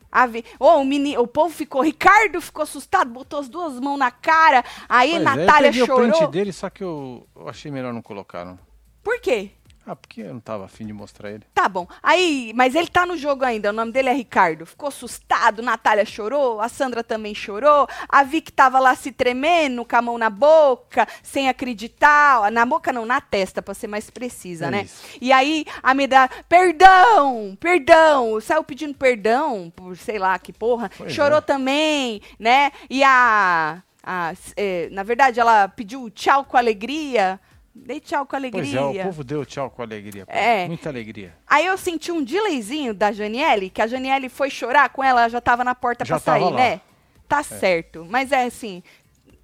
Ô, 0.61 0.77
o, 0.77 0.85
meni... 0.85 1.19
o 1.19 1.27
povo 1.27 1.53
ficou. 1.53 1.83
Ricardo 1.83 2.41
ficou 2.41 2.63
assustado, 2.63 3.11
botou 3.11 3.41
as 3.41 3.49
duas 3.49 3.81
mãos 3.81 3.99
na 3.99 4.11
cara. 4.11 4.65
Aí 4.89 5.11
Pois 5.11 5.21
é, 5.21 5.25
Natália 5.25 5.69
eu 5.69 5.73
peguei 5.73 5.83
o 5.83 5.87
chorou. 5.87 6.11
print 6.11 6.27
dele, 6.31 6.53
só 6.53 6.71
que 6.71 6.85
eu, 6.85 7.27
eu 7.35 7.49
achei 7.49 7.71
melhor 7.71 7.93
não 7.93 8.01
colocar, 8.01 8.45
não. 8.45 8.59
Por 9.03 9.21
quê? 9.21 9.51
Ah, 9.87 9.95
porque 9.95 10.23
eu 10.23 10.33
não 10.33 10.41
tava 10.41 10.65
afim 10.65 10.87
de 10.87 10.93
mostrar 10.93 11.31
ele. 11.31 11.45
Tá 11.53 11.69
bom. 11.69 11.87
Aí, 12.03 12.53
mas 12.55 12.75
ele 12.75 12.89
tá 12.89 13.05
no 13.05 13.17
jogo 13.17 13.45
ainda. 13.45 13.69
O 13.69 13.73
nome 13.73 13.93
dele 13.93 14.09
é 14.09 14.15
Ricardo. 14.15 14.65
Ficou 14.65 14.89
assustado. 14.89 15.63
Natália 15.63 16.07
chorou. 16.07 16.61
A 16.61 16.69
Sandra 16.71 17.05
também 17.05 17.35
chorou. 17.35 17.87
A 18.09 18.23
Vicky 18.23 18.51
tava 18.51 18.79
lá 18.79 18.95
se 18.95 19.13
tremendo, 19.13 19.85
com 19.85 19.97
a 19.97 20.03
mão 20.03 20.17
na 20.17 20.31
boca, 20.31 21.07
sem 21.23 21.49
acreditar. 21.49 22.51
Na 22.51 22.65
boca 22.65 22.93
não, 22.93 23.05
na 23.05 23.21
testa, 23.21 23.61
pra 23.61 23.75
ser 23.75 23.87
mais 23.87 24.09
precisa, 24.09 24.67
É 24.67 24.71
né? 24.71 24.83
isso. 24.85 25.05
E 25.21 25.33
aí 25.33 25.67
a 25.83 25.93
Medra, 25.93 26.31
perdão, 26.49 27.57
perdão. 27.61 28.41
Saiu 28.41 28.65
pedindo 28.65 28.95
perdão 28.95 29.71
por 29.75 29.97
sei 29.97 30.19
lá 30.19 30.39
que 30.39 30.53
porra. 30.53 30.91
Pois 30.97 31.13
chorou 31.13 31.39
é. 31.39 31.43
também, 31.43 32.23
né? 32.39 32.73
E 32.89 33.05
a. 33.05 33.83
a 34.03 34.33
eh, 34.57 34.89
na 34.93 35.03
verdade, 35.03 35.39
ela 35.41 35.69
pediu 35.69 36.09
tchau 36.09 36.45
com 36.45 36.57
alegria. 36.57 37.39
Dei 37.75 37.99
tchau 37.99 38.25
com 38.25 38.37
alegria. 38.37 38.63
Pois 38.63 38.97
é, 38.97 39.03
o 39.03 39.07
povo 39.07 39.25
deu 39.25 39.45
tchau 39.45 39.69
com 39.69 39.83
alegria. 39.83 40.25
pô. 40.25 40.33
É. 40.33 40.69
Muita 40.69 40.89
alegria. 40.89 41.35
Aí 41.47 41.67
eu 41.67 41.77
senti 41.77 42.13
um 42.13 42.23
delayzinho 42.23 42.95
da 42.95 43.11
Janiele, 43.11 43.69
que 43.69 43.83
a 43.83 43.87
Janiele 43.87 44.29
foi 44.29 44.49
chorar 44.49 44.89
com 44.91 45.03
ela, 45.03 45.23
ela 45.23 45.29
já 45.29 45.41
tava 45.41 45.65
na 45.65 45.75
porta 45.75 46.05
Já 46.05 46.21
pra 46.21 46.33
sair, 46.35 46.45
lá. 46.45 46.53
né? 46.53 46.81
Tá 47.29 47.43
certo. 47.43 48.07
Mas 48.09 48.31
é 48.31 48.45
assim. 48.45 48.83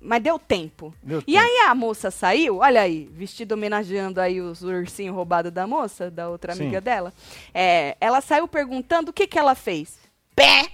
Mas 0.00 0.22
deu 0.22 0.38
tempo. 0.38 0.94
Deu 1.02 1.18
e 1.26 1.32
tempo. 1.32 1.38
aí 1.38 1.68
a 1.68 1.74
moça 1.74 2.10
saiu, 2.10 2.58
olha 2.58 2.80
aí, 2.80 3.10
vestido 3.12 3.52
homenageando 3.52 4.20
aí 4.20 4.40
os 4.40 4.62
ursinhos 4.62 5.14
roubados 5.14 5.52
da 5.52 5.66
moça, 5.66 6.10
da 6.10 6.28
outra 6.28 6.54
Sim. 6.54 6.62
amiga 6.62 6.80
dela. 6.80 7.12
É, 7.52 7.96
ela 8.00 8.20
saiu 8.20 8.46
perguntando 8.46 9.10
o 9.10 9.12
que, 9.12 9.26
que 9.26 9.38
ela 9.38 9.54
fez. 9.54 9.98
Pé! 10.34 10.68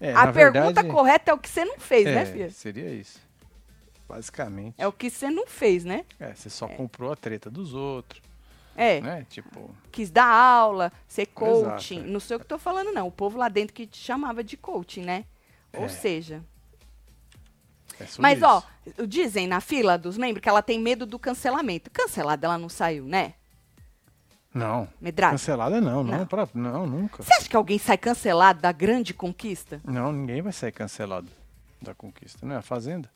É, 0.00 0.12
a 0.14 0.30
pergunta 0.32 0.82
verdade, 0.82 0.88
correta 0.88 1.30
é 1.30 1.34
o 1.34 1.38
que 1.38 1.48
você 1.48 1.64
não 1.64 1.78
fez, 1.78 2.06
é, 2.06 2.14
né, 2.14 2.26
filha? 2.26 2.50
Seria 2.50 2.90
isso. 2.90 3.25
Basicamente. 4.08 4.74
É 4.78 4.86
o 4.86 4.92
que 4.92 5.10
você 5.10 5.28
não 5.30 5.46
fez, 5.46 5.84
né? 5.84 6.04
É, 6.20 6.32
você 6.34 6.48
só 6.48 6.68
comprou 6.68 7.12
a 7.12 7.16
treta 7.16 7.50
dos 7.50 7.74
outros, 7.74 8.22
É. 8.76 9.00
né? 9.00 9.26
Tipo, 9.28 9.74
quis 9.90 10.10
dar 10.10 10.26
aula, 10.28 10.92
ser 11.08 11.26
coaching. 11.26 11.96
Exato, 11.96 12.08
é. 12.08 12.12
Não 12.12 12.20
sei 12.20 12.36
o 12.36 12.40
que 12.40 12.46
tô 12.46 12.58
falando, 12.58 12.92
não. 12.92 13.08
O 13.08 13.12
povo 13.12 13.36
lá 13.36 13.48
dentro 13.48 13.74
que 13.74 13.86
te 13.86 13.98
chamava 13.98 14.44
de 14.44 14.56
coaching, 14.56 15.02
né? 15.02 15.24
Ou 15.72 15.84
É. 15.86 15.88
seja. 15.88 16.42
é 17.98 18.06
Mas, 18.18 18.42
ó, 18.42 18.62
isso. 18.86 19.06
dizem 19.06 19.46
na 19.46 19.60
fila 19.60 19.96
dos 19.98 20.16
membros 20.18 20.42
que 20.42 20.48
ela 20.48 20.62
tem 20.62 20.78
medo 20.78 21.04
do 21.06 21.18
cancelamento. 21.18 21.90
Cancelada 21.90 22.46
ela 22.46 22.58
não 22.58 22.68
saiu, 22.68 23.04
né? 23.06 23.34
Não. 24.54 24.88
Medrado. 25.00 25.32
Cancelada 25.32 25.80
não, 25.80 26.02
não, 26.04 26.18
Não. 26.18 26.26
pra- 26.26 26.48
não, 26.54 26.86
nunca. 26.86 27.22
Você 27.22 27.32
acha 27.34 27.48
que 27.48 27.56
alguém 27.56 27.78
sai 27.78 27.98
cancelado 27.98 28.60
da 28.60 28.72
grande 28.72 29.12
conquista? 29.12 29.80
Não, 29.84 30.12
ninguém 30.12 30.40
vai 30.42 30.52
sair 30.52 30.72
cancelado 30.72 31.28
da 31.82 31.94
conquista, 31.94 32.46
não 32.46 32.54
é 32.54 32.58
a 32.58 32.62
Fazenda? 32.62 33.10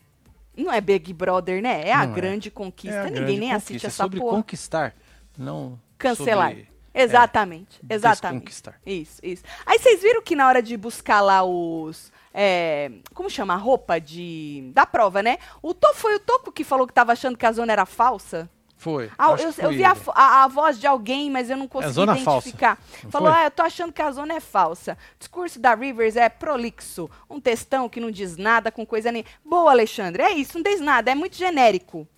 Não 0.64 0.73
é 0.73 0.81
Big 0.81 1.12
Brother, 1.12 1.62
né? 1.62 1.83
É 1.87 1.93
a 1.93 2.05
Não 2.07 2.12
é. 2.12 2.14
grande 2.17 2.50
conquista. 2.50 2.97
É 2.97 3.00
a 3.00 3.05
Ninguém 3.05 3.14
grande 3.25 3.40
nem 3.40 3.49
conquista, 3.50 3.57
assiste 3.73 3.85
é 3.85 3.87
essa 3.88 4.02
sobre 4.05 4.21
porra. 4.21 4.37
conquistar, 4.37 4.95
não 5.38 5.79
Cancelar. 5.99 6.49
sobre- 6.50 6.71
Exatamente, 6.93 7.81
exatamente. 7.88 8.40
Desconquistar. 8.45 8.81
Isso, 8.85 9.21
isso. 9.23 9.45
Aí 9.64 9.79
vocês 9.79 10.02
viram 10.02 10.21
que 10.23 10.35
na 10.35 10.49
hora 10.49 10.61
de 10.61 10.76
buscar 10.76 11.21
lá 11.21 11.45
os. 11.45 12.12
é, 12.35 12.90
como 13.14 13.31
chama? 13.31 13.55
A 13.55 13.57
roupa 13.57 14.00
de. 14.00 14.71
Da 14.75 14.85
prova, 14.85 15.23
né? 15.23 15.38
O 15.62 15.73
Toco 15.73 15.95
foi 15.95 16.17
o 16.17 16.19
Toco 16.21 16.50
que 16.50 16.64
falou 16.64 16.87
que 16.88 16.93
tava 16.93 17.12
achando 17.12 17.38
que 17.38 17.47
a 17.47 17.52
zona 17.52 17.73
era 17.73 17.87
falsa. 17.87 18.50
Foi. 18.81 19.11
Ah, 19.19 19.33
eu, 19.39 19.53
eu 19.59 19.71
vi 19.71 19.85
a, 19.85 19.95
a- 20.15 20.45
a 20.45 20.49
voz 20.49 20.81
de 20.81 20.87
alguém, 20.87 21.31
mas 21.31 21.51
eu 21.51 21.57
não 21.59 21.69
consegui 21.69 21.93
zona 21.93 22.17
falsa, 22.17 22.49
identificar. 22.49 22.79
não 23.05 23.11
Falou, 23.11 23.29
ah, 23.29 23.45
eu 23.45 23.51
tô 23.51 23.63
achando 23.63 23.93
que 23.93 24.01
a 24.01 24.11
zona 24.11 24.33
é 24.33 24.41
falsa. 24.41 24.97
O 25.17 25.19
discurso 25.19 25.61
da 25.61 25.75
Rivers 25.75 26.17
é 26.17 26.31
prolixo. 26.31 27.11
Um 27.29 27.39
textão 27.39 27.91
que 27.91 28.01
não 28.01 28.11
diz 28.11 28.39
nada 28.39 28.73
com 28.73 28.87
coisa 28.87 29.13
nem. 29.13 29.23
Boa, 29.45 29.71
Alexandre. 29.71 30.23
É 30.23 30.31
isso, 30.33 30.55
não 30.57 30.63
diz 30.63 30.81
nada. 30.81 31.11
É 31.11 31.15
muito 31.15 31.37
genérico. 31.37 32.09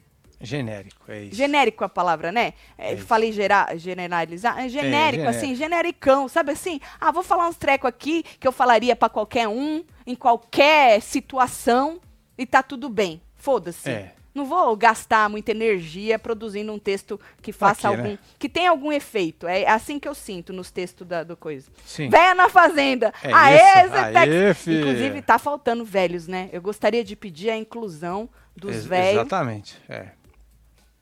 Genérico, 0.40 1.10
é 1.10 1.24
isso. 1.24 1.34
Genérico 1.36 1.82
a 1.84 1.88
palavra, 1.88 2.30
né? 2.30 2.54
É, 2.78 2.92
É 2.92 2.96
falei 2.96 3.32
gera, 3.32 3.76
generalizar. 3.76 4.58
É 4.58 4.68
genérico, 4.68 5.16
genérico. 5.24 5.28
assim, 5.28 5.54
genericão, 5.56 6.28
sabe 6.28 6.52
assim? 6.52 6.80
Ah, 7.00 7.10
vou 7.10 7.24
falar 7.24 7.48
uns 7.48 7.56
trecos 7.56 7.88
aqui 7.88 8.22
que 8.38 8.46
eu 8.46 8.52
falaria 8.52 8.94
pra 8.94 9.08
qualquer 9.08 9.48
um, 9.48 9.84
em 10.06 10.14
qualquer 10.14 11.00
situação, 11.02 12.00
e 12.38 12.46
tá 12.46 12.62
tudo 12.62 12.88
bem. 12.88 13.20
Foda-se. 13.36 13.90
É. 13.90 14.14
Não 14.34 14.46
vou 14.46 14.74
gastar 14.76 15.28
muita 15.28 15.50
energia 15.50 16.18
produzindo 16.18 16.72
um 16.72 16.78
texto 16.78 17.20
que 17.42 17.52
faça 17.52 17.90
quê, 17.90 17.96
né? 17.96 18.02
algum. 18.02 18.18
que 18.38 18.48
tenha 18.48 18.70
algum 18.70 18.90
efeito. 18.90 19.46
É 19.46 19.68
assim 19.68 19.98
que 19.98 20.08
eu 20.08 20.14
sinto 20.14 20.52
nos 20.52 20.70
textos 20.70 21.06
da, 21.06 21.22
do 21.22 21.36
coisa. 21.36 21.70
Sim. 21.84 22.08
Véia 22.08 22.34
na 22.34 22.48
fazenda. 22.48 23.12
É 23.22 23.30
Aê? 23.32 23.88
Zetex! 23.88 24.66
Inclusive, 24.68 25.22
tá 25.22 25.38
faltando 25.38 25.84
velhos, 25.84 26.26
né? 26.26 26.48
Eu 26.52 26.62
gostaria 26.62 27.04
de 27.04 27.14
pedir 27.14 27.50
a 27.50 27.56
inclusão 27.56 28.28
dos 28.56 28.74
Ex- 28.76 28.86
velhos. 28.86 29.20
Exatamente, 29.20 29.76
é. 29.88 30.08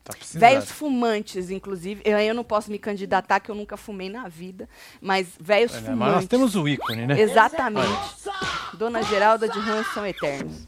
Tá. 0.03 0.13
Velhos 0.33 0.71
fumantes, 0.71 1.51
inclusive. 1.51 2.01
Eu, 2.03 2.17
eu 2.17 2.33
não 2.33 2.43
posso 2.43 2.71
me 2.71 2.79
candidatar, 2.79 3.39
que 3.39 3.51
eu 3.51 3.55
nunca 3.55 3.77
fumei 3.77 4.09
na 4.09 4.27
vida. 4.27 4.67
Mas 4.99 5.27
velhos 5.39 5.71
É, 5.73 5.75
né? 5.75 5.81
fumantes. 5.81 5.99
Mas 5.99 6.15
nós 6.15 6.25
temos 6.27 6.55
o 6.55 6.67
ícone, 6.67 7.05
né? 7.05 7.21
Exatamente. 7.21 7.87
Dona 8.73 9.03
Geralda 9.03 9.47
de 9.47 9.59
Rãs 9.59 9.85
são 9.93 10.05
eternos. 10.05 10.67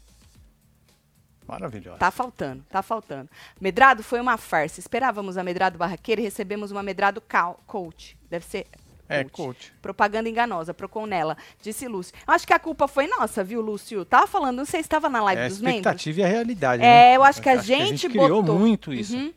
Maravilhosa. 1.46 1.98
Tá 1.98 2.10
faltando, 2.10 2.64
tá 2.70 2.82
faltando. 2.82 3.28
Medrado 3.60 4.02
foi 4.02 4.20
uma 4.20 4.36
farsa. 4.36 4.80
Esperávamos 4.80 5.36
a 5.36 5.42
Medrado 5.44 5.76
Barraqueira 5.78 6.20
e 6.20 6.24
recebemos 6.24 6.70
uma 6.70 6.82
Medrado 6.82 7.20
Cal- 7.20 7.60
Coach. 7.66 8.16
Deve 8.30 8.44
ser. 8.46 8.66
É, 9.06 9.22
coach. 9.22 9.70
Propaganda 9.82 10.30
enganosa, 10.30 10.72
procon 10.72 11.04
nela, 11.04 11.36
disse 11.60 11.86
Lúcio. 11.86 12.14
Acho 12.26 12.46
que 12.46 12.54
a 12.54 12.58
culpa 12.58 12.88
foi 12.88 13.06
nossa, 13.06 13.44
viu, 13.44 13.60
Lúcio? 13.60 14.02
Tava 14.06 14.26
falando, 14.26 14.56
não 14.56 14.64
sei 14.64 14.80
se 14.80 14.86
estava 14.86 15.10
na 15.10 15.22
live 15.22 15.42
É 15.42 15.44
a 15.44 15.48
dos 15.48 15.60
membros. 15.60 15.76
expectativa 15.80 16.20
e 16.20 16.24
a 16.24 16.26
realidade, 16.26 16.80
né? 16.80 17.12
É, 17.12 17.16
eu 17.16 17.22
acho 17.22 17.42
que 17.42 17.50
a 17.50 17.56
gente 17.58 18.08
criou 18.08 18.42
botou. 18.42 18.58
muito 18.58 18.94
isso. 18.94 19.14
Uhum. 19.14 19.32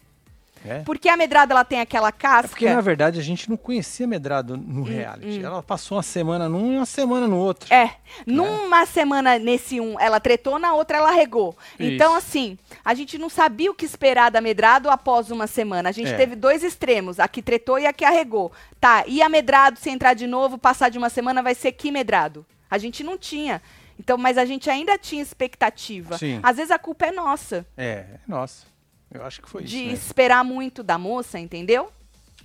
É. 0.68 0.80
Porque 0.84 1.08
a 1.10 1.16
Medrado 1.18 1.52
ela 1.54 1.64
tem 1.64 1.80
aquela 1.80 2.12
casca. 2.12 2.46
É 2.46 2.50
porque, 2.50 2.70
na 2.70 2.82
verdade, 2.82 3.20
a 3.20 3.24
gente 3.24 3.50
não 3.50 3.58
conhecia 3.58 4.06
Medrado 4.06 4.58
no 4.58 4.84
reality. 4.84 5.44
Ela 5.44 5.64
passou 5.64 5.98
uma 5.98 6.04
semana 6.04 6.48
num 6.50 6.74
e 6.74 6.78
uma 6.78 6.86
semana 6.86 7.28
no 7.28 7.38
outro. 7.38 7.70
Hum, 7.72 7.76
É, 7.76 7.92
numa 8.26 8.86
semana 8.86 9.38
nesse 9.40 9.80
um 9.80 10.00
ela 10.00 10.20
tretou, 10.20 10.60
na 10.60 10.74
outra 10.74 10.98
ela 10.98 11.12
regou. 11.12 11.56
Então, 11.80 12.18
Isso. 12.18 12.28
assim, 12.28 12.58
a 12.84 12.94
gente 12.94 13.18
não 13.18 13.30
sabia 13.30 13.72
o 13.72 13.74
que 13.76 13.86
esperar 13.86 14.30
da 14.32 14.42
Medrado 14.42 14.90
após 14.90 15.32
uma 15.32 15.48
semana. 15.48 15.90
A 15.90 15.92
gente 15.92 16.12
É. 16.12 16.18
teve 16.18 16.36
dois 16.36 16.64
extremos, 16.64 17.20
a 17.20 17.28
que 17.28 17.42
tretou 17.42 17.80
e 17.80 17.86
a 17.88 17.94
que 17.94 18.04
arregou. 18.06 18.52
Tá, 18.80 19.04
e 19.08 19.22
a 19.22 19.30
Medrado, 19.30 19.80
se 19.80 19.90
entrar 19.90 20.14
de 20.14 20.28
novo, 20.28 20.58
passar 20.58 20.90
de 20.90 20.98
uma 20.98 21.10
semana, 21.10 21.42
vai 21.42 21.56
ser 21.56 21.72
que 21.72 21.92
Medrado? 21.92 22.46
A 22.70 22.78
gente 22.78 23.04
não 23.04 23.18
tinha. 23.18 23.62
Então, 24.00 24.18
mas 24.18 24.38
a 24.38 24.46
gente 24.46 24.70
ainda 24.70 24.96
tinha 24.98 25.24
expectativa. 25.24 26.18
Sim. 26.18 26.40
Às 26.44 26.58
vezes 26.58 26.70
a 26.72 26.78
culpa 26.78 27.08
é 27.08 27.12
nossa, 27.12 27.66
É, 27.76 28.06
nossa. 28.28 28.66
Eu 29.12 29.24
acho 29.26 29.42
que 29.42 29.50
foi 29.50 29.64
de 29.64 29.78
isso. 29.78 30.08
esperar 30.08 30.44
muito 30.44 30.84
da 30.84 30.98
moça, 30.98 31.40
entendeu? 31.40 31.92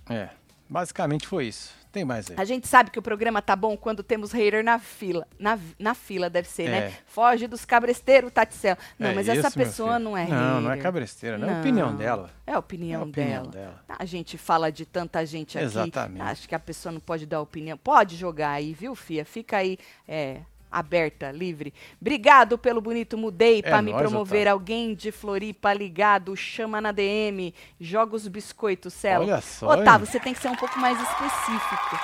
Né? 0.08 0.16
É, 0.16 0.30
basicamente 0.68 1.26
foi 1.26 1.46
isso. 1.46 1.80
Tem 1.92 2.06
mais 2.06 2.30
aí. 2.30 2.36
A 2.38 2.44
gente 2.46 2.66
sabe 2.66 2.90
que 2.90 2.98
o 2.98 3.02
programa 3.02 3.42
tá 3.42 3.54
bom 3.54 3.76
quando 3.76 4.02
temos 4.02 4.32
hater 4.32 4.64
na 4.64 4.78
fila. 4.78 5.26
Na, 5.38 5.58
na 5.78 5.92
fila, 5.94 6.30
deve 6.30 6.48
ser, 6.48 6.70
né? 6.70 6.78
É. 6.86 6.92
Foge 7.04 7.46
dos 7.46 7.66
cabresteiros, 7.66 8.32
Taticel. 8.32 8.78
Não, 8.98 9.10
É 9.10 9.14
mas 9.14 9.28
isso, 9.28 9.36
essa 9.38 9.50
pessoa 9.50 9.98
não 9.98 10.16
é 10.16 10.26
Não, 10.26 10.62
não 10.62 10.70
é 10.70 10.74
hater. 10.76 10.82
cabresteira, 10.84 11.36
não. 11.36 11.50
É 11.50 11.54
a 11.54 11.60
opinião 11.60 11.94
dela. 11.94 12.30
É 12.46 12.52
a 12.54 12.58
opinião, 12.58 13.00
É 13.02 13.04
a 13.04 13.06
opinião 13.06 13.42
dela. 13.46 13.66
dela. 13.66 13.80
A 13.98 14.06
gente 14.06 14.38
fala 14.38 14.72
de 14.72 14.86
tanta 14.86 15.26
gente 15.26 15.58
aqui. 15.58 15.66
Exatamente. 15.66 16.22
Acho 16.22 16.48
que 16.48 16.54
a 16.54 16.58
pessoa 16.58 16.92
não 16.92 17.00
pode 17.00 17.26
dar 17.26 17.42
opinião. 17.42 17.76
Pode 17.76 18.16
jogar 18.16 18.52
aí, 18.52 18.72
viu, 18.72 18.94
Fia? 18.94 19.22
Fica 19.26 19.58
aí 19.58 19.76
é, 20.08 20.40
aberta, 20.72 21.30
livre. 21.30 21.74
Obrigado 22.00 22.56
pelo 22.56 22.80
bonito 22.80 23.18
mudei 23.18 23.58
É 23.58 23.62
pra 23.62 23.82
me 23.82 23.92
promover. 23.92 24.42
Otávio. 24.42 24.52
Alguém 24.52 24.94
de 24.94 25.12
Floripa 25.12 25.72
ligado, 25.72 26.34
chama 26.34 26.80
na 26.80 26.90
DM, 26.90 27.54
joga 27.78 28.16
os 28.16 28.26
biscoitos, 28.26 28.94
Celo. 28.94 29.24
Olha 29.24 29.40
só, 29.40 29.68
Otávio, 29.68 30.06
hein? 30.06 30.10
você 30.10 30.18
tem 30.18 30.32
que 30.32 30.40
ser 30.40 30.48
um 30.48 30.56
pouco 30.56 30.78
mais 30.78 30.98
específico, 31.00 32.00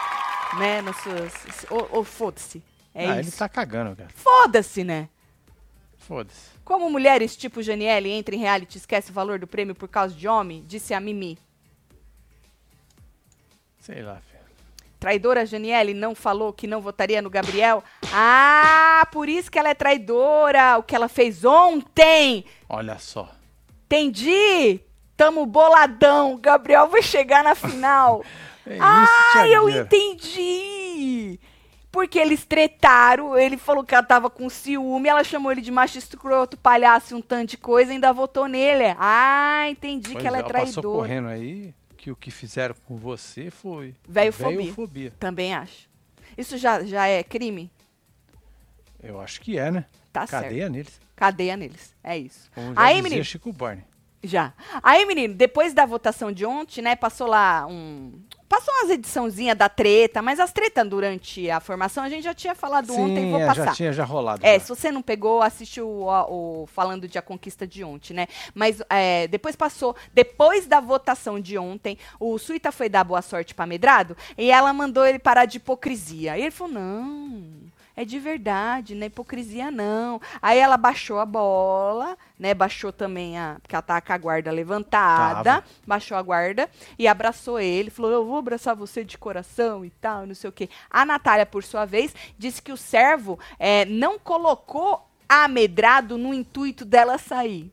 né? 0.59 0.83
Nas 0.83 0.97
suas... 0.97 1.67
Ou, 1.91 2.05
foda-se. 2.05 2.63
É 2.95 3.09
ah, 3.09 3.19
ele 3.19 3.29
isso. 3.29 3.39
tá 3.39 3.49
cagando, 3.49 3.97
cara. 3.97 4.11
Foda-se, 4.15 4.85
né? 4.85 5.09
Foda-se. 5.97 6.59
Como 6.65 6.91
mulheres 6.91 7.37
tipo 7.37 7.63
Janiele 7.63 8.11
entra 8.11 8.35
em 8.35 8.39
reality 8.39 8.77
e 8.77 8.79
esquece 8.79 9.11
o 9.11 9.15
valor 9.15 9.39
do 9.39 9.47
prêmio 9.47 9.75
por 9.75 9.89
causa 9.89 10.15
de 10.15 10.29
homem, 10.29 10.65
disse 10.67 10.93
a 10.93 11.01
Mimi. 11.01 11.39
Sei 13.79 14.03
lá, 14.03 14.17
filho. 14.17 14.39
Traidora 14.99 15.47
Janiele 15.47 15.95
não 15.95 16.15
falou 16.15 16.53
que 16.53 16.67
não 16.67 16.81
votaria 16.81 17.23
no 17.23 17.31
Gabriel? 17.31 17.85
Ah, 18.13 19.07
por 19.13 19.29
isso 19.29 19.51
que 19.51 19.59
ela 19.59 19.69
é 19.71 19.75
traidora. 19.75 20.79
O 20.79 20.83
que 20.83 20.95
ela 20.95 21.09
fez 21.09 21.45
ontem. 21.45 22.45
Olha 22.69 22.99
só. 22.99 23.29
Entendi. 23.87 24.81
Tamo 25.17 25.45
boladão. 25.47 26.39
Gabriel 26.41 26.89
vai 26.89 27.03
chegar 27.03 27.43
na 27.45 27.55
final. 27.55 28.23
É 28.71 28.75
isso, 28.75 28.83
ah, 28.85 29.49
eu 29.49 29.67
entendi. 29.71 31.41
Porque 31.91 32.19
eles 32.19 32.45
tretaram, 32.45 33.35
ele 33.39 33.57
falou 33.57 33.83
que 33.83 33.95
ela 33.95 34.05
tava 34.05 34.29
com 34.29 34.51
ciúme, 34.51 35.09
ela 35.09 35.25
chamou 35.25 35.51
ele 35.51 35.63
de 35.63 35.71
macho 35.71 35.97
escroto, 35.97 36.55
palhaço, 36.59 37.15
e 37.15 37.17
um 37.17 37.23
tanto 37.23 37.49
de 37.49 37.57
coisa, 37.57 37.91
e 37.91 37.95
ainda 37.95 38.13
votou 38.13 38.47
nele. 38.47 38.95
Ah, 38.99 39.65
entendi 39.71 40.11
Pois 40.13 40.21
que 40.21 40.29
ela 40.29 40.39
é 40.39 40.43
passou 40.43 40.53
traidora. 40.83 40.99
correndo 40.99 41.29
aí 41.29 41.75
que 41.97 42.11
o 42.11 42.17
que 42.17 42.31
fizeram 42.31 42.75
com 42.87 42.97
você 42.99 43.51
foi 43.51 43.95
Velhofobia. 44.07 44.59
velhofobia. 44.59 45.13
Também 45.19 45.55
acho. 45.55 45.89
Isso 46.37 46.59
já, 46.59 46.85
já 46.85 47.07
é 47.07 47.23
crime? 47.23 47.71
Eu 49.03 49.21
acho 49.21 49.41
que 49.41 49.59
é, 49.59 49.71
né? 49.71 49.85
Tá 50.13 50.27
certo. 50.27 50.45
Cadeia 50.45 50.69
neles. 50.69 51.01
Cadeia 51.15 51.57
neles. 51.57 51.95
É 52.03 52.17
isso. 52.19 52.51
Como 52.55 52.75
já 52.75 52.81
Aí, 52.81 52.95
dizia 52.97 53.03
menino, 53.03 53.25
Chico 53.25 53.53
Barney. 53.53 53.85
já. 54.23 54.53
Aí, 54.83 55.05
menino, 55.07 55.35
depois 55.35 55.73
da 55.73 55.87
votação 55.87 56.33
de 56.33 56.45
ontem, 56.45 56.83
né, 56.83 56.97
passou 56.97 57.27
lá 57.27 57.67
um... 57.69 58.13
Passou 58.49 58.73
umas 58.77 58.89
ediçãozinhas 58.91 59.59
da 59.59 59.69
treta, 59.69 60.23
mas 60.23 60.41
as 60.41 60.51
tretas 60.51 60.89
durante 60.89 61.51
a 61.51 61.61
formação 61.61 62.03
a 62.03 62.09
gente 62.09 62.25
já 62.25 62.33
tinha 62.33 62.55
falado 62.55 62.95
ontem, 62.97 63.31
vou 63.31 63.39
é, 63.39 63.47
passar. 63.47 63.67
já 63.67 63.73
tinha 63.75 63.93
já 63.93 64.05
rolado. 64.07 64.41
É, 64.45 64.55
já. 64.55 64.61
se 64.61 64.69
você 64.71 64.91
não 64.91 65.03
pegou, 65.03 65.43
assiste 65.43 65.83
o, 65.83 65.87
o- 66.07 66.63
o 66.63 66.67
Falando 66.67 67.07
de 67.07 67.19
A 67.19 67.23
Conquista 67.23 67.67
de 67.67 67.85
ontem, 67.85 68.15
né? 68.15 68.27
Mas 68.55 68.81
é, 68.89 69.29
depois 69.29 69.55
passou, 69.55 69.95
depois 70.15 70.67
da 70.67 70.81
votação 70.81 71.39
de 71.39 71.59
ontem, 71.59 71.99
o 72.19 72.39
Suíta 72.39 72.73
foi 72.73 72.89
dar 72.89 73.05
boa 73.05 73.21
sorte 73.21 73.55
pra 73.55 73.67
Medrado 73.67 74.17
e 74.39 74.51
ela 74.51 74.73
mandou 74.73 75.05
ele 75.05 75.19
parar 75.19 75.45
de 75.45 75.59
hipocrisia. 75.59 76.39
E 76.39 76.41
ele 76.41 76.51
falou: 76.51 76.73
não. 76.73 77.53
É 77.99 78.05
de 78.05 78.17
verdade, 78.21 78.95
não 78.95 79.03
é 79.03 79.07
hipocrisia, 79.07 79.73
não. 79.73 80.21
Aí 80.41 80.57
ela 80.57 80.77
baixou 80.77 81.19
a 81.19 81.27
bola, 81.27 82.17
né? 82.39 82.55
Baixou 82.55 82.93
também 82.93 83.37
a. 83.37 83.57
Porque 83.61 83.75
ela 83.75 83.83
tava 83.83 84.01
com 84.01 84.13
a 84.13 84.19
guarda 84.19 84.53
levantada. 84.53 85.43
Tava. 85.43 85.65
Baixou 85.85 86.17
a 86.17 86.23
guarda 86.23 86.71
e 86.97 87.09
abraçou 87.09 87.59
ele. 87.59 87.91
Falou: 87.91 88.13
Eu 88.13 88.25
vou 88.25 88.37
abraçar 88.37 88.77
você 88.77 89.03
de 89.03 89.19
coração 89.19 89.85
e 89.85 89.91
tal, 89.91 90.27
não 90.29 90.35
sei 90.37 90.49
o 90.49 90.53
quê. 90.53 90.71
A 90.89 91.05
Natália, 91.05 91.45
por 91.45 91.65
sua 91.65 91.85
vez, 91.85 92.15
disse 92.39 92.63
que 92.63 92.71
o 92.71 92.77
servo 92.77 93.37
é, 93.59 93.85
não 93.85 94.17
colocou 94.17 95.05
a 95.29 95.49
Medrado 95.49 96.17
no 96.17 96.33
intuito 96.33 96.85
dela 96.85 97.19
sair. 97.19 97.69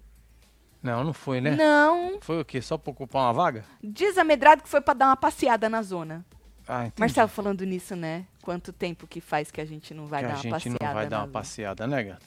Não, 0.82 1.04
não 1.04 1.14
foi, 1.14 1.40
né? 1.40 1.52
Não. 1.52 2.18
Foi 2.22 2.42
o 2.42 2.46
quê? 2.46 2.64
Só 2.64 2.80
pra 2.80 2.90
ocupar 2.90 3.22
uma 3.22 3.34
vaga? 3.34 3.64
Diz 3.80 4.18
a 4.18 4.24
Medrado 4.24 4.64
que 4.64 4.70
foi 4.70 4.82
pra 4.82 4.96
dar 4.96 5.06
uma 5.06 5.18
passeada 5.18 5.70
na 5.70 5.84
zona. 5.84 6.26
Ah. 6.68 6.90
Marcelo, 7.00 7.28
falando 7.30 7.64
nisso, 7.66 7.96
né? 7.96 8.26
Quanto 8.42 8.74
tempo 8.74 9.06
que 9.08 9.22
faz 9.22 9.52
que 9.52 9.62
a 9.62 9.66
gente 9.66 9.94
não 9.94 10.06
vai 10.08 10.22
que 10.22 10.28
dar 10.28 10.34
a 10.34 10.36
uma 10.38 10.42
gente 10.44 10.52
passeada 10.52 10.86
não 10.86 10.94
vai 10.94 11.08
dar 11.08 11.20
uma 11.20 11.28
passeada, 11.28 11.88
né, 11.88 12.04
gata? 12.04 12.26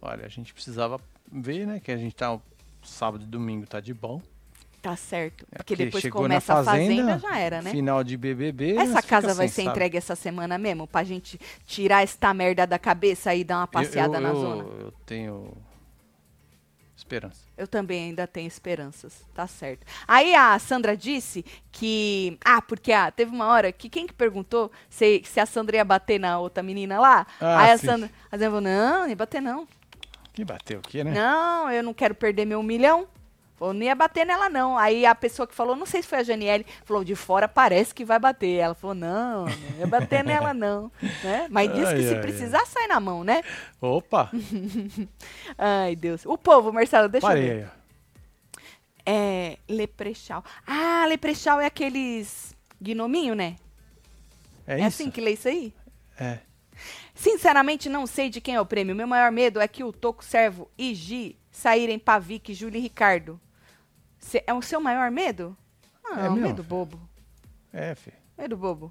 Olha, 0.00 0.24
a 0.26 0.28
gente 0.28 0.52
precisava 0.54 1.00
ver, 1.30 1.66
né? 1.66 1.80
Que 1.80 1.90
a 1.92 1.96
gente 1.96 2.14
tá 2.14 2.38
sábado 2.82 3.24
e 3.24 3.26
domingo 3.26 3.66
tá 3.66 3.80
de 3.80 3.92
bom. 3.94 4.20
Tá 4.80 4.96
certo. 4.96 5.46
É, 5.52 5.58
Porque 5.58 5.76
depois 5.76 6.02
chegou 6.02 6.22
começa 6.22 6.54
na 6.54 6.60
a 6.60 6.64
fazenda, 6.64 7.18
já 7.18 7.38
era, 7.38 7.62
né? 7.62 7.70
Final 7.70 8.02
de 8.02 8.16
BBB. 8.16 8.76
Essa 8.76 8.94
nós 8.94 9.04
casa 9.04 9.32
vai 9.32 9.46
ser 9.46 9.62
sábado. 9.62 9.76
entregue 9.76 9.96
essa 9.96 10.16
semana 10.16 10.58
mesmo? 10.58 10.88
Pra 10.88 11.04
gente 11.04 11.38
tirar 11.64 12.02
esta 12.02 12.34
merda 12.34 12.66
da 12.66 12.80
cabeça 12.80 13.32
e 13.32 13.44
dar 13.44 13.58
uma 13.58 13.62
Eu- 13.64 13.68
passeada 13.68 14.16
eu, 14.16 14.20
na 14.20 14.28
eu, 14.30 14.34
zona? 14.36 14.62
Eu 14.64 14.92
tenho 15.06 15.52
esperança. 17.02 17.40
Eu 17.56 17.66
também 17.66 18.04
ainda 18.04 18.26
tenho 18.26 18.46
esperanças, 18.48 19.24
tá 19.34 19.46
certo. 19.46 19.86
Aí 20.06 20.34
a 20.34 20.58
Sandra 20.58 20.96
disse 20.96 21.44
que. 21.70 22.38
Ah, 22.44 22.62
porque 22.62 22.92
ah, 22.92 23.10
teve 23.10 23.30
uma 23.30 23.46
hora 23.46 23.70
que 23.72 23.88
quem 23.88 24.06
que 24.06 24.14
perguntou 24.14 24.70
se, 24.88 25.22
se 25.24 25.40
a 25.40 25.46
Sandra 25.46 25.76
ia 25.76 25.84
bater 25.84 26.18
na 26.18 26.38
outra 26.38 26.62
menina 26.62 26.98
lá? 27.00 27.26
Ah, 27.40 27.60
Aí 27.60 27.70
a 27.72 27.78
sim. 27.78 27.86
Sandra, 27.86 28.10
a 28.30 28.36
Sandra 28.36 28.46
falou: 28.46 28.60
não, 28.60 29.00
não 29.00 29.08
ia 29.08 29.16
bater 29.16 29.42
não. 29.42 29.66
Que 30.32 30.44
bateu 30.44 30.78
o 30.78 30.82
quê, 30.82 31.04
né? 31.04 31.12
Não, 31.12 31.70
eu 31.70 31.82
não 31.82 31.92
quero 31.92 32.14
perder 32.14 32.46
meu 32.46 32.62
milhão. 32.62 33.06
Falou, 33.62 33.74
não 33.74 33.82
ia 33.82 33.94
bater 33.94 34.26
nela, 34.26 34.48
não. 34.48 34.76
Aí 34.76 35.06
a 35.06 35.14
pessoa 35.14 35.46
que 35.46 35.54
falou, 35.54 35.76
não 35.76 35.86
sei 35.86 36.02
se 36.02 36.08
foi 36.08 36.18
a 36.18 36.22
Janiele, 36.24 36.66
falou, 36.84 37.04
de 37.04 37.14
fora 37.14 37.46
parece 37.46 37.94
que 37.94 38.04
vai 38.04 38.18
bater. 38.18 38.56
Ela 38.56 38.74
falou, 38.74 38.92
não, 38.92 39.44
não 39.44 39.78
ia 39.78 39.86
bater 39.86 40.24
nela, 40.24 40.52
não. 40.52 40.90
Né? 41.22 41.46
Mas 41.48 41.72
disse 41.72 41.86
Ai, 41.86 41.94
que 41.94 42.02
se 42.08 42.14
ai, 42.16 42.20
precisar, 42.20 42.66
sai 42.66 42.88
na 42.88 42.98
mão, 42.98 43.22
né? 43.22 43.40
Opa, 43.80 44.32
Ai, 45.56 45.94
Deus. 45.94 46.26
O 46.26 46.36
povo, 46.36 46.72
Marcelo, 46.72 47.08
deixa 47.08 47.24
eu 47.24 47.28
parei 47.30 47.42
ver. 47.44 47.52
aí. 47.62 47.64
ó. 47.64 47.82
É, 49.06 49.58
leprechal. 49.68 50.44
Ah, 50.66 51.06
leprechal 51.08 51.60
é 51.60 51.66
aqueles 51.66 52.56
gnominho, 52.80 53.36
né? 53.36 53.54
É, 54.66 54.72
É, 54.74 54.78
isso? 54.78 54.86
assim 54.88 55.08
que 55.08 55.20
lê 55.20 55.34
isso 55.34 55.46
aí? 55.46 55.72
É. 56.18 56.38
Sinceramente, 57.14 57.88
não 57.88 58.08
sei 58.08 58.28
de 58.28 58.40
quem 58.40 58.56
é 58.56 58.60
o 58.60 58.66
prêmio. 58.66 58.92
Meu 58.96 59.06
maior 59.06 59.30
medo 59.30 59.60
é 59.60 59.68
que 59.68 59.84
o 59.84 59.92
Toco 59.92 60.24
Servo 60.24 60.68
e 60.76 60.92
Gi 60.96 61.36
saírem 61.52 61.96
pra 61.96 62.18
Vicky, 62.18 62.54
Júlia 62.54 62.78
e 62.78 62.82
Ricardo. 62.82 63.40
Cê- 64.22 64.42
é 64.46 64.54
o 64.54 64.62
seu 64.62 64.80
maior 64.80 65.10
medo? 65.10 65.54
Ah, 66.04 66.20
É 66.20 66.30
meu, 66.30 66.36
medo 66.36 66.62
bobo. 66.62 66.98
É, 67.72 67.94
fi. 67.94 68.12
Medo 68.38 68.56
bobo. 68.56 68.90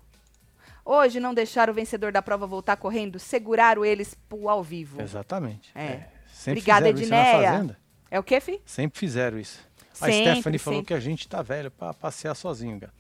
Hoje 0.86 1.20
não 1.20 1.34
deixaram 1.34 1.72
o 1.72 1.76
vencedor 1.76 2.12
da 2.12 2.22
prova 2.22 2.46
voltar 2.46 2.76
correndo, 2.78 3.18
seguraram 3.18 3.84
eles 3.86 4.14
pro 4.30 4.48
ao 4.50 4.62
vivo. 4.64 5.02
Exatamente. 5.02 5.72
É. 5.76 6.08
Sempre 6.32 6.60
Obrigada, 6.60 6.86
fizeram 6.88 7.02
isso 7.02 7.10
na 7.12 7.18
Edneia. 7.30 7.52
fazenda. 7.52 7.80
É 8.10 8.20
o 8.20 8.24
quê, 8.24 8.40
fi? 8.42 8.62
Sempre 8.66 9.00
fizeram 9.00 9.40
isso. 9.40 9.60
A 10.02 10.06
Sempre, 10.06 10.32
Stephanie 10.34 10.60
falou 10.60 10.80
sempre. 10.80 10.88
que 10.88 10.94
a 10.94 11.00
gente 11.00 11.28
tá 11.28 11.42
velho 11.42 11.70
pra 11.72 11.94
passear 11.94 12.36
sozinho, 12.36 12.80
gato. 12.80 12.94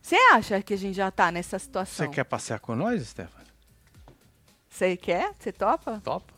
Você 0.00 0.16
acha 0.16 0.62
que 0.62 0.72
a 0.74 0.78
gente 0.78 0.94
já 0.94 1.10
tá 1.10 1.30
nessa 1.32 1.58
Você 1.58 1.64
situação? 1.64 2.10
quer 2.10 2.24
passear 2.24 2.60
com 2.60 2.74
nós, 2.76 3.02
Stephanie? 3.08 3.48
Você 4.68 4.96
quer? 4.96 5.32
Você 5.38 5.50
topa? 5.52 6.00
Topa. 6.04 6.32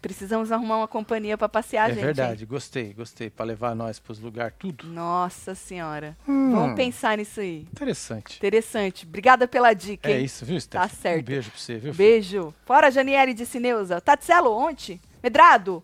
Precisamos 0.00 0.52
arrumar 0.52 0.76
uma 0.78 0.88
companhia 0.88 1.36
pra 1.36 1.48
passear, 1.48 1.90
é 1.90 1.94
gente. 1.94 2.04
verdade, 2.04 2.46
gostei, 2.46 2.92
gostei. 2.94 3.28
Pra 3.30 3.44
levar 3.44 3.74
nós 3.74 3.98
pros 3.98 4.20
lugares, 4.20 4.54
tudo. 4.58 4.86
hein? 4.86 4.92
Nossa 4.92 5.54
senhora. 5.54 6.16
Hum. 6.26 6.52
Vamos 6.52 6.76
pensar 6.76 7.16
nisso 7.18 7.40
aí. 7.40 7.66
Interessante. 7.72 8.36
Interessante. 8.36 9.04
Obrigada 9.06 9.48
pela 9.48 9.72
dica, 9.74 10.08
É 10.08 10.18
hein? 10.18 10.24
isso, 10.24 10.44
viu, 10.44 10.60
Stephanie? 10.60 10.90
certo. 10.94 11.20
Um 11.20 11.24
beijo 11.24 11.50
pra 11.50 11.58
você, 11.60 11.72
viu? 11.74 11.92
filho? 11.92 11.94
Beijo. 11.94 12.54
Fora, 12.64 12.90
Janiele 12.90 13.34
disse 13.34 13.58
Neuza. 13.58 14.00
Tatselo, 14.00 14.52
ontem? 14.52 15.00
Medrado, 15.22 15.82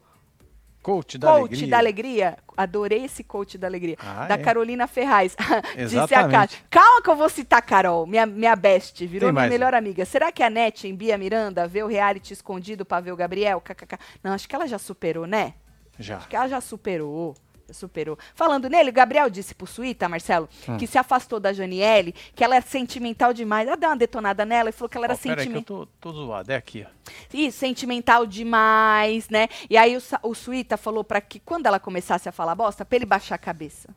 Coach 0.85 1.17
da 1.17 1.29
coach 1.29 1.39
alegria. 1.39 1.69
da 1.71 1.79
alegria. 1.79 2.39
Adorei 2.55 3.05
esse 3.07 3.25
coach 3.25 3.57
da 3.57 3.67
alegria. 3.67 3.97
Ah, 3.99 4.27
da 4.27 4.35
é? 4.35 4.39
Carolina 4.39 4.87
Ferraz. 4.87 5.35
disse 5.75 6.15
a. 6.15 6.29
Kátia. 6.29 6.59
Calma 6.69 7.01
que 7.03 7.09
eu 7.09 7.17
vou 7.17 7.31
citar 7.31 7.61
a 7.61 7.63
Carol, 7.63 8.07
minha, 8.07 8.27
minha 8.27 8.55
best, 8.55 9.07
virou 9.07 9.29
Quem 9.29 9.33
minha 9.33 9.41
mais? 9.45 9.51
melhor 9.51 9.73
amiga. 9.73 10.05
Será 10.05 10.31
que 10.31 10.43
a 10.43 10.51
Net 10.51 10.87
em 10.87 10.95
Bia 10.95 11.17
Miranda 11.17 11.67
vê 11.67 11.83
o 11.83 11.87
reality 11.87 12.35
escondido 12.35 12.85
pra 12.85 13.01
ver 13.01 13.13
o 13.13 13.17
Gabriel? 13.17 13.63
KKK. 13.63 13.99
Não, 14.23 14.33
acho 14.35 14.47
que 14.47 14.55
ela 14.55 14.69
já 14.69 14.79
superou, 14.79 15.27
né? 15.27 15.55
Já. 15.99 16.19
Acho 16.19 16.29
que 16.29 16.37
ela 16.37 16.49
já 16.49 16.61
superou. 16.61 17.35
Superou. 17.73 18.19
Falando 18.35 18.69
nele, 18.69 18.91
o 18.91 18.93
Gabriel 18.93 19.29
disse 19.31 19.55
pro 19.55 19.67
Suíta, 19.67 20.09
Marcelo, 20.09 20.49
Hum. 20.69 20.77
que 20.77 20.87
se 20.87 20.99
afastou 20.99 21.41
da 21.41 21.53
Janiele, 21.53 22.15
que 22.35 22.43
ela 22.45 22.57
é 22.57 22.61
sentimental 22.61 23.33
demais. 23.33 23.67
Ela 23.67 23.77
deu 23.77 23.89
uma 23.91 23.97
detonada 23.97 24.45
nela 24.45 24.69
e 24.69 24.73
falou 24.73 24.89
que 24.89 24.97
ela 24.97 25.07
era 25.07 25.15
aí 25.15 25.19
que 25.19 25.29
eu 25.29 25.37
sentimental. 25.39 25.87
tô, 25.87 25.89
tô 26.01 26.13
zoado. 26.13 26.51
É 26.53 26.57
aqui. 26.57 26.87
Isso, 27.33 27.59
sentimental 27.59 28.27
demais, 28.27 29.29
né? 29.29 29.49
E 29.69 29.77
aí 29.77 29.97
o, 29.97 30.03
o 30.23 30.35
Suíta 30.35 30.77
falou 30.77 31.03
pra 31.05 31.21
que 31.21 31.41
quando 31.41 31.67
ela 31.67 31.81
começasse 31.81 32.29
a 32.29 32.33
falar 32.33 32.55
bosta, 32.55 32.85
pra 32.85 32.97
ele 32.97 33.07
baixar 33.07 33.35
a 33.35 33.39
cabeça. 33.39 33.89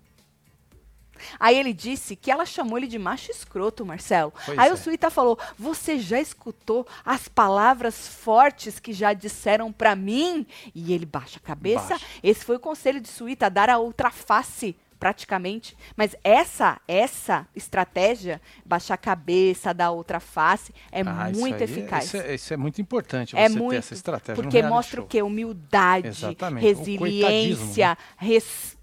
Aí 1.40 1.58
ele 1.58 1.74
disse 1.74 2.16
que 2.16 2.30
ela 2.32 2.46
chamou 2.46 2.78
ele 2.78 2.88
de 2.88 2.98
macho 3.00 3.32
escroto, 3.32 3.86
Marcelo. 3.86 4.34
Pois 4.46 4.58
aí 4.58 4.70
é. 4.70 4.74
o 4.74 4.78
Suíta 4.78 5.10
falou: 5.10 5.38
Você 5.58 6.00
já 6.00 6.20
escutou 6.20 6.86
as 7.06 7.28
palavras 7.28 8.08
fortes 8.08 8.80
que 8.80 8.94
já 8.94 9.14
disseram 9.14 9.72
pra 9.72 9.96
mim? 9.96 10.46
E 10.74 10.94
ele 10.94 11.06
baixa 11.06 11.40
a 11.40 11.46
cabeça. 11.46 11.90
Baixa. 11.90 12.06
Esse 12.24 12.44
foi 12.46 12.56
o 12.56 12.60
conselho 12.60 13.00
de 13.02 13.08
Suíta, 13.08 13.50
dar 13.50 13.70
a 13.70 13.78
outra 13.78 14.10
face, 14.12 14.76
praticamente. 15.00 15.78
Mas 15.96 16.16
essa, 16.24 16.80
essa 16.88 17.48
estratégia, 17.56 18.42
baixar 18.66 18.96
a 18.96 18.98
cabeça, 18.98 19.74
dar 19.74 19.86
a 19.88 19.92
outra 19.92 20.20
face, 20.20 20.74
é 20.92 21.02
Ah, 21.06 21.30
isso 21.32 21.40
muito 21.40 21.56
aí 21.56 21.62
é- 21.62 21.64
eficaz. 21.64 22.06
Isso 22.06 22.18
é, 22.18 22.36
isso 22.36 22.54
é 22.54 22.58
muito 22.58 22.82
importante 22.82 23.38
É 23.38 23.48
muito, 23.50 23.78
essa 23.78 23.94
estratégia. 23.94 24.42
porque 24.42 24.62
mostra 24.64 24.98
show. 24.98 25.06
o 25.06 25.08
quê? 25.08 25.22
Humildade, 25.22 26.08
Exatamente, 26.08 26.64
resiliência, 26.66 27.98
respeito. 28.18 28.77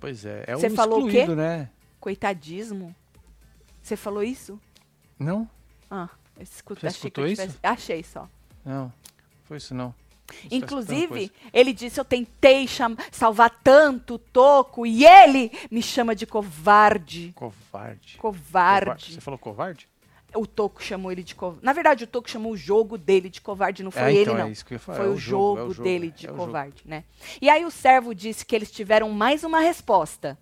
Pois 0.00 0.24
é. 0.24 0.44
É 0.46 0.54
Você 0.56 0.68
o 0.68 0.74
falou 0.74 1.00
o 1.00 1.02
quê? 1.10 1.18
excluído, 1.18 1.36
né? 1.36 1.68
Coitadismo. 1.98 2.94
Você 3.82 3.96
falou 3.96 4.22
isso? 4.22 4.58
Não? 5.18 5.48
Ah, 5.90 6.08
eu 6.38 6.46
Você 6.46 6.62
escutou 6.86 7.26
isso? 7.26 7.42
tivesse- 7.42 7.58
Achei 7.62 8.02
só. 8.02 8.28
Não. 8.64 8.92
Foi 9.44 9.56
isso 9.56 9.74
não. 9.74 9.94
Você 10.28 10.48
tá 10.48 10.56
Inclusive, 10.56 11.32
ele 11.52 11.72
disse: 11.72 11.98
Eu 11.98 12.04
tentei 12.04 12.66
salvar 13.10 13.50
tanto 13.64 14.16
Toco 14.16 14.86
e 14.86 15.04
ele 15.04 15.50
me 15.70 15.82
chama 15.82 16.14
de 16.14 16.24
covarde. 16.24 17.32
Covarde. 17.34 18.16
Covarde. 18.16 19.14
Você 19.14 19.20
falou 19.20 19.38
covarde? 19.38 19.88
O 20.34 20.46
Toco 20.46 20.82
chamou 20.82 21.10
ele 21.10 21.22
de 21.22 21.34
covarde. 21.34 21.64
Na 21.64 21.72
verdade, 21.72 22.04
o 22.04 22.06
Toco 22.06 22.30
chamou 22.30 22.52
o 22.52 22.56
jogo 22.56 22.96
dele 22.96 23.28
de 23.28 23.40
covarde, 23.40 23.82
não 23.82 23.90
foi 23.90 24.02
É, 24.02 24.12
ele, 24.12 24.22
então, 24.22 24.34
não. 24.38 24.46
é 24.46 24.50
isso 24.50 24.64
que 24.64 24.74
eu 24.74 24.78
falar, 24.80 24.98
Foi 24.98 25.06
é 25.06 25.10
o, 25.10 25.16
jogo, 25.16 25.46
jogo, 25.46 25.58
é 25.58 25.62
o 25.64 25.70
jogo, 25.72 25.82
dele 25.82 26.06
é 26.08 26.10
de 26.10 26.22
jogo. 26.26 26.36
covarde, 26.36 26.82
né? 26.84 27.04
E 27.40 27.48
aí 27.48 27.64
o 27.64 27.70
servo 27.70 28.14
disse 28.14 28.44
que 28.46 28.54
eles 28.54 28.70
tiveram 28.70 29.10
mais 29.10 29.44
uma 29.44 29.60
resposta. 29.60 30.38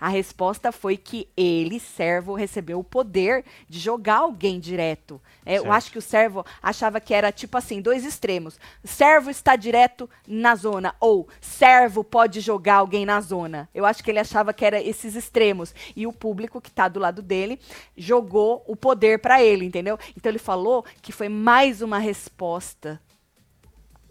A 0.00 0.08
resposta 0.08 0.72
foi 0.72 0.96
que 0.96 1.28
ele, 1.36 1.80
servo, 1.80 2.34
recebeu 2.34 2.78
o 2.78 2.84
poder 2.84 3.44
de 3.68 3.78
jogar 3.78 4.18
alguém 4.18 4.58
direto. 4.58 5.20
É, 5.44 5.58
eu 5.58 5.72
acho 5.72 5.90
que 5.90 5.98
o 5.98 6.02
servo 6.02 6.44
achava 6.62 7.00
que 7.00 7.14
era 7.14 7.32
tipo 7.32 7.56
assim, 7.56 7.80
dois 7.80 8.04
extremos. 8.04 8.58
Servo 8.84 9.30
está 9.30 9.56
direto 9.56 10.08
na 10.26 10.54
zona 10.54 10.94
ou 11.00 11.28
servo 11.40 12.02
pode 12.02 12.40
jogar 12.40 12.76
alguém 12.76 13.06
na 13.06 13.20
zona. 13.20 13.68
Eu 13.74 13.86
acho 13.86 14.02
que 14.02 14.10
ele 14.10 14.18
achava 14.18 14.52
que 14.52 14.64
era 14.64 14.80
esses 14.80 15.14
extremos. 15.14 15.74
E 15.94 16.06
o 16.06 16.12
público 16.12 16.60
que 16.60 16.68
está 16.68 16.88
do 16.88 17.00
lado 17.00 17.22
dele 17.22 17.60
jogou 17.96 18.64
o 18.66 18.76
poder 18.76 19.20
para 19.20 19.42
ele, 19.42 19.64
entendeu? 19.64 19.98
Então 20.16 20.30
ele 20.30 20.38
falou 20.38 20.84
que 21.00 21.12
foi 21.12 21.28
mais 21.28 21.82
uma 21.82 21.98
resposta 21.98 23.00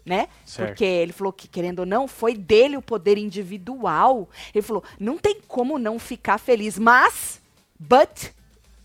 né? 0.06 0.28
Certo. 0.44 0.68
Porque 0.68 0.84
ele 0.84 1.12
falou 1.12 1.32
que, 1.32 1.48
querendo 1.48 1.80
ou 1.80 1.86
não, 1.86 2.06
foi 2.06 2.34
dele 2.34 2.76
o 2.76 2.82
poder 2.82 3.18
individual. 3.18 4.28
Ele 4.54 4.62
falou, 4.62 4.84
não 4.98 5.18
tem 5.18 5.40
como 5.48 5.78
não 5.78 5.98
ficar 5.98 6.38
feliz, 6.38 6.78
mas, 6.78 7.42
but, 7.78 8.30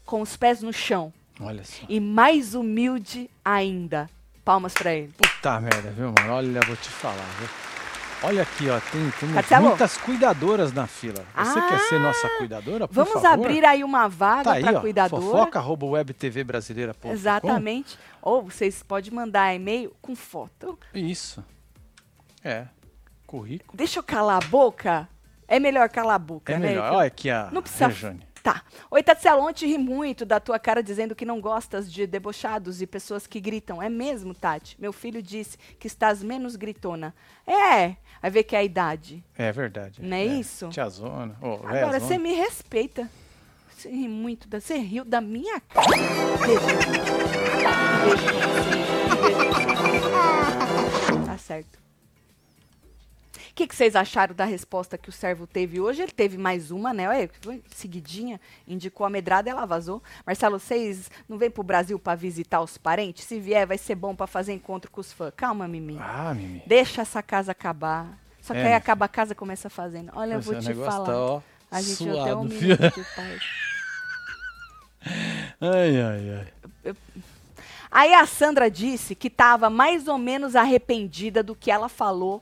com 0.03 0.21
os 0.21 0.35
pés 0.35 0.63
no 0.63 0.73
chão. 0.73 1.13
Olha 1.39 1.63
só. 1.63 1.85
E 1.87 1.99
mais 1.99 2.55
humilde 2.55 3.29
ainda. 3.45 4.09
Palmas 4.43 4.73
pra 4.73 4.93
ele. 4.93 5.13
Puta 5.15 5.59
merda, 5.61 5.91
viu, 5.91 6.11
mano? 6.17 6.33
Olha, 6.33 6.59
vou 6.65 6.75
te 6.75 6.89
falar, 6.89 7.27
viu? 7.39 7.47
Olha 8.23 8.43
aqui, 8.43 8.69
ó, 8.69 8.79
tem, 8.91 9.09
temos 9.19 9.33
Marcelo? 9.35 9.69
muitas 9.69 9.97
cuidadoras 9.97 10.71
na 10.71 10.85
fila. 10.85 11.25
Você 11.35 11.57
Ah, 11.59 11.67
quer 11.67 11.79
ser 11.89 11.99
nossa 11.99 12.29
cuidadora, 12.37 12.87
por 12.87 12.93
Vamos 12.93 13.13
favor? 13.13 13.27
abrir 13.47 13.65
aí 13.65 13.83
uma 13.83 14.07
vaga 14.07 14.61
tá 14.61 14.77
ó, 14.77 14.81
cuidadora. 14.81 15.21
fofoca, 15.23 15.57
arroba 15.59 15.87
webtvbrasileira.com. 15.87 17.11
Exatamente. 17.11 17.97
Ou 18.21 18.43
vocês 18.43 18.83
podem 18.83 19.11
mandar 19.11 19.55
e-mail 19.55 19.91
com 20.01 20.15
foto. 20.15 20.77
Isso. 20.93 21.43
É. 22.43 22.65
Currículo. 23.25 23.75
Deixa 23.75 23.97
eu 23.99 24.03
calar 24.03 24.37
a 24.43 24.47
boca. 24.47 25.09
É 25.47 25.59
melhor 25.59 25.89
calar 25.89 26.15
a 26.15 26.19
boca, 26.19 26.53
É 26.53 26.59
né? 26.59 26.67
melhor. 26.67 26.93
Olha 26.93 27.07
aqui 27.07 27.29
a 27.29 27.49
Não 27.51 27.61
precisa. 27.61 27.87
Rejane. 27.87 28.21
Tá. 28.43 28.63
Oi, 28.89 29.03
Tatselo, 29.03 29.43
ontem 29.43 29.67
ri 29.67 29.77
muito 29.77 30.25
da 30.25 30.39
tua 30.39 30.57
cara 30.57 30.81
dizendo 30.81 31.13
que 31.13 31.25
não 31.25 31.39
gostas 31.39 31.91
de 31.91 32.07
debochados 32.07 32.81
e 32.81 32.87
pessoas 32.87 33.27
que 33.27 33.39
gritam. 33.39 33.81
É 33.81 33.87
mesmo, 33.89 34.33
Tati? 34.33 34.75
Meu 34.79 34.91
filho 34.91 35.21
disse 35.21 35.57
que 35.79 35.85
estás 35.85 36.23
menos 36.23 36.55
gritona. 36.55 37.13
É, 37.45 37.95
vai 38.19 38.31
ver 38.31 38.43
que 38.43 38.55
é 38.55 38.59
a 38.59 38.63
idade. 38.63 39.23
É 39.37 39.51
verdade. 39.51 40.01
Não 40.01 40.17
é 40.17 40.25
isso? 40.25 40.69
Tiazona. 40.69 41.37
Oh, 41.41 41.59
Agora, 41.67 41.99
você 41.99 42.17
me 42.17 42.33
respeita. 42.33 43.07
Você 43.69 43.89
ri 43.89 44.07
muito. 44.07 44.47
Da... 44.47 44.59
Você 44.59 44.75
riu 44.77 45.05
da 45.05 45.21
minha 45.21 45.59
cara. 45.59 45.87
Beijo. 46.41 46.65
Beijo. 48.01 49.41
Tá 51.25 51.37
certo. 51.37 51.79
O 53.51 53.53
que, 53.53 53.67
que 53.67 53.75
vocês 53.75 53.97
acharam 53.97 54.33
da 54.33 54.45
resposta 54.45 54.97
que 54.97 55.09
o 55.09 55.11
servo 55.11 55.45
teve 55.45 55.79
hoje? 55.81 56.01
Ele 56.01 56.11
teve 56.11 56.37
mais 56.37 56.71
uma, 56.71 56.93
né? 56.93 57.09
Olha, 57.09 57.29
seguidinha, 57.75 58.39
indicou 58.65 59.05
a 59.05 59.09
medrada 59.09 59.49
e 59.49 59.51
ela 59.51 59.65
vazou. 59.65 60.01
Marcelo, 60.25 60.57
vocês 60.57 61.11
não 61.27 61.37
vêm 61.37 61.51
pro 61.51 61.61
Brasil 61.61 61.99
para 61.99 62.15
visitar 62.15 62.61
os 62.61 62.77
parentes? 62.77 63.25
Se 63.25 63.41
vier, 63.41 63.67
vai 63.67 63.77
ser 63.77 63.95
bom 63.95 64.15
para 64.15 64.25
fazer 64.25 64.53
encontro 64.53 64.89
com 64.89 65.01
os 65.01 65.11
fãs. 65.11 65.33
Calma, 65.35 65.67
Mimi. 65.67 65.97
Ah, 65.99 66.33
Mimi. 66.33 66.63
Deixa 66.65 67.01
essa 67.01 67.21
casa 67.21 67.51
acabar. 67.51 68.17
Só 68.41 68.53
que 68.53 68.59
É, 68.61 68.67
aí 68.67 68.73
acaba 68.73 69.03
a 69.05 69.09
casa 69.09 69.35
começa 69.35 69.69
fazendo. 69.69 70.11
Olha, 70.15 70.35
eu 70.35 70.41
vou 70.41 70.55
é, 70.55 70.59
te 70.59 70.73
falar. 70.73 71.05
tá, 71.05 71.17
ó, 71.17 71.41
a 71.69 71.81
gente 71.81 72.09
até 72.09 72.13
suado, 72.13 72.39
um 72.39 72.49
filho. 72.49 72.77
minuto 72.79 72.95
de 73.01 73.15
paz. 73.15 73.43
Ai, 75.59 75.99
ai, 76.01 76.47
ai. 76.85 76.95
Aí 77.89 78.13
a 78.13 78.25
Sandra 78.25 78.69
disse 78.69 79.15
que 79.15 79.27
estava 79.27 79.69
mais 79.69 80.07
ou 80.07 80.17
menos 80.17 80.55
arrependida 80.55 81.43
do 81.43 81.55
que 81.55 81.69
ela 81.69 81.89
falou 81.89 82.41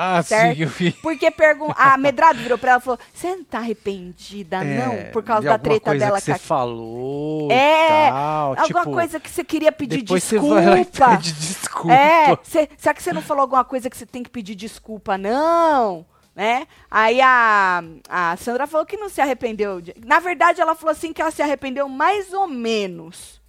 Ah, 0.00 0.22
certo? 0.22 0.56
sim, 0.56 0.62
eu 0.62 0.68
vi. 0.68 0.92
Porque 0.92 1.30
pergun 1.30 1.72
a 1.76 1.98
Medrado 1.98 2.38
virou 2.38 2.56
pra 2.56 2.70
ela 2.72 2.80
e 2.80 2.82
falou: 2.84 2.98
Você 3.12 3.34
não 3.34 3.42
tá 3.44 3.58
arrependida, 3.58 4.58
É, 4.64 4.86
não? 4.86 5.12
Por 5.12 5.22
causa 5.24 5.48
da 5.48 5.58
treta 5.58 5.90
coisa 5.90 6.06
dela 6.06 6.20
que 6.20 6.30
a 6.30 6.34
você 6.36 6.38
falou 6.40 7.50
É, 7.50 8.08
tal. 8.10 8.48
Alguma 8.50 8.64
tipo, 8.66 8.92
coisa 8.92 9.18
que 9.20 9.28
você 9.30 9.42
queria 9.42 9.72
pedir 9.72 10.02
depois 10.02 10.22
desculpa. 10.22 10.46
você 10.54 10.54
vai 10.54 10.66
lá 10.66 10.80
e 10.80 10.84
pede 10.84 11.32
desculpa. 11.32 11.92
É, 11.94 12.38
cê, 12.44 12.68
será 12.76 12.94
que 12.94 13.02
você 13.02 13.12
não 13.12 13.22
falou 13.22 13.42
alguma 13.42 13.64
coisa 13.64 13.90
que 13.90 13.96
você 13.96 14.06
tem 14.06 14.22
que 14.22 14.30
pedir 14.30 14.54
desculpa, 14.54 15.18
não? 15.18 16.06
Né? 16.34 16.68
Aí 16.88 17.20
a, 17.20 17.82
a 18.08 18.36
Sandra 18.36 18.68
falou 18.68 18.86
que 18.86 18.96
não 18.96 19.08
se 19.08 19.20
arrependeu. 19.20 19.80
de- 19.80 19.94
na 20.06 20.20
verdade, 20.20 20.60
ela 20.60 20.76
falou 20.76 20.92
assim 20.92 21.12
que 21.12 21.20
ela 21.20 21.32
se 21.32 21.42
arrependeu 21.42 21.88
mais 21.88 22.32
ou 22.32 22.46
menos. 22.46 23.40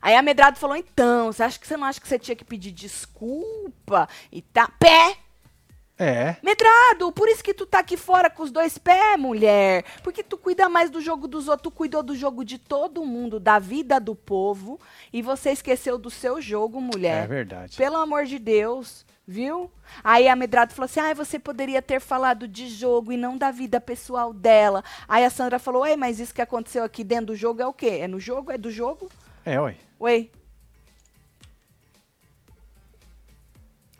Aí 0.00 0.14
a 0.14 0.22
Medrado 0.22 0.58
falou, 0.58 0.76
então, 0.76 1.32
você 1.32 1.42
acha 1.42 1.58
que 1.58 1.66
você 1.66 1.76
não 1.76 1.86
acha 1.86 2.00
que 2.00 2.08
você 2.08 2.18
tinha 2.18 2.36
que 2.36 2.44
pedir 2.44 2.72
desculpa? 2.72 4.08
E 4.30 4.42
tá. 4.42 4.68
Pé! 4.78 5.18
É. 5.98 6.36
Medrado, 6.44 7.10
por 7.10 7.28
isso 7.28 7.42
que 7.42 7.52
tu 7.52 7.66
tá 7.66 7.80
aqui 7.80 7.96
fora 7.96 8.30
com 8.30 8.44
os 8.44 8.52
dois 8.52 8.78
pés, 8.78 9.18
mulher. 9.18 9.84
Porque 10.04 10.22
tu 10.22 10.38
cuida 10.38 10.68
mais 10.68 10.90
do 10.90 11.00
jogo 11.00 11.26
dos 11.26 11.48
outros, 11.48 11.64
tu 11.64 11.70
cuidou 11.72 12.04
do 12.04 12.14
jogo 12.14 12.44
de 12.44 12.56
todo 12.56 13.04
mundo, 13.04 13.40
da 13.40 13.58
vida 13.58 13.98
do 13.98 14.14
povo, 14.14 14.78
e 15.12 15.20
você 15.20 15.50
esqueceu 15.50 15.98
do 15.98 16.08
seu 16.08 16.40
jogo, 16.40 16.80
mulher. 16.80 17.24
É 17.24 17.26
verdade. 17.26 17.76
Pelo 17.76 17.96
amor 17.96 18.26
de 18.26 18.38
Deus, 18.38 19.04
viu? 19.26 19.68
Aí 20.04 20.28
a 20.28 20.36
Medrado 20.36 20.72
falou 20.72 20.84
assim: 20.84 21.00
ah, 21.00 21.12
você 21.12 21.36
poderia 21.36 21.82
ter 21.82 22.00
falado 22.00 22.46
de 22.46 22.68
jogo 22.68 23.10
e 23.10 23.16
não 23.16 23.36
da 23.36 23.50
vida 23.50 23.80
pessoal 23.80 24.32
dela. 24.32 24.84
Aí 25.08 25.24
a 25.24 25.30
Sandra 25.30 25.58
falou: 25.58 25.84
Ei, 25.84 25.96
mas 25.96 26.20
isso 26.20 26.34
que 26.34 26.42
aconteceu 26.42 26.84
aqui 26.84 27.02
dentro 27.02 27.26
do 27.26 27.36
jogo 27.36 27.60
é 27.60 27.66
o 27.66 27.72
quê? 27.72 27.98
É 28.02 28.06
no 28.06 28.20
jogo? 28.20 28.52
É 28.52 28.58
do 28.58 28.70
jogo? 28.70 29.10
É, 29.44 29.60
ué. 29.60 29.74
Oi. 29.98 30.30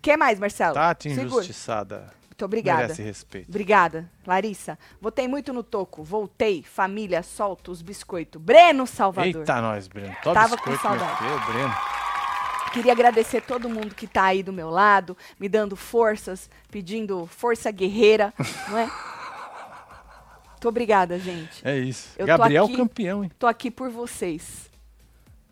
que 0.01 0.17
mais, 0.17 0.39
Marcelo? 0.39 0.75
Tati 0.75 1.11
Segura. 1.15 1.27
injustiçada. 1.27 2.13
Muito 2.29 2.45
obrigada. 2.45 2.83
Merece 2.83 3.03
respeito. 3.03 3.49
Obrigada, 3.49 4.11
Larissa. 4.27 4.79
Votei 5.01 5.27
muito 5.27 5.53
no 5.53 5.63
toco. 5.65 6.05
Voltei. 6.05 6.63
Família, 6.63 7.23
solta 7.23 7.71
os 7.73 7.83
biscoitos. 7.83 8.41
Breno 8.41 8.87
Salvador. 8.87 9.41
Eita, 9.43 9.61
nós, 9.61 9.89
Breno. 9.89 10.15
Tó 10.23 10.33
Tava 10.33 10.57
com 10.57 10.71
biscoito, 10.71 10.89
meu 10.97 10.99
saudade. 11.05 11.19
filho, 11.19 11.53
Breno. 11.53 11.75
Queria 12.73 12.93
agradecer 12.93 13.41
todo 13.41 13.69
mundo 13.69 13.95
que 13.95 14.07
tá 14.07 14.25
aí 14.25 14.43
do 14.43 14.53
meu 14.53 14.71
lado, 14.71 15.17
me 15.41 15.49
dando 15.49 15.75
forças, 15.75 16.49
pedindo 16.71 17.27
força 17.27 17.71
guerreira, 17.73 18.33
não 18.69 18.79
é? 18.79 18.91
Muito 20.51 20.69
obrigada, 20.69 21.19
gente. 21.19 21.67
É 21.67 21.77
isso. 21.77 22.11
Eu 22.19 22.27
Gabriel 22.27 22.67
aqui- 22.67 22.77
campeão, 22.77 23.25
hein? 23.25 23.31
Tô 23.39 23.47
aqui 23.47 23.71
por 23.71 23.91
vocês. 23.91 24.71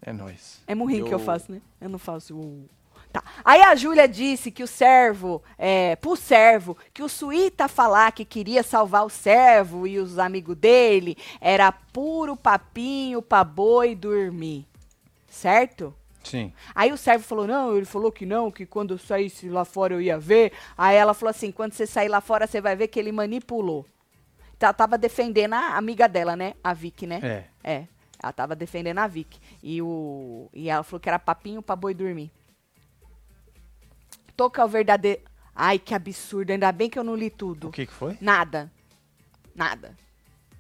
É 0.03 0.13
nóis. 0.13 0.63
É 0.67 0.75
murrinho 0.75 1.05
que 1.07 1.15
eu 1.15 1.19
Eu- 1.19 1.25
faço, 1.25 1.51
né? 1.53 1.61
Eu 1.81 1.89
não 1.89 1.99
faço. 1.99 2.37
o- 2.37 2.69
Tá. 3.13 3.23
Aí 3.45 3.63
a 3.63 3.75
Júlia 3.75 4.07
disse 4.07 4.51
que 4.51 4.63
o 4.63 4.67
servo, 4.67 5.43
é, 5.57 5.97
pro 5.97 6.17
servo, 6.17 6.77
que 6.93 7.03
o 7.03 7.09
Suíta 7.09 7.67
falar 7.69 8.13
que 8.13 8.25
queria 8.25 8.63
salvar 8.63 9.07
o 9.07 9.09
servo 9.09 9.87
e 9.87 9.99
os 9.99 10.19
amigos 10.19 10.55
dele 10.57 11.17
era 11.41 11.71
puro 11.73 12.37
papinho 12.37 13.23
pra 13.23 13.43
boi 13.43 13.95
dormir. 13.95 14.67
Certo? 15.29 15.95
Sim. 16.23 16.53
Aí 16.75 16.93
o 16.93 16.97
servo 16.97 17.25
falou: 17.25 17.47
não, 17.47 17.77
ele 17.77 17.87
falou 17.87 18.11
que 18.11 18.27
não, 18.27 18.51
que 18.51 18.67
quando 18.67 18.95
eu 18.95 18.99
saísse 18.99 19.49
lá 19.49 19.65
fora 19.65 19.95
eu 19.95 20.01
ia 20.01 20.19
ver. 20.19 20.53
Aí 20.77 20.97
ela 20.97 21.15
falou 21.15 21.31
assim: 21.31 21.53
quando 21.53 21.73
você 21.73 21.87
sair 21.87 22.09
lá 22.09 22.21
fora, 22.21 22.47
você 22.47 22.61
vai 22.61 22.75
ver 22.77 22.89
que 22.89 22.99
ele 22.99 23.13
manipulou. 23.13 23.87
Então 24.57 24.67
ela 24.67 24.75
tava 24.75 24.99
defendendo 24.99 25.53
a 25.55 25.77
amiga 25.77 26.09
dela, 26.09 26.35
né? 26.35 26.55
A 26.65 26.73
Vicky, 26.75 27.07
né? 27.07 27.21
É. 27.23 27.45
É. 27.63 27.85
Ela 28.23 28.33
tava 28.33 28.57
defendendo 28.57 28.99
a 28.99 29.07
Vicky. 29.07 29.41
E, 29.63 29.81
o... 29.83 30.49
e 30.53 30.69
ela 30.69 30.83
falou 30.83 31.01
que 31.01 31.09
era 31.09 31.19
papinho 31.19 31.63
pra 31.63 31.77
boi 31.77 31.95
dormir. 31.95 32.31
Toca 34.37 34.65
o 34.65 34.69
verdadeiro. 34.69 35.23
Ai, 35.55 35.79
que 35.79 35.95
absurdo. 35.95 36.51
Ainda 36.51 36.71
bem 36.73 36.91
que 36.91 36.99
eu 36.99 37.05
não 37.05 37.15
li 37.15 37.31
tudo. 37.31 37.69
O 37.69 37.73
que 37.73 37.87
que 37.87 37.93
foi? 37.93 38.17
Nada. 38.21 38.71
Nada. 39.55 39.97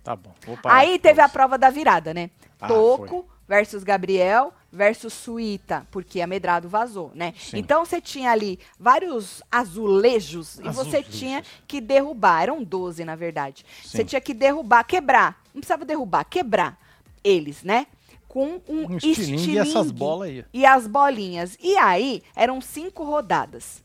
Tá 0.02 0.16
bom. 0.16 0.32
Aí 0.64 0.98
teve 0.98 1.20
a 1.20 1.28
prova 1.28 1.58
da 1.58 1.68
virada, 1.68 2.14
né? 2.14 2.30
Ah, 2.60 2.68
Toco 2.68 3.28
versus 3.46 3.84
Gabriel 3.84 4.52
versus 4.72 5.12
Suíta, 5.12 5.86
porque 5.90 6.20
a 6.20 6.26
Medrado 6.26 6.68
vazou, 6.68 7.10
né? 7.14 7.34
Sim. 7.38 7.58
Então 7.58 7.84
você 7.84 8.00
tinha 8.00 8.30
ali 8.30 8.58
vários 8.78 9.42
azulejos, 9.50 10.58
e 10.58 10.68
você 10.68 11.02
tinha 11.02 11.42
que 11.66 11.80
derrubar, 11.80 12.42
eram 12.42 12.62
12 12.62 13.04
na 13.04 13.16
verdade. 13.16 13.64
Você 13.82 14.04
tinha 14.04 14.20
que 14.20 14.34
derrubar, 14.34 14.84
quebrar. 14.84 15.42
Não 15.54 15.60
precisava 15.60 15.84
derrubar, 15.84 16.24
quebrar 16.24 16.78
eles, 17.26 17.62
né? 17.62 17.86
Com 18.28 18.60
um, 18.68 18.86
Um 18.92 18.96
estilingue 18.96 19.52
e 19.52 19.58
essas 19.58 19.68
estilingue 19.86 19.92
bolas 19.98 20.28
aí. 20.28 20.44
E 20.52 20.66
as 20.66 20.86
bolinhas. 20.86 21.56
E 21.60 21.76
aí 21.76 22.22
eram 22.34 22.60
cinco 22.60 23.02
rodadas. 23.04 23.82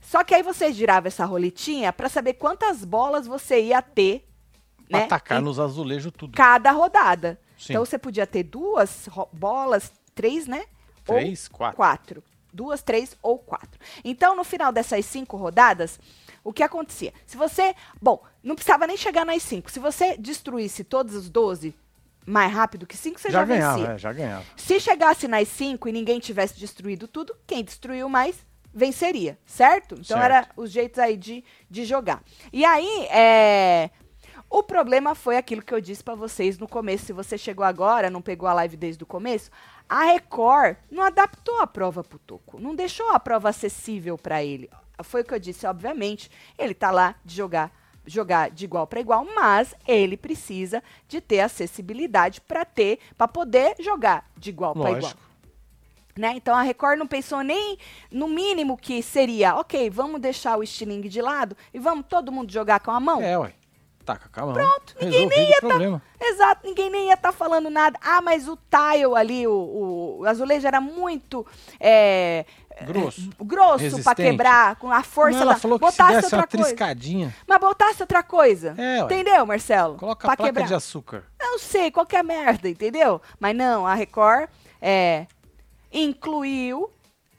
Só 0.00 0.22
que 0.24 0.34
aí 0.34 0.42
você 0.42 0.72
girava 0.72 1.08
essa 1.08 1.24
roletinha 1.24 1.92
para 1.92 2.08
saber 2.08 2.34
quantas 2.34 2.84
bolas 2.84 3.26
você 3.26 3.62
ia 3.62 3.80
ter, 3.80 4.26
Pra 4.88 4.98
né? 5.00 5.04
atacar 5.06 5.40
nos 5.40 5.58
azulejos 5.58 6.12
tudo. 6.16 6.36
cada 6.36 6.70
rodada. 6.70 7.40
Sim. 7.58 7.72
Então 7.72 7.84
você 7.84 7.98
podia 7.98 8.26
ter 8.26 8.42
duas 8.42 9.08
bolas, 9.32 9.92
três, 10.14 10.46
né? 10.46 10.64
Três, 11.04 11.48
ou 11.50 11.56
quatro. 11.56 11.76
quatro. 11.76 12.24
Duas, 12.52 12.82
três 12.82 13.16
ou 13.22 13.38
quatro. 13.38 13.80
Então, 14.04 14.36
no 14.36 14.44
final 14.44 14.70
dessas 14.70 15.06
cinco 15.06 15.38
rodadas, 15.38 15.98
o 16.44 16.52
que 16.52 16.62
acontecia? 16.62 17.12
Se 17.26 17.34
você. 17.36 17.74
Bom, 18.00 18.22
não 18.42 18.54
precisava 18.54 18.86
nem 18.86 18.96
chegar 18.96 19.24
nas 19.24 19.42
cinco. 19.42 19.70
Se 19.70 19.80
você 19.80 20.18
destruísse 20.18 20.84
todos 20.84 21.14
os 21.14 21.30
12 21.30 21.74
mais 22.26 22.52
rápido 22.52 22.86
que 22.86 22.96
cinco, 22.96 23.20
você 23.20 23.30
já, 23.30 23.40
já 23.40 23.44
ganhava, 23.44 23.78
vencia. 23.78 23.92
é, 23.94 23.98
já 23.98 24.12
ganhava. 24.12 24.44
Se 24.56 24.78
chegasse 24.80 25.26
nas 25.28 25.48
cinco 25.48 25.88
e 25.88 25.92
ninguém 25.92 26.20
tivesse 26.20 26.58
destruído 26.58 27.08
tudo, 27.08 27.34
quem 27.46 27.64
destruiu 27.64 28.08
mais 28.08 28.36
venceria, 28.74 29.38
certo? 29.44 29.94
Então 29.94 30.16
Certo. 30.18 30.22
era 30.24 30.48
os 30.56 30.70
jeitos 30.70 30.98
aí 30.98 31.16
de, 31.16 31.44
de 31.68 31.84
jogar. 31.84 32.22
E 32.52 32.64
aí, 32.64 33.06
é, 33.10 33.90
o 34.48 34.62
problema 34.62 35.14
foi 35.14 35.36
aquilo 35.36 35.60
que 35.62 35.74
eu 35.74 35.80
disse 35.80 36.02
pra 36.02 36.14
vocês 36.14 36.58
no 36.58 36.66
começo. 36.68 37.06
Se 37.06 37.12
você 37.12 37.36
chegou 37.36 37.64
agora, 37.64 38.08
não 38.08 38.22
pegou 38.22 38.48
a 38.48 38.54
live 38.54 38.76
desde 38.76 39.02
o 39.02 39.06
começo, 39.06 39.50
a 39.88 40.04
Record 40.04 40.76
não 40.90 41.02
adaptou 41.02 41.60
a 41.60 41.66
prova 41.66 42.02
pro 42.02 42.18
Toco, 42.18 42.58
não 42.58 42.74
deixou 42.74 43.10
a 43.10 43.20
prova 43.20 43.50
acessível 43.50 44.16
pra 44.16 44.42
ele. 44.42 44.70
Foi 45.02 45.20
o 45.22 45.24
que 45.24 45.34
eu 45.34 45.38
disse, 45.38 45.66
obviamente. 45.66 46.30
Ele 46.58 46.72
tá 46.74 46.90
lá 46.90 47.14
de 47.24 47.34
jogar 47.34 47.70
jogar 48.06 48.50
de 48.50 48.64
igual 48.64 48.86
para 48.86 49.00
igual, 49.00 49.26
mas 49.34 49.74
ele 49.86 50.16
precisa 50.16 50.82
de 51.08 51.20
ter 51.20 51.40
acessibilidade 51.40 52.40
para 52.40 52.64
ter, 52.64 52.98
para 53.16 53.28
poder 53.28 53.76
jogar 53.80 54.30
de 54.36 54.50
igual 54.50 54.74
para 54.74 54.92
igual. 54.92 55.12
Né? 56.16 56.34
Então 56.36 56.54
a 56.54 56.62
Record 56.62 56.98
não 56.98 57.06
pensou 57.06 57.42
nem 57.42 57.78
no 58.10 58.28
mínimo 58.28 58.76
que 58.76 59.02
seria, 59.02 59.56
ok, 59.56 59.88
vamos 59.88 60.20
deixar 60.20 60.58
o 60.58 60.62
estilingue 60.62 61.08
de 61.08 61.22
lado 61.22 61.56
e 61.72 61.78
vamos 61.78 62.04
todo 62.06 62.30
mundo 62.30 62.52
jogar 62.52 62.80
com 62.80 62.90
a 62.90 63.00
mão? 63.00 63.22
É, 63.22 63.38
ué. 63.38 63.54
Taca 64.04 64.28
com 64.28 64.40
a 64.40 64.44
mão. 64.46 64.54
Pronto, 64.54 64.94
ninguém 65.00 65.26
nem 65.28 65.50
ia 65.50 65.56
o 65.58 65.60
problema. 65.60 66.02
Exato, 66.20 66.66
ninguém 66.66 66.90
nem 66.90 67.06
ia 67.08 67.14
estar 67.14 67.32
falando 67.32 67.70
nada. 67.70 67.98
Ah, 68.02 68.20
mas 68.20 68.48
o 68.48 68.56
tile 68.56 69.14
ali, 69.16 69.46
o, 69.46 70.18
o- 70.20 70.24
azulejo 70.26 70.66
era 70.66 70.80
muito 70.80 71.46
é, 71.78 72.44
Grosso. 72.84 73.30
grosso 73.40 74.02
para 74.02 74.14
quebrar, 74.14 74.76
com 74.76 74.90
a 74.90 75.02
força 75.02 75.36
Não, 75.36 75.42
ela 75.42 75.52
da... 75.54 75.58
falou 75.60 75.78
que 75.78 75.86
se 75.86 75.92
botasse 75.92 76.12
desse 76.14 76.24
outra 76.26 76.38
uma 76.38 76.46
coisa. 76.46 76.64
triscadinha, 76.64 77.34
Mas 77.46 77.58
botasse 77.60 78.02
outra 78.02 78.22
coisa. 78.22 78.74
É. 78.76 78.98
Entendeu, 79.00 79.46
Marcelo? 79.46 79.96
coloca 79.96 80.26
Pra 80.26 80.32
a 80.32 80.36
placa 80.36 80.52
quebrar. 80.52 80.66
de 80.66 80.74
açúcar. 80.74 81.24
Não 81.40 81.58
sei, 81.58 81.90
qualquer 81.92 82.24
merda, 82.24 82.68
entendeu? 82.68 83.20
Mas 83.38 83.54
não, 83.54 83.86
a 83.86 83.94
Record 83.94 84.48
é, 84.80 85.26
incluiu 85.92 86.90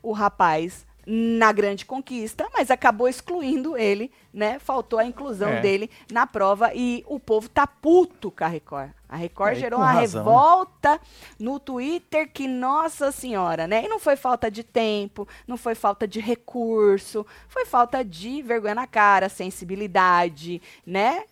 o 0.01 0.11
rapaz 0.11 0.85
na 1.05 1.51
grande 1.51 1.85
conquista, 1.85 2.47
mas 2.53 2.71
acabou 2.71 3.09
excluindo 3.09 3.77
ele, 3.77 4.09
né? 4.33 4.57
Faltou 4.59 4.97
a 4.99 5.05
inclusão 5.05 5.49
É. 5.49 5.59
dele 5.61 5.89
na 6.11 6.25
prova 6.25 6.71
e 6.73 7.03
o 7.07 7.19
povo 7.19 7.49
tá 7.49 7.67
puto 7.67 8.31
com 8.31 8.43
a 8.43 8.47
Record. 8.47 8.91
A 9.09 9.17
Record 9.17 9.51
É, 9.51 9.55
gerou 9.55 9.79
uma 9.79 9.91
razão, 9.91 10.23
né? 10.23 10.29
revolta 10.31 11.01
no 11.37 11.59
Twitter 11.59 12.31
que, 12.31 12.47
nossa 12.47 13.11
senhora, 13.11 13.67
né? 13.67 13.83
E 13.83 13.87
não 13.89 13.99
foi 13.99 14.15
falta 14.15 14.49
de 14.49 14.63
tempo, 14.63 15.27
não 15.45 15.57
foi 15.57 15.75
falta 15.75 16.07
de 16.07 16.19
recurso, 16.21 17.25
foi 17.49 17.65
falta 17.65 18.03
de 18.03 18.41
vergonha 18.41 18.75
na 18.75 18.87
cara, 18.87 19.27
sensibilidade, 19.29 20.61
né? 20.85 21.25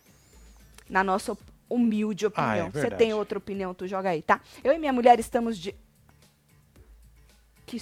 Na 0.88 1.02
nossa 1.02 1.36
humilde 1.70 2.26
Ah, 2.26 2.28
é 2.28 2.28
opinião. 2.28 2.66
Você 2.70 2.80
verdade. 2.82 2.98
tem 3.02 3.14
outra 3.14 3.38
opinião, 3.38 3.72
tu 3.72 3.86
joga 3.88 4.10
aí, 4.10 4.20
tá? 4.20 4.38
Eu 4.62 4.74
e 4.74 4.78
minha 4.78 4.92
mulher 4.92 5.18
estamos 5.18 5.56
de. 5.56 5.74
Que 7.64 7.80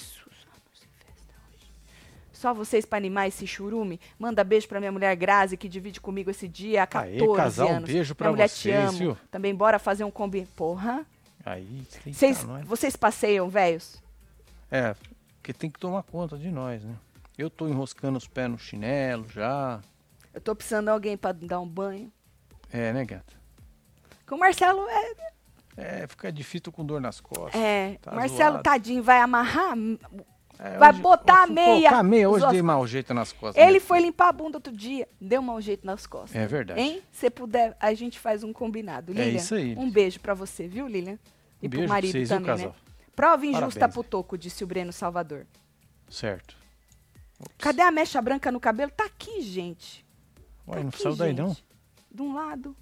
Só 2.40 2.54
vocês 2.54 2.86
pra 2.86 2.96
animar 2.96 3.28
esse 3.28 3.46
churume? 3.46 4.00
Manda 4.18 4.42
beijo 4.42 4.66
pra 4.66 4.80
minha 4.80 4.90
mulher 4.90 5.14
Grazi, 5.14 5.58
que 5.58 5.68
divide 5.68 6.00
comigo 6.00 6.30
esse 6.30 6.48
dia 6.48 6.84
há 6.84 6.86
14 6.86 7.20
Aê, 7.22 7.36
casal, 7.36 7.68
um 7.68 7.76
anos. 7.76 7.90
beijo 7.90 8.16
minha 8.18 8.30
mulher 8.30 8.48
te 8.48 8.54
vocês, 8.62 8.88
amo. 8.88 8.98
viu? 8.98 9.16
Também 9.30 9.54
bora 9.54 9.78
fazer 9.78 10.04
um 10.04 10.10
combi. 10.10 10.48
Porra. 10.56 11.04
Aí, 11.44 11.84
eita, 11.94 12.10
Vocês, 12.14 12.42
nós. 12.44 12.66
vocês 12.66 12.96
passeiam, 12.96 13.46
velhos? 13.50 14.02
É, 14.70 14.94
porque 15.36 15.52
tem 15.52 15.68
que 15.70 15.78
tomar 15.78 16.02
conta 16.02 16.38
de 16.38 16.50
nós, 16.50 16.82
né? 16.82 16.94
Eu 17.36 17.50
tô 17.50 17.68
enroscando 17.68 18.16
os 18.16 18.26
pés 18.26 18.48
no 18.50 18.58
chinelo 18.58 19.26
já. 19.28 19.78
Eu 20.32 20.40
tô 20.40 20.54
precisando 20.56 20.86
de 20.86 20.90
alguém 20.92 21.18
pra 21.18 21.32
dar 21.32 21.60
um 21.60 21.68
banho. 21.68 22.10
É, 22.72 22.90
né, 22.94 23.04
gata? 23.04 23.34
Com 24.26 24.36
o 24.36 24.38
Marcelo 24.38 24.88
é. 24.88 25.12
É, 25.76 26.06
fica 26.06 26.32
difícil 26.32 26.72
com 26.72 26.86
dor 26.86 27.02
nas 27.02 27.20
costas. 27.20 27.60
é 27.60 27.98
Tá 28.00 28.12
Marcelo, 28.12 28.52
zoado. 28.52 28.62
tadinho, 28.62 29.02
vai 29.02 29.18
amarrar. 29.20 29.74
É, 30.62 30.76
Vai 30.76 30.90
hoje- 30.90 31.00
botar 31.00 31.44
a 31.44 31.46
meia. 31.46 31.90
A 31.90 32.02
meia 32.02 32.28
hoje 32.28 32.46
dei 32.50 32.60
mau 32.60 32.86
jeito 32.86 33.14
nas 33.14 33.32
costas. 33.32 33.62
Ele 33.64 33.74
né? 33.74 33.80
foi 33.80 34.00
limpar 34.00 34.28
a 34.28 34.32
bunda 34.32 34.58
outro 34.58 34.70
dia, 34.76 35.08
deu 35.18 35.40
mau 35.40 35.58
jeito 35.58 35.86
nas 35.86 36.06
costas. 36.06 36.36
É 36.36 36.46
verdade. 36.46 36.78
Hein? 36.78 37.02
Se 37.10 37.30
puder, 37.30 37.74
a 37.80 37.94
gente 37.94 38.18
faz 38.18 38.44
um 38.44 38.52
combinado. 38.52 39.12
É 39.12 39.14
Lilian, 39.14 39.36
isso 39.38 39.54
aí. 39.54 39.74
um 39.74 39.90
beijo 39.90 40.20
pra 40.20 40.34
você, 40.34 40.68
viu, 40.68 40.86
Lilian? 40.86 41.18
E 41.62 41.66
Um 41.66 41.70
pro 41.70 41.88
marido 41.88 42.12
vocês, 42.12 42.28
viu, 42.28 42.38
também, 42.42 42.66
né? 42.66 42.72
Prova 43.16 43.46
injusta 43.46 43.80
Parabéns. 43.80 43.94
pro 43.94 44.02
Toco, 44.04 44.36
disse 44.36 44.62
o 44.62 44.66
Breno 44.66 44.92
Salvador. 44.92 45.46
Certo. 46.10 46.56
Cadê 47.58 47.80
a 47.80 47.90
mecha 47.90 48.20
branca 48.20 48.52
no 48.52 48.60
cabelo? 48.60 48.90
Tá 48.90 49.06
aqui, 49.06 49.40
gente. 49.40 50.04
Ué, 50.68 50.74
Tá 50.76 50.80
não 50.82 50.88
aqui, 50.90 51.02
saiu 51.02 51.16
daí 51.16 51.32
não? 51.32 51.56
De 52.12 52.20
um 52.22 52.34
lado, 52.34 52.76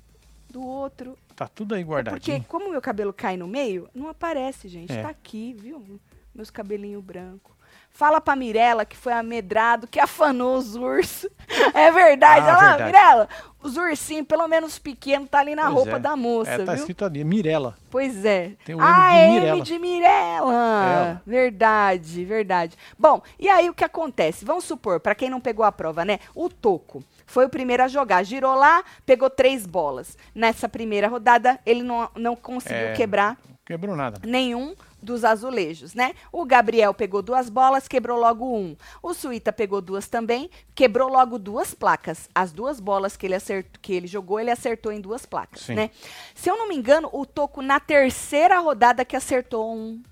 do 0.50 0.60
outro. 0.66 1.16
Tá 1.36 1.46
tudo 1.46 1.74
aí 1.76 1.82
É 1.82 1.84
guardadinho. 1.84 2.38
porque, 2.38 2.48
como 2.48 2.66
o 2.66 2.70
meu 2.72 2.80
cabelo 2.80 3.12
cai 3.12 3.36
no 3.36 3.46
meio, 3.46 3.88
não 3.94 4.08
aparece, 4.08 4.66
gente. 4.66 4.92
É. 4.92 5.02
Tá 5.02 5.10
aqui, 5.10 5.54
viu? 5.56 6.00
Meus 6.34 6.50
cabelinhos 6.50 7.02
brancos. 7.04 7.56
Fala 7.98 8.20
pra 8.20 8.37
Mirella 8.37 8.84
que 8.84 8.96
foi 8.96 9.12
amedrado, 9.12 9.88
que 9.88 9.98
afanou 9.98 10.56
os 10.56 10.76
ursos. 10.76 11.28
É 11.74 11.90
verdade, 11.90 12.42
Ah, 12.42 12.44
olha 12.44 12.52
lá, 12.56 12.68
verdade. 12.76 12.84
Mirella. 12.92 13.28
Os 13.61 13.76
ursinhos, 13.76 14.26
pelo 14.26 14.46
menos 14.46 14.78
pequenos, 14.78 15.28
tá 15.28 15.40
ali 15.40 15.54
na 15.56 15.62
Pois 15.64 15.74
roupa 15.74 15.96
é. 15.96 15.98
da 15.98 16.14
moça, 16.14 16.50
É, 16.52 16.58
tá 16.58 16.72
viu? 16.72 16.74
escrito 16.74 17.04
ali, 17.04 17.24
Mirella. 17.24 17.74
Pois 17.90 18.24
é. 18.24 18.52
Tem 18.64 18.76
o 18.76 18.78
ah, 18.80 19.12
M 19.16 19.30
de 19.32 19.37
é 19.37 19.40
Mirella. 19.40 19.56
M 19.56 19.62
de 19.64 19.78
Mirella. 19.80 20.52
Ela. 20.52 21.22
Verdade, 21.26 22.24
verdade. 22.24 22.76
Bom, 22.96 23.20
e 23.38 23.48
aí 23.48 23.68
o 23.68 23.74
que 23.74 23.82
acontece? 23.82 24.44
Vamos 24.44 24.64
supor, 24.64 25.00
pra 25.00 25.14
quem 25.16 25.28
não 25.28 25.40
pegou 25.40 25.64
a 25.64 25.72
prova, 25.72 26.04
né? 26.04 26.20
O 26.37 26.48
Toco 26.48 27.02
foi 27.26 27.46
o 27.46 27.50
primeiro 27.50 27.82
a 27.82 27.88
jogar. 27.88 28.22
Girou 28.22 28.54
lá, 28.54 28.84
pegou 29.04 29.28
três 29.28 29.66
bolas. 29.66 30.16
Nessa 30.34 30.68
primeira 30.68 31.08
rodada, 31.08 31.58
ele 31.66 31.82
não, 31.82 32.08
não 32.14 32.37
conseguiu 32.37 32.88
É. 32.88 32.92
quebrar 32.92 33.37
Quebrou 33.66 33.96
nada. 33.96 34.20
nenhum 34.24 34.74
dos 35.00 35.24
azulejos, 35.24 35.94
né? 35.94 36.12
O 36.32 36.44
Gabriel 36.44 36.92
pegou 36.92 37.22
duas 37.22 37.48
bolas, 37.48 37.87
quebrou 37.87 38.18
logo 38.18 38.44
um. 38.56 38.76
O 39.02 39.14
Suíta 39.14 39.52
pegou 39.52 39.80
duas 39.80 40.08
também, 40.08 40.50
quebrou 40.74 41.08
logo 41.08 41.38
duas 41.38 41.72
placas. 41.74 42.28
As 42.34 42.50
duas 42.52 42.80
bolas 42.80 43.16
que 43.16 43.26
ele 43.26 43.34
acertou, 43.34 43.80
que 43.80 43.92
ele 43.92 44.06
jogou, 44.06 44.40
ele 44.40 44.50
acertou 44.50 44.90
em 44.92 45.00
duas 45.00 45.24
placas, 45.24 45.62
Sim. 45.62 45.74
né? 45.74 45.90
Se 46.34 46.50
eu 46.50 46.56
não 46.56 46.68
me 46.68 46.76
engano, 46.76 47.08
o 47.12 47.24
Toco 47.24 47.62
na 47.62 47.78
terceira 47.78 48.58
rodada 48.58 49.04
que 49.04 49.14
acertou 49.16 49.72
um 49.74 50.02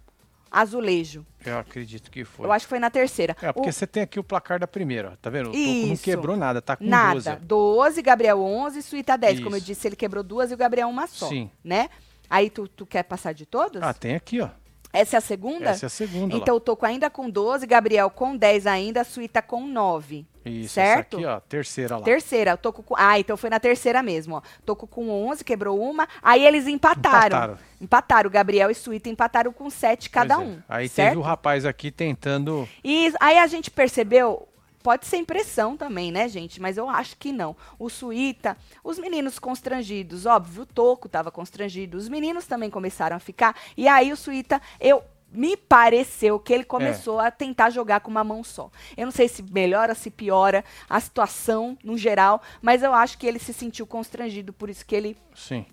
azulejo. 0.51 1.27
Eu 1.44 1.59
acredito 1.59 2.11
que 2.11 2.25
foi. 2.25 2.46
Eu 2.46 2.53
acho 2.53 2.64
que 2.66 2.70
foi 2.70 2.79
na 2.79 2.90
terceira. 2.90 3.37
É, 3.42 3.53
porque 3.53 3.68
O- 3.68 3.72
você 3.72 3.87
tem 3.87 4.03
aqui 4.03 4.18
o 4.18 4.25
placar 4.25 4.59
da 4.59 4.66
primeira, 4.66 5.11
ó, 5.12 5.16
tá 5.16 5.29
vendo? 5.31 5.51
O 5.51 5.53
Toco 5.53 5.64
não 5.64 5.92
Isso. 5.92 6.03
quebrou 6.03 6.37
nada, 6.37 6.62
tá 6.62 6.77
com 6.77 6.85
Nada. 6.85 7.14
12. 7.14 7.29
ó. 7.31 7.37
12, 7.42 8.03
Gabriel 8.03 8.40
11, 8.40 8.83
Suíta 8.83 9.16
10. 9.16 9.40
Como 9.40 9.55
eu 9.55 9.59
Isso. 9.59 9.66
disse, 9.66 9.87
ele 9.88 9.96
quebrou 9.96 10.22
duas 10.22 10.51
e 10.51 10.55
o 10.55 10.57
Gabriel 10.57 10.88
uma 10.88 11.07
só, 11.07 11.29
Sim. 11.29 11.51
né? 11.62 11.88
Aí 12.29 12.51
tu, 12.51 12.66
tu 12.66 12.85
quer 12.87 13.03
passar 13.05 13.33
de 13.33 13.46
todos? 13.46 13.83
Ah, 13.83 13.92
tem 13.94 14.14
aqui, 14.16 14.40
ó. 14.40 14.49
Essa 14.92 15.16
é 15.16 15.18
a 15.18 15.20
segunda? 15.20 15.70
Essa 15.70 15.87
é 15.87 15.88
a 15.88 15.90
segunda 15.90 16.37
Então 16.37 16.55
lá. 16.55 16.57
eu 16.57 16.61
tô 16.61 16.77
com 16.77 16.87
ainda 16.87 17.11
com 17.11 17.29
12, 17.29 17.66
Gabriel 17.66 18.09
com 18.11 18.37
10 18.37 18.66
ainda, 18.66 19.01
a 19.03 19.05
Suíta 19.05 19.42
com 19.42 19.66
9. 19.66 20.27
Isso, 20.44 20.75
certo? 20.75 21.16
essa 21.16 21.27
aqui, 21.27 21.27
ó, 21.27 21.40
terceira 21.40 21.96
lá. 21.96 22.03
Terceira, 22.05 22.51
eu 22.53 22.57
tô 22.57 22.72
com. 22.72 22.94
Ah, 22.96 23.18
então 23.18 23.37
foi 23.37 23.51
na 23.51 23.59
terceira 23.59 24.01
mesmo, 24.03 24.37
ó. 24.37 24.42
Toco 24.64 24.87
com 24.87 25.11
11, 25.29 25.44
quebrou 25.44 25.81
uma. 25.81 26.09
Aí 26.22 26.46
eles 26.46 26.68
empataram. 26.68 27.27
Empataram. 27.27 27.59
Empataram. 27.81 28.31
Gabriel 28.31 28.70
e 28.70 28.75
Suíta 28.75 29.09
empataram 29.09 29.53
com 29.53 29.68
7 29.68 30.09
cada 30.09 30.35
é. 30.35 30.38
um. 30.38 30.59
Aí 30.68 30.88
certo? 30.88 31.09
teve 31.11 31.18
o 31.18 31.22
rapaz 31.22 31.66
aqui 31.66 31.90
tentando. 31.90 32.68
E 32.85 33.12
aí 33.20 33.38
a 33.38 33.46
gente 33.49 33.70
percebeu, 33.72 34.46
pode 34.87 35.05
ser 35.05 35.16
impressão 35.16 35.77
também, 35.77 36.12
né, 36.12 36.29
gente? 36.29 36.62
Mas 36.62 36.77
eu 36.77 36.88
acho 36.88 37.16
que 37.16 37.33
não. 37.33 37.57
O 37.77 37.90
Suíta, 37.90 38.57
os 38.85 39.01
meninos 39.01 39.37
constrangidos, 39.37 40.27
óbvio, 40.27 40.62
o 40.62 40.66
Toco 40.66 41.09
estava 41.09 41.29
constrangido, 41.29 41.99
os 41.99 42.09
meninos 42.09 42.46
também 42.46 42.70
começaram 42.70 43.16
a 43.16 43.18
ficar. 43.18 43.57
E 43.77 43.88
aí 43.88 44.12
o 44.12 44.16
Suíta, 44.16 44.62
eu 44.79 45.03
me 45.29 45.57
pareceu 45.57 46.38
que 46.38 46.53
ele 46.53 46.62
começou 46.62 47.18
a 47.18 47.33
tentar 47.33 47.70
jogar 47.70 47.99
com 47.99 48.12
uma 48.12 48.22
mão 48.22 48.44
só. 48.44 48.70
Eu 48.96 49.07
não 49.07 49.11
sei 49.11 49.27
se 49.27 49.42
melhora, 49.42 49.92
se 49.92 50.09
piora 50.09 50.64
a 50.88 51.01
situação 51.01 51.77
no 51.83 51.99
geral, 51.99 52.40
mas 52.62 52.85
eu 52.85 52.94
acho 52.94 53.18
que 53.18 53.27
ele 53.27 53.40
se 53.40 53.53
sentiu 53.53 53.88
constrangido, 53.88 54.53
por 54.53 54.70
isso 54.70 54.87
que 54.87 54.94
ele 54.94 55.16
Sim. 55.35 55.66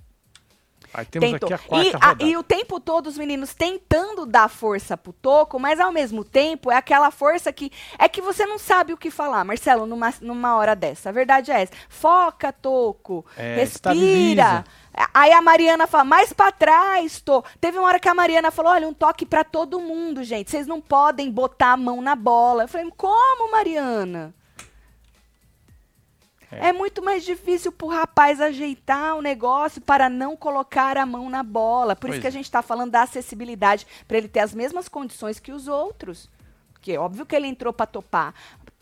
Aí 0.93 1.05
temos 1.05 1.31
tentou. 1.31 1.47
aqui 1.47 1.53
a 1.53 1.57
quarta 1.57 1.85
e, 1.85 1.89
a- 1.89 1.93
rodada. 2.09 2.23
e 2.23 2.37
o 2.37 2.43
tempo 2.43 2.79
todo 2.79 3.07
os 3.07 3.17
meninos 3.17 3.53
tentando 3.53 4.25
dar 4.25 4.47
força 4.49 4.95
pro 4.95 5.11
Toco, 5.13 5.59
mas 5.59 5.79
ao 5.79 5.91
mesmo 5.91 6.23
tempo 6.23 6.71
é 6.71 6.75
aquela 6.75 7.09
força 7.09 7.51
que 7.51 7.71
é 7.97 8.07
que 8.07 8.21
você 8.21 8.45
não 8.45 8.59
sabe 8.59 8.93
o 8.93 8.97
que 8.97 9.09
falar, 9.09 9.43
Marcelo, 9.43 9.85
numa, 9.85 10.13
numa 10.21 10.55
hora 10.55 10.75
dessa. 10.75 11.09
A 11.09 11.11
verdade 11.11 11.51
é 11.51 11.61
essa. 11.63 11.73
Foca, 11.89 12.51
Toco. 12.53 13.25
É, 13.35 13.55
respira. 13.55 14.63
Aí 15.13 15.31
a 15.31 15.41
Mariana 15.41 15.87
fala, 15.87 16.03
mais 16.03 16.31
pra 16.31 16.51
trás, 16.51 17.19
tô. 17.19 17.43
Teve 17.59 17.79
uma 17.79 17.87
hora 17.87 17.99
que 17.99 18.07
a 18.07 18.13
Mariana 18.13 18.51
falou, 18.51 18.71
olha, 18.71 18.87
um 18.87 18.93
toque 18.93 19.25
pra 19.25 19.43
todo 19.43 19.79
mundo, 19.79 20.23
gente. 20.23 20.51
Vocês 20.51 20.67
não 20.67 20.79
podem 20.79 21.31
botar 21.31 21.71
a 21.71 21.77
mão 21.77 21.99
na 22.01 22.15
bola. 22.15 22.65
Eu 22.65 22.67
falei, 22.67 22.87
como, 22.95 23.51
Mariana? 23.51 24.33
É. 26.61 26.69
É. 26.69 26.73
muito 26.73 27.03
mais 27.03 27.23
difícil 27.23 27.71
pro 27.71 27.87
rapaz 27.87 28.41
ajeitar 28.41 29.15
o 29.15 29.21
negócio 29.21 29.81
para 29.81 30.09
não 30.09 30.35
colocar 30.35 30.97
a 30.97 31.05
mão 31.05 31.29
na 31.29 31.43
bola. 31.43 31.95
Por 31.95 32.09
isso 32.09 32.15
Pois 32.15 32.21
que 32.21 32.27
a 32.27 32.29
é. 32.29 32.33
gente 32.33 32.45
está 32.45 32.61
falando 32.61 32.91
da 32.91 33.03
acessibilidade, 33.03 33.87
para 34.07 34.17
ele 34.17 34.27
ter 34.27 34.39
as 34.39 34.53
mesmas 34.53 34.87
condições 34.87 35.39
que 35.39 35.51
os 35.51 35.67
outros. 35.67 36.29
Porque 36.73 36.91
é 36.91 36.99
óbvio 36.99 37.25
que 37.25 37.35
ele 37.35 37.47
entrou 37.47 37.71
para 37.71 37.85
topar 37.85 38.33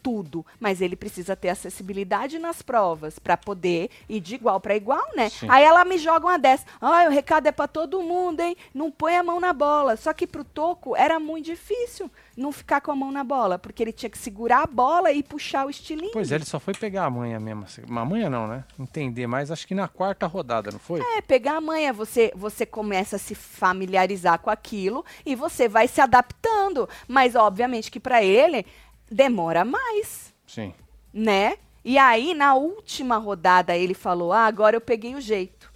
tudo, 0.02 0.46
mas 0.60 0.82
ele 0.82 0.96
precisa 0.96 1.36
ter 1.36 1.50
acessibilidade 1.50 2.40
nas 2.40 2.62
provas 2.62 3.20
para 3.20 3.38
poder 3.38 3.90
ir 4.10 4.20
de 4.20 4.36
igual 4.36 4.60
para 4.60 4.76
igual, 4.76 5.06
né? 5.16 5.30
Sim. 5.30 5.48
Aí 5.50 5.64
ela 5.64 5.86
me 5.86 5.98
joga 5.98 6.28
uma 6.28 6.40
dessa. 6.40 6.66
Ai, 6.80 7.08
o 7.08 7.12
recado 7.12 7.48
é 7.48 7.52
para 7.52 7.68
todo 7.68 8.02
mundo, 8.02 8.40
hein? 8.40 8.56
Não 8.74 8.92
põe 8.92 9.16
a 9.16 9.24
mão 9.24 9.40
na 9.40 9.54
bola. 9.54 9.96
Só 9.96 10.14
que 10.14 10.28
pro 10.28 10.44
Toco 10.44 10.96
era 10.96 11.20
muito 11.20 11.46
difícil 11.46 12.10
não 12.36 12.52
ficar 12.52 12.82
com 12.82 12.92
a 12.92 12.96
mão 12.96 13.12
na 13.12 13.24
bola, 13.24 13.60
porque 13.60 13.84
ele 13.84 13.92
tinha 13.92 14.10
que 14.10 14.18
segurar 14.18 14.64
a 14.64 14.68
bola 14.68 15.12
e 15.12 15.22
puxar 15.22 15.66
o 15.66 15.70
estilinho. 15.70 16.12
Pois 16.14 16.32
é, 16.32 16.36
ele 16.36 16.46
só 16.46 16.60
foi 16.60 16.74
pegar 16.74 17.06
a 17.06 17.10
manha 17.10 17.40
mesmo. 17.40 17.64
assim. 17.64 17.82
Uma 17.88 18.06
manha 18.06 18.30
não, 18.30 18.48
né? 18.48 18.64
Entender 18.80 19.28
mais, 19.28 19.52
acho 19.52 19.68
que 19.68 19.76
na 19.76 19.88
quarta 19.88 20.26
rodada, 20.28 20.72
não 20.72 20.80
foi? 20.80 21.02
É, 21.18 21.22
pegar 21.22 21.58
a 21.58 21.62
manha, 21.62 21.94
você, 21.94 22.32
você 22.36 22.66
começa 22.66 23.18
a 23.18 23.20
se 23.20 23.36
familiarizar 23.36 24.40
com 24.40 24.50
aquilo 24.50 25.06
e 25.26 25.36
você 25.36 25.68
vai 25.68 25.88
se 25.88 26.02
adaptando. 26.02 26.88
Mas, 27.08 27.36
obviamente, 27.36 27.92
que 27.92 28.00
para 28.00 28.24
ele 28.24 28.66
demora 29.12 29.66
mais, 29.66 30.34
Sim. 30.48 30.74
né? 31.14 31.58
E 31.84 31.98
aí, 31.98 32.34
na 32.34 32.54
última 32.54 33.18
rodada, 33.18 33.76
ele 33.76 33.94
falou: 33.94 34.32
Ah, 34.32 34.46
agora 34.46 34.76
eu 34.76 34.82
peguei 34.82 35.16
o 35.16 35.22
jeito, 35.22 35.72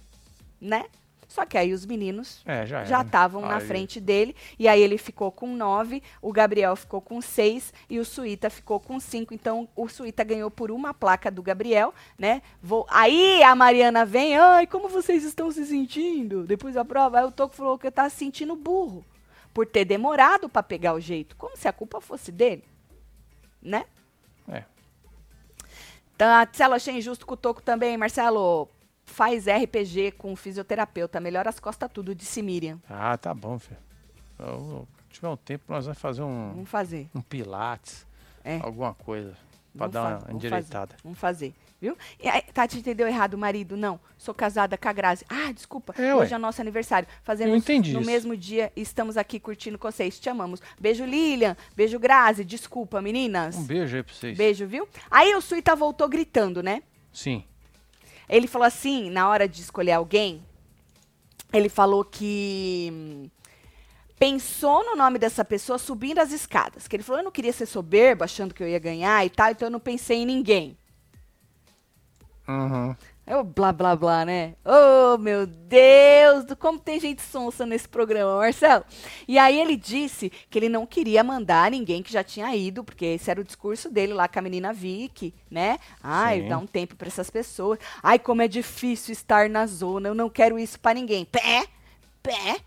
né? 0.60 0.86
Só 1.28 1.44
que 1.44 1.58
aí 1.58 1.74
os 1.74 1.84
meninos 1.84 2.42
É, 2.46 2.64
já 2.64 3.02
estavam 3.02 3.42
na 3.42 3.60
frente 3.60 4.00
dele. 4.00 4.34
E 4.58 4.66
aí 4.66 4.80
ele 4.80 4.96
ficou 4.96 5.30
com 5.30 5.54
nove, 5.54 6.02
o 6.22 6.32
Gabriel 6.32 6.74
ficou 6.76 6.98
com 6.98 7.20
seis 7.20 7.74
e 7.90 7.98
o 7.98 8.06
Suíta 8.06 8.48
ficou 8.48 8.80
com 8.80 8.98
cinco. 8.98 9.34
Então 9.34 9.68
o 9.76 9.86
Suíta 9.86 10.24
ganhou 10.24 10.50
por 10.50 10.70
uma 10.70 10.94
placa 10.94 11.30
do 11.30 11.42
Gabriel, 11.42 11.92
né? 12.18 12.40
Vou... 12.62 12.86
Aí 12.88 13.42
a 13.42 13.54
Mariana 13.54 14.06
vem, 14.06 14.34
ai, 14.34 14.66
como 14.66 14.88
vocês 14.88 15.24
estão 15.24 15.50
se 15.50 15.66
sentindo? 15.66 16.44
Depois 16.44 16.74
da 16.74 16.86
prova, 16.86 17.18
aí 17.18 17.26
o 17.26 17.30
Toco 17.30 17.54
falou 17.54 17.76
que 17.76 17.86
eu 17.86 17.92
tava 17.92 18.08
se 18.08 18.16
sentindo 18.16 18.56
burro. 18.56 19.04
Por 19.52 19.66
ter 19.66 19.84
demorado 19.84 20.48
para 20.48 20.62
pegar 20.62 20.94
o 20.94 21.00
jeito. 21.00 21.36
Como 21.36 21.54
se 21.54 21.68
a 21.68 21.72
culpa 21.72 22.00
fosse 22.00 22.32
dele. 22.32 22.64
Né? 23.66 23.84
É. 24.48 24.62
Então, 26.14 26.28
Marcelo, 26.28 26.74
achei 26.74 26.96
injusto 26.96 27.26
com 27.26 27.34
o 27.34 27.36
Toco 27.36 27.60
também. 27.60 27.96
Marcelo, 27.96 28.68
faz 29.04 29.46
RPG 29.46 30.12
com 30.12 30.34
fisioterapeuta. 30.36 31.20
Melhora 31.20 31.50
as 31.50 31.58
costas 31.60 31.90
tudo, 31.92 32.14
disse 32.14 32.40
Miriam. 32.42 32.80
Ah, 32.88 33.16
tá 33.18 33.34
bom, 33.34 33.58
filho. 33.58 33.78
Eu- 34.38 34.86
Se 35.08 35.20
tiver 35.20 35.28
um 35.28 35.36
tempo, 35.36 35.64
nós 35.68 35.86
vamos 35.86 35.98
fazer 35.98 36.22
um, 36.22 36.50
Vamos 36.52 36.68
fazer. 36.68 37.08
um 37.14 37.22
pilates, 37.22 38.06
É. 38.44 38.60
alguma 38.60 38.92
coisa, 38.92 39.30
pra 39.76 39.88
Vamos 39.88 39.92
dar 39.94 40.18
uma 40.22 40.32
endireitada. 40.34 40.88
Fazer, 40.92 41.02
vamos 41.02 41.18
fazer, 41.18 41.54
viu? 41.80 41.96
E 42.22 42.28
aí, 42.28 42.42
Tati 42.52 42.78
entendeu 42.78 43.06
errado 43.06 43.34
o 43.34 43.38
marido? 43.38 43.76
Não, 43.76 43.98
sou 44.16 44.34
casada 44.34 44.76
com 44.76 44.88
a 44.88 44.92
Grazi. 44.92 45.24
Ah, 45.28 45.52
desculpa, 45.52 45.94
É, 45.96 46.14
hoje 46.14 46.34
é 46.34 46.38
nosso 46.38 46.60
aniversário. 46.60 47.08
Fazemos 47.22 47.64
no 47.66 47.72
isso. 47.82 48.00
mesmo 48.00 48.36
dia 48.36 48.72
e 48.74 48.82
estamos 48.82 49.16
aqui 49.16 49.38
curtindo 49.38 49.78
com 49.78 49.90
vocês. 49.90 50.18
Te 50.18 50.28
amamos. 50.28 50.60
Beijo, 50.78 51.04
Lilian. 51.04 51.56
Beijo, 51.76 51.98
Grazi. 51.98 52.44
Desculpa, 52.44 53.00
meninas. 53.02 53.56
Um 53.56 53.64
beijo 53.64 53.96
aí 53.96 54.02
pra 54.02 54.14
vocês. 54.14 54.36
Beijo, 54.36 54.66
viu? 54.66 54.88
Aí 55.10 55.34
o 55.34 55.40
Suíta 55.40 55.74
voltou 55.76 56.08
gritando, 56.08 56.62
né? 56.62 56.82
Sim. 57.12 57.44
Ele 58.28 58.46
falou 58.46 58.66
assim, 58.66 59.08
na 59.10 59.28
hora 59.28 59.48
de 59.48 59.60
escolher 59.60 59.92
alguém, 59.92 60.42
ele 61.52 61.68
falou 61.68 62.04
que 62.04 62.90
hum, 62.92 63.30
pensou 64.18 64.84
no 64.84 64.96
nome 64.96 65.18
dessa 65.18 65.44
pessoa 65.44 65.78
subindo 65.78 66.18
as 66.18 66.32
escadas. 66.32 66.88
Que 66.88 66.96
ele 66.96 67.02
falou, 67.02 67.20
eu 67.20 67.24
não 67.24 67.30
queria 67.30 67.52
ser 67.52 67.66
soberbo, 67.66 68.24
achando 68.24 68.52
que 68.52 68.62
eu 68.62 68.68
ia 68.68 68.78
ganhar 68.78 69.24
e 69.24 69.30
tal, 69.30 69.50
então 69.50 69.66
eu 69.66 69.70
não 69.72 69.80
pensei 69.80 70.18
em 70.18 70.26
ninguém. 70.26 70.76
Uhum. 72.48 72.94
É 73.28 73.36
o 73.36 73.42
blá 73.42 73.72
blá 73.72 73.96
blá, 73.96 74.24
né? 74.24 74.54
Oh, 74.64 75.18
meu 75.18 75.46
Deus, 75.48 76.44
do- 76.44 76.54
como 76.56 76.78
tem 76.78 77.00
gente 77.00 77.20
sonsa 77.22 77.66
nesse 77.66 77.88
programa, 77.88 78.36
Marcelo. 78.36 78.84
E 79.26 79.36
aí 79.36 79.58
ele 79.60 79.76
disse 79.76 80.30
que 80.48 80.56
ele 80.56 80.68
não 80.68 80.86
queria 80.86 81.24
mandar 81.24 81.72
ninguém 81.72 82.04
que 82.04 82.12
já 82.12 82.22
tinha 82.22 82.54
ido, 82.54 82.84
porque 82.84 83.04
esse 83.04 83.28
era 83.28 83.40
o 83.40 83.44
discurso 83.44 83.90
dele 83.90 84.12
lá 84.14 84.28
com 84.28 84.38
a 84.38 84.42
menina 84.42 84.72
Vicky, 84.72 85.34
né? 85.50 85.76
Ai, 86.00 86.42
Sim. 86.42 86.48
dá 86.48 86.56
um 86.56 86.66
tempo 86.68 86.94
para 86.94 87.08
essas 87.08 87.28
pessoas. 87.28 87.80
Ai, 88.00 88.16
como 88.16 88.42
é 88.42 88.48
difícil 88.48 89.12
estar 89.12 89.50
na 89.50 89.66
zona, 89.66 90.08
eu 90.08 90.14
não 90.14 90.30
quero 90.30 90.56
isso 90.56 90.78
para 90.78 90.94
ninguém. 90.94 91.24
Pé, 91.24 91.66
pé. 92.22 92.60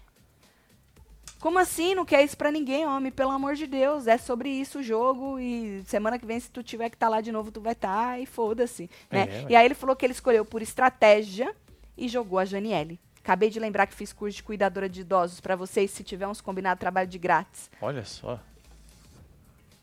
Como 1.39 1.57
assim? 1.57 1.95
Não 1.95 2.05
quer 2.05 2.23
isso 2.23 2.35
pra 2.37 2.51
ninguém, 2.51 2.85
homem? 2.85 3.11
Pelo 3.11 3.31
amor 3.31 3.55
de 3.55 3.65
Deus. 3.65 4.07
É 4.07 4.17
sobre 4.17 4.49
isso 4.49 4.79
o 4.79 4.83
jogo. 4.83 5.39
E 5.39 5.81
semana 5.87 6.19
que 6.19 6.25
vem, 6.25 6.39
se 6.39 6.49
tu 6.51 6.61
tiver 6.61 6.89
que 6.89 6.95
estar 6.95 7.07
lá 7.09 7.21
de 7.21 7.31
novo, 7.31 7.51
tu 7.51 7.61
vai 7.61 7.71
estar. 7.73 8.19
e 8.19 8.25
foda-se. 8.25 8.89
Né? 9.09 9.21
É, 9.21 9.45
e 9.49 9.55
aí 9.55 9.65
ele 9.65 9.73
falou 9.73 9.95
que 9.95 10.05
ele 10.05 10.13
escolheu 10.13 10.43
por 10.43 10.61
estratégia 10.61 11.55
e 11.97 12.07
jogou 12.09 12.39
a 12.39 12.45
Janiele. 12.45 12.99
Acabei 13.23 13.49
de 13.49 13.59
lembrar 13.59 13.85
que 13.87 13.93
fiz 13.93 14.11
curso 14.11 14.37
de 14.37 14.43
cuidadora 14.43 14.89
de 14.89 15.01
idosos 15.01 15.39
pra 15.39 15.55
vocês, 15.55 15.91
se 15.91 16.03
tiver 16.03 16.27
uns 16.27 16.41
combinados 16.41 16.79
trabalho 16.79 17.07
de 17.07 17.17
grátis. 17.17 17.69
Olha 17.81 18.03
só. 18.03 18.39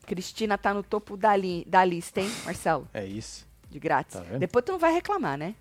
Cristina 0.06 0.56
tá 0.56 0.72
no 0.72 0.82
topo 0.82 1.16
da, 1.16 1.34
li- 1.36 1.64
da 1.66 1.84
lista, 1.84 2.20
hein, 2.20 2.30
Marcelo? 2.44 2.88
É 2.94 3.04
isso. 3.04 3.46
De 3.70 3.78
grátis. 3.78 4.14
Tá? 4.14 4.20
Depois 4.38 4.64
tu 4.64 4.72
não 4.72 4.78
vai 4.78 4.92
reclamar, 4.92 5.36
né? 5.36 5.54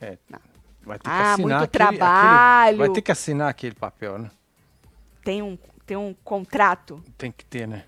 É. 0.00 0.16
Não. 0.28 0.40
Vai 0.82 0.98
ter 0.98 1.08
Ah, 1.08 1.12
que 1.12 1.22
assinar 1.22 1.38
muito 1.38 1.52
aquele- 1.64 1.70
trabalho. 1.98 2.66
aquele- 2.68 2.78
vai 2.78 2.88
ter 2.94 3.02
que 3.02 3.12
assinar 3.12 3.48
aquele 3.48 3.74
papel, 3.74 4.18
né? 4.18 4.30
Tem 5.26 5.42
um, 5.42 5.58
tem 5.84 5.96
um 5.96 6.14
contrato. 6.22 7.02
Tem 7.18 7.32
que 7.32 7.44
ter, 7.44 7.66
né? 7.66 7.82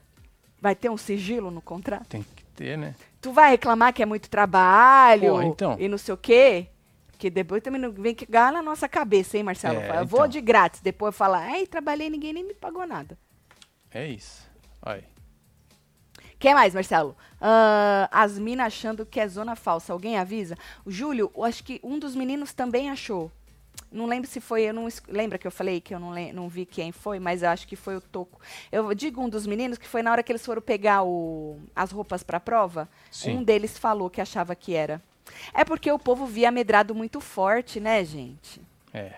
Vai 0.60 0.74
ter 0.74 0.90
um 0.90 0.96
sigilo 0.96 1.52
no 1.52 1.62
contrato? 1.62 2.08
Tem 2.08 2.24
que 2.24 2.44
ter, 2.46 2.76
né? 2.76 2.96
Tu 3.20 3.32
vai 3.32 3.50
reclamar 3.50 3.92
que 3.92 4.02
é 4.02 4.06
muito 4.06 4.28
trabalho 4.28 5.40
então. 5.42 5.76
e 5.78 5.86
não 5.86 5.96
sei 5.96 6.14
o 6.14 6.16
quê? 6.16 6.66
Que 7.16 7.30
depois 7.30 7.62
também 7.62 7.80
não 7.80 7.92
vem 7.92 8.12
que 8.12 8.26
ganhar 8.26 8.52
na 8.52 8.60
nossa 8.60 8.88
cabeça, 8.88 9.36
hein, 9.36 9.44
Marcelo? 9.44 9.78
É, 9.78 9.86
Fala, 9.86 10.00
eu 10.00 10.06
vou 10.06 10.18
então. 10.18 10.30
de 10.30 10.40
grátis, 10.40 10.80
depois 10.80 11.16
falar, 11.16 11.56
ei, 11.56 11.64
trabalhei, 11.64 12.10
ninguém 12.10 12.32
nem 12.32 12.42
me 12.42 12.54
pagou 12.54 12.84
nada. 12.84 13.16
É 13.92 14.04
isso. 14.04 14.44
Aí. 14.82 15.04
Quem 16.40 16.54
mais, 16.54 16.74
Marcelo? 16.74 17.16
Ah, 17.40 18.08
as 18.10 18.36
minas 18.36 18.66
achando 18.66 19.06
que 19.06 19.20
é 19.20 19.28
zona 19.28 19.54
falsa. 19.54 19.92
Alguém 19.92 20.18
avisa? 20.18 20.56
O 20.84 20.90
Júlio, 20.90 21.30
acho 21.44 21.62
que 21.62 21.80
um 21.84 22.00
dos 22.00 22.16
meninos 22.16 22.52
também 22.52 22.90
achou. 22.90 23.30
Não 23.90 24.04
lembro 24.06 24.28
se 24.28 24.40
foi, 24.40 24.62
eu 24.62 24.74
não 24.74 24.86
lembra 25.08 25.38
que 25.38 25.46
eu 25.46 25.50
falei 25.50 25.80
que 25.80 25.94
eu 25.94 25.98
não, 26.00 26.12
não 26.32 26.48
vi 26.48 26.66
quem 26.66 26.92
foi, 26.92 27.18
mas 27.18 27.42
eu 27.42 27.48
acho 27.48 27.66
que 27.66 27.74
foi 27.76 27.96
o 27.96 28.00
Toco. 28.00 28.38
Eu 28.70 28.92
digo 28.94 29.22
um 29.22 29.28
dos 29.28 29.46
meninos 29.46 29.78
que 29.78 29.88
foi 29.88 30.02
na 30.02 30.12
hora 30.12 30.22
que 30.22 30.30
eles 30.30 30.44
foram 30.44 30.60
pegar 30.60 31.02
o- 31.04 31.58
as 31.74 31.90
roupas 31.90 32.22
pra 32.22 32.38
prova. 32.38 32.88
Sim. 33.10 33.38
Um 33.38 33.42
deles 33.42 33.78
falou 33.78 34.10
que 34.10 34.20
achava 34.20 34.54
que 34.54 34.74
era. 34.74 35.02
É 35.54 35.64
porque 35.64 35.90
o 35.90 35.98
povo 35.98 36.26
via 36.26 36.50
medrado 36.50 36.94
muito 36.94 37.20
forte, 37.20 37.80
né, 37.80 38.04
gente? 38.04 38.60
É. 38.92 39.14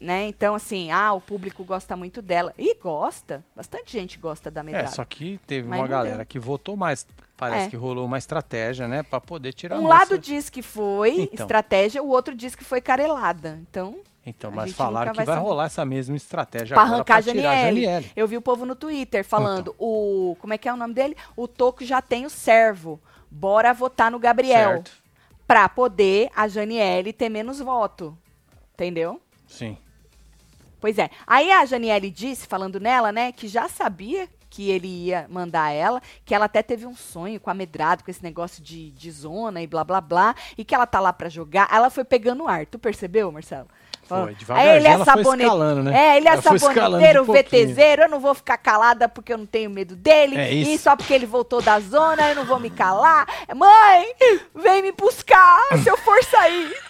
Né? 0.00 0.28
Então, 0.28 0.54
assim, 0.54 0.90
ah, 0.90 1.12
o 1.12 1.20
público 1.20 1.62
gosta 1.62 1.94
muito 1.94 2.22
dela. 2.22 2.54
E 2.56 2.74
gosta. 2.76 3.44
Bastante 3.54 3.92
gente 3.92 4.18
gosta 4.18 4.50
da 4.50 4.62
É, 4.62 4.64
medrado. 4.64 4.94
só 4.94 5.04
que 5.04 5.38
teve 5.46 5.68
Mas 5.68 5.78
uma 5.80 5.86
galera 5.86 6.16
deu. 6.18 6.26
que 6.26 6.38
votou 6.38 6.74
mais. 6.74 7.06
Parece 7.40 7.66
É. 7.68 7.70
que 7.70 7.76
rolou 7.76 8.04
uma 8.04 8.18
estratégia, 8.18 8.86
né? 8.86 9.02
Pra 9.02 9.18
poder 9.18 9.54
tirar 9.54 9.76
a 9.76 9.78
Um 9.78 9.86
lado 9.86 10.18
diz 10.18 10.50
que 10.50 10.60
foi 10.60 11.22
Então. 11.22 11.46
estratégia, 11.46 12.02
o 12.02 12.08
outro 12.08 12.34
diz 12.34 12.54
que 12.54 12.62
foi 12.62 12.82
carelada. 12.82 13.58
Então, 13.62 13.96
Então, 14.26 14.50
mas 14.50 14.74
falaram 14.74 15.12
que 15.12 15.16
vai 15.16 15.24
vai 15.24 15.38
rolar 15.38 15.64
essa 15.64 15.82
mesma 15.86 16.14
estratégia 16.14 16.74
pra 16.74 16.82
arrancar 16.82 17.22
pra 17.22 17.32
tirar 17.32 17.50
a 17.52 17.56
Janiele. 17.64 18.12
Eu 18.14 18.28
vi 18.28 18.36
o 18.36 18.42
povo 18.42 18.66
no 18.66 18.74
Twitter 18.76 19.24
falando, 19.24 19.74
o. 19.78 20.36
Como 20.38 20.52
é 20.52 20.58
que 20.58 20.68
é 20.68 20.72
o 20.72 20.76
nome 20.76 20.92
dele? 20.92 21.16
O 21.34 21.48
Toco 21.48 21.82
já 21.82 22.02
tem 22.02 22.26
o 22.26 22.30
servo. 22.30 23.00
Bora 23.30 23.72
votar 23.72 24.10
no 24.10 24.18
Gabriel. 24.18 24.68
Certo. 24.72 24.92
Pra 25.46 25.66
poder 25.66 26.28
a 26.36 26.46
Janiele 26.46 27.10
ter 27.14 27.30
menos 27.30 27.58
voto. 27.58 28.16
Entendeu? 28.74 29.18
Sim. 29.48 29.78
Pois 30.78 30.98
é. 30.98 31.08
Aí 31.26 31.50
a 31.50 31.64
Janiele 31.64 32.10
disse, 32.10 32.46
falando 32.46 32.78
nela, 32.78 33.10
né, 33.12 33.32
que 33.32 33.48
já 33.48 33.68
sabia 33.68 34.28
que 34.50 34.68
ele 34.70 34.88
ia 34.88 35.26
mandar 35.30 35.70
ela, 35.70 36.02
que 36.24 36.34
ela 36.34 36.46
até 36.46 36.62
teve 36.62 36.84
um 36.84 36.94
sonho 36.94 37.38
com 37.40 37.48
a 37.48 37.54
Medrado, 37.54 38.02
com 38.04 38.10
esse 38.10 38.22
negócio 38.22 38.62
de, 38.62 38.90
de 38.90 39.10
zona 39.10 39.62
e 39.62 39.66
blá 39.66 39.84
blá 39.84 40.00
blá, 40.00 40.34
e 40.58 40.64
que 40.64 40.74
ela 40.74 40.86
tá 40.86 40.98
lá 40.98 41.12
pra 41.12 41.28
jogar. 41.28 41.68
Ela 41.72 41.88
foi 41.88 42.04
pegando 42.04 42.48
ar. 42.48 42.66
Tu 42.66 42.78
percebeu, 42.78 43.30
Marcelo? 43.30 43.68
Foi, 44.02 44.34
devagarzinho 44.34 44.72
Aí 44.72 44.78
ele 44.78 44.88
é 44.88 44.96
escalando, 45.44 45.82
né? 45.84 45.96
É, 45.96 46.16
ele 46.16 46.28
é 46.28 46.32
Ela 46.32 46.42
saboneteiro. 46.42 47.24
VTZero, 47.24 48.02
eu 48.02 48.08
não 48.08 48.18
vou 48.18 48.34
ficar 48.34 48.58
calada 48.58 49.08
porque 49.08 49.32
eu 49.32 49.38
não 49.38 49.46
tenho 49.46 49.70
medo 49.70 49.94
dele. 49.94 50.36
É 50.36 50.52
E 50.52 50.74
isso. 50.74 50.82
só 50.82 50.96
porque 50.96 51.14
ele 51.14 51.26
voltou 51.26 51.62
da 51.62 51.78
zona, 51.78 52.28
eu 52.30 52.34
não 52.34 52.44
vou 52.44 52.58
me 52.58 52.70
calar. 52.70 53.24
Mãe, 53.54 54.12
vem 54.52 54.82
me 54.82 54.90
buscar 54.90 55.60
se 55.80 55.88
eu 55.88 55.96
for 55.96 56.22
sair. 56.24 56.89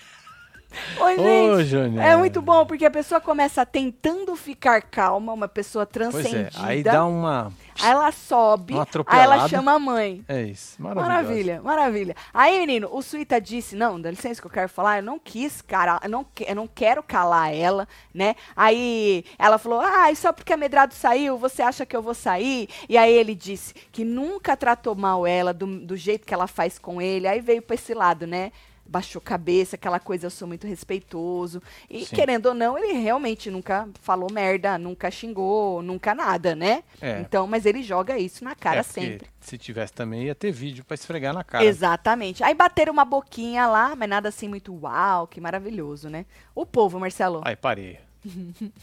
Oi, 1.01 1.17
Ô, 1.19 1.57
gente. 1.59 1.69
Janiele. 1.69 2.01
É 2.01 2.17
muito 2.17 2.41
bom, 2.41 2.65
porque 2.65 2.85
a 2.85 2.91
pessoa 2.91 3.21
começa 3.21 3.65
tentando 3.67 4.35
ficar 4.37 4.83
calma, 4.83 5.33
uma 5.33 5.49
pessoa 5.49 5.87
Pois 5.87 6.13
transcendida. 6.13 6.51
é, 6.55 6.65
aí 6.65 6.83
dá 6.83 7.05
uma. 7.05 7.53
Aí 7.83 7.91
ela 7.91 8.13
sobe, 8.13 8.75
uma 8.75 8.87
aí 9.07 9.21
ela 9.21 9.49
chama 9.49 9.73
a 9.73 9.79
mãe. 9.79 10.23
É 10.29 10.43
isso. 10.43 10.81
Maravilha, 10.81 11.63
maravilha. 11.63 12.15
Aí, 12.33 12.59
menino, 12.61 12.89
o 12.93 13.01
Suíta 13.01 13.41
disse, 13.41 13.75
não, 13.75 13.99
dá 14.01 14.11
licença 14.11 14.41
que 14.41 14.47
eu 14.47 14.51
quero 14.51 14.69
falar, 14.69 14.99
eu 14.99 15.03
não 15.03 15.19
quis, 15.19 15.63
cara, 15.63 15.99
eu 16.03 16.11
não, 16.11 16.27
eu 16.47 16.55
não 16.55 16.67
quero 16.67 17.03
calar 17.03 17.55
ela, 17.55 17.89
né? 18.13 18.35
Aí 18.55 19.25
ela 19.39 19.57
falou, 19.57 19.81
ah, 19.81 20.11
e 20.13 20.17
só 20.17 20.31
porque 20.33 20.53
a 20.53 20.57
Medrado 20.59 20.93
saiu, 20.93 21.39
você 21.39 21.63
acha 21.63 21.87
que 21.87 21.97
eu 21.97 22.03
vou 22.03 22.15
sair? 22.15 22.69
E 22.89 22.99
aí 22.99 23.13
ele 23.13 23.35
disse 23.35 23.73
que 23.91 24.05
nunca 24.05 24.57
tratou 24.57 24.95
mal 24.95 25.27
ela, 25.27 25.55
do, 25.55 25.67
do 25.81 25.97
jeito 25.97 26.27
que 26.27 26.35
ela 26.35 26.47
faz 26.47 26.79
com 26.79 27.01
ele, 27.01 27.27
aí 27.27 27.41
veio 27.41 27.63
pra 27.63 27.75
esse 27.75 27.95
lado, 27.95 28.27
né? 28.27 28.53
Baixou 28.87 29.21
cabeça, 29.21 29.77
aquela 29.77 30.01
coisa, 30.01 30.27
eu 30.27 30.31
sou 30.31 30.49
muito 30.49 30.67
respeitoso. 30.67 31.63
E 31.89 32.05
Sim. 32.05 32.17
querendo 32.17 32.47
ou 32.47 32.55
não, 32.55 32.77
ele 32.77 32.93
realmente 32.95 33.51
nunca 33.51 33.89
falou 34.01 34.33
merda, 34.33 34.77
nunca 34.79 35.11
xingou, 35.11 35.81
nunca 35.81 36.15
nada, 36.15 36.57
né? 36.57 36.83
É. 37.01 37.21
Então, 37.21 37.47
mas 37.47 37.67
ele 37.67 37.83
joga 37.83 38.19
isso 38.19 38.43
na 38.43 38.55
cara 38.55 38.81
É, 38.81 38.83
sempre. 38.83 39.29
Se 39.41 39.57
tivesse 39.57 39.93
também, 39.93 40.25
ia 40.25 40.35
ter 40.35 40.51
vídeo 40.51 40.85
pra 40.85 40.95
esfregar 40.95 41.33
na 41.33 41.45
cara. 41.45 41.65
Exatamente. 41.65 42.43
Aí 42.43 42.55
bateram 42.55 42.93
uma 42.93 43.05
boquinha 43.05 43.67
lá, 43.67 43.95
mas 43.95 44.09
nada 44.09 44.29
assim 44.29 44.49
muito 44.49 44.75
uau, 44.75 45.27
que 45.27 45.41
maravilhoso, 45.41 46.09
né? 46.09 46.27
O 46.55 46.67
povo, 46.67 46.99
Marcelo. 46.99 47.41
Aí, 47.45 47.57
parei. 47.57 47.99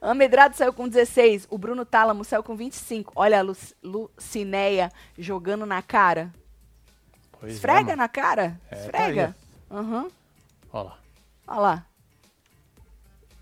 A 0.00 0.14
Medrado 0.14 0.56
saiu 0.56 0.72
com 0.72 0.88
16, 0.88 1.46
o 1.50 1.58
Bruno 1.58 1.84
Tálamo 1.84 2.24
saiu 2.24 2.42
com 2.42 2.56
25. 2.56 3.12
Olha 3.14 3.40
a 3.40 3.42
Lu 3.42 3.56
Lucinéia 3.82 4.90
jogando 5.18 5.66
na 5.66 5.82
cara. 5.82 6.32
Pois 7.40 7.52
é, 7.52 7.54
Esfrega 7.56 7.84
mano. 7.90 7.96
na 7.96 8.08
cara. 8.08 8.60
É, 8.70 8.74
tá 8.76 8.80
Esfrega. 8.82 9.36
Aham. 9.70 10.08
Olha 10.72 10.82
lá. 10.84 10.98
Olha 11.46 11.58
lá. 11.60 11.86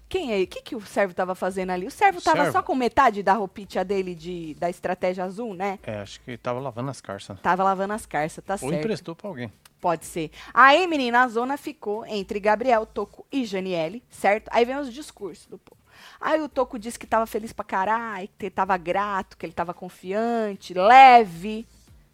Quem 0.08 0.32
é? 0.32 0.42
O 0.42 0.46
que, 0.46 0.62
que 0.62 0.76
o 0.76 0.80
servo 0.80 1.12
tava 1.14 1.34
fazendo 1.34 1.70
ali? 1.70 1.86
O 1.86 1.90
servo 1.90 2.18
O 2.18 2.22
tava 2.22 2.36
servo? 2.38 2.52
só 2.52 2.62
com 2.62 2.74
metade 2.76 3.22
da 3.24 3.32
roupinha 3.34 3.84
dele 3.84 4.14
de, 4.14 4.54
da 4.54 4.70
estratégia 4.70 5.24
azul, 5.24 5.52
né? 5.52 5.78
É, 5.82 5.98
acho 5.98 6.20
que 6.20 6.30
ele 6.30 6.38
tava 6.38 6.60
lavando 6.60 6.90
as 6.90 7.00
carças. 7.00 7.38
Tava 7.40 7.64
lavando 7.64 7.92
as 7.92 8.06
carças, 8.06 8.42
tá 8.44 8.54
Ou 8.54 8.58
certo. 8.70 8.74
emprestou 8.74 9.16
pra 9.16 9.28
alguém. 9.28 9.52
Pode 9.80 10.06
ser. 10.06 10.30
Aí, 10.54 10.86
menina, 10.86 11.22
a 11.24 11.28
zona 11.28 11.56
ficou 11.56 12.06
entre 12.06 12.38
Gabriel, 12.38 12.86
Toco 12.86 13.26
e 13.32 13.44
Janiele, 13.44 14.02
certo? 14.08 14.48
Aí 14.52 14.64
vem 14.64 14.76
os 14.76 14.92
discursos 14.92 15.46
do 15.46 15.58
povo. 15.58 15.80
Aí 16.20 16.40
o 16.40 16.48
Toco 16.48 16.78
disse 16.78 16.98
que 16.98 17.06
tava 17.06 17.26
feliz 17.26 17.52
pra 17.52 17.64
caralho, 17.64 18.28
que 18.38 18.46
ele 18.46 18.50
tava 18.50 18.76
grato, 18.76 19.36
que 19.36 19.44
ele 19.44 19.52
tava 19.52 19.74
confiante, 19.74 20.72
leve, 20.72 21.66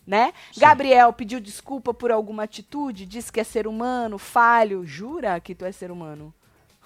né? 0.06 0.32
Sim. 0.52 0.60
Gabriel 0.60 1.12
pediu 1.12 1.40
desculpa 1.40 1.92
por 1.94 2.10
alguma 2.10 2.42
atitude, 2.44 3.06
disse 3.06 3.32
que 3.32 3.40
é 3.40 3.44
ser 3.44 3.66
humano, 3.66 4.18
falho. 4.18 4.84
Jura 4.84 5.38
que 5.40 5.54
tu 5.54 5.64
é 5.64 5.72
ser 5.72 5.90
humano? 5.90 6.32